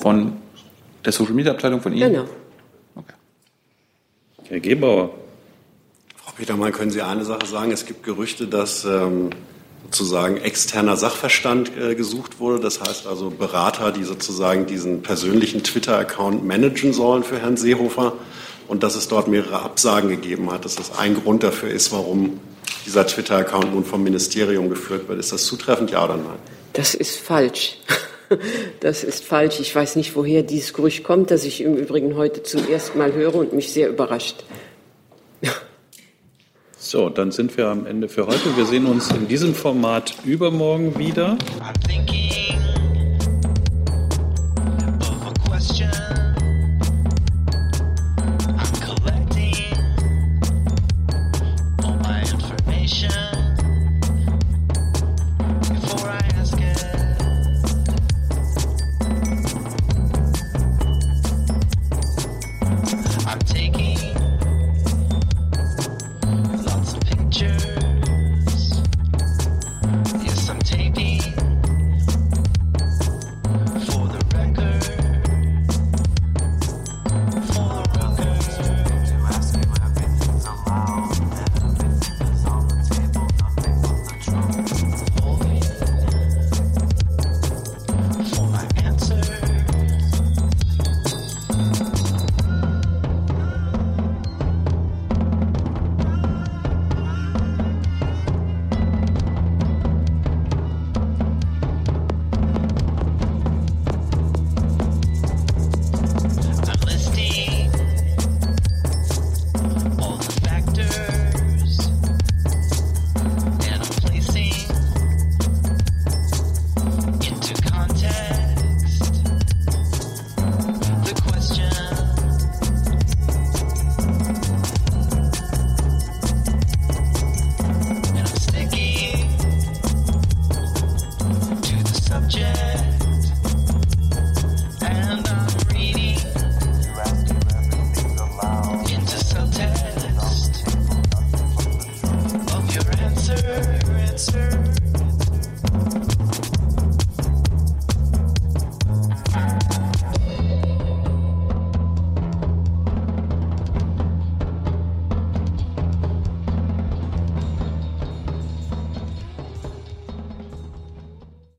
Von 0.00 0.34
der 1.04 1.10
Social-Media-Abteilung 1.12 1.80
von 1.80 1.92
Ihnen? 1.92 2.12
Genau. 2.12 2.24
Herr 4.50 4.58
Gebauer. 4.58 5.10
Frau 6.16 6.32
Petermann, 6.36 6.72
können 6.72 6.90
Sie 6.90 7.02
eine 7.02 7.24
Sache 7.24 7.46
sagen? 7.46 7.70
Es 7.70 7.86
gibt 7.86 8.02
Gerüchte, 8.02 8.48
dass 8.48 8.84
ähm, 8.84 9.30
sozusagen 9.84 10.38
externer 10.38 10.96
Sachverstand 10.96 11.70
äh, 11.78 11.94
gesucht 11.94 12.40
wurde. 12.40 12.58
Das 12.58 12.80
heißt 12.80 13.06
also 13.06 13.30
Berater, 13.30 13.92
die 13.92 14.02
sozusagen 14.02 14.66
diesen 14.66 15.02
persönlichen 15.02 15.62
Twitter-Account 15.62 16.44
managen 16.44 16.92
sollen 16.92 17.22
für 17.22 17.38
Herrn 17.38 17.56
Seehofer. 17.56 18.14
und 18.66 18.82
dass 18.82 18.96
es 18.96 19.06
dort 19.06 19.28
mehrere 19.28 19.62
Absagen 19.62 20.10
gegeben 20.10 20.50
hat, 20.50 20.64
dass 20.64 20.74
das 20.74 20.98
ein 20.98 21.14
Grund 21.14 21.44
dafür 21.44 21.70
ist, 21.70 21.92
warum 21.92 22.40
dieser 22.86 23.06
Twitter-Account 23.06 23.72
nun 23.72 23.84
vom 23.84 24.02
Ministerium 24.02 24.68
geführt 24.68 25.08
wird. 25.08 25.20
Ist 25.20 25.30
das 25.30 25.44
zutreffend, 25.44 25.92
ja 25.92 26.04
oder 26.04 26.16
nein? 26.16 26.40
Das 26.72 26.94
ist 26.94 27.20
falsch. 27.20 27.78
Das 28.80 29.04
ist 29.04 29.24
falsch. 29.24 29.60
Ich 29.60 29.74
weiß 29.74 29.96
nicht, 29.96 30.14
woher 30.16 30.42
dieses 30.42 30.72
Gerücht 30.72 31.04
kommt, 31.04 31.30
das 31.30 31.44
ich 31.44 31.60
im 31.62 31.76
Übrigen 31.76 32.16
heute 32.16 32.42
zum 32.42 32.66
ersten 32.68 32.98
Mal 32.98 33.12
höre 33.12 33.34
und 33.34 33.52
mich 33.52 33.72
sehr 33.72 33.88
überrascht. 33.88 34.44
So, 36.78 37.08
dann 37.08 37.30
sind 37.30 37.56
wir 37.56 37.68
am 37.68 37.86
Ende 37.86 38.08
für 38.08 38.26
heute. 38.26 38.56
Wir 38.56 38.64
sehen 38.64 38.86
uns 38.86 39.10
in 39.10 39.28
diesem 39.28 39.54
Format 39.54 40.14
übermorgen 40.24 40.98
wieder. 40.98 41.36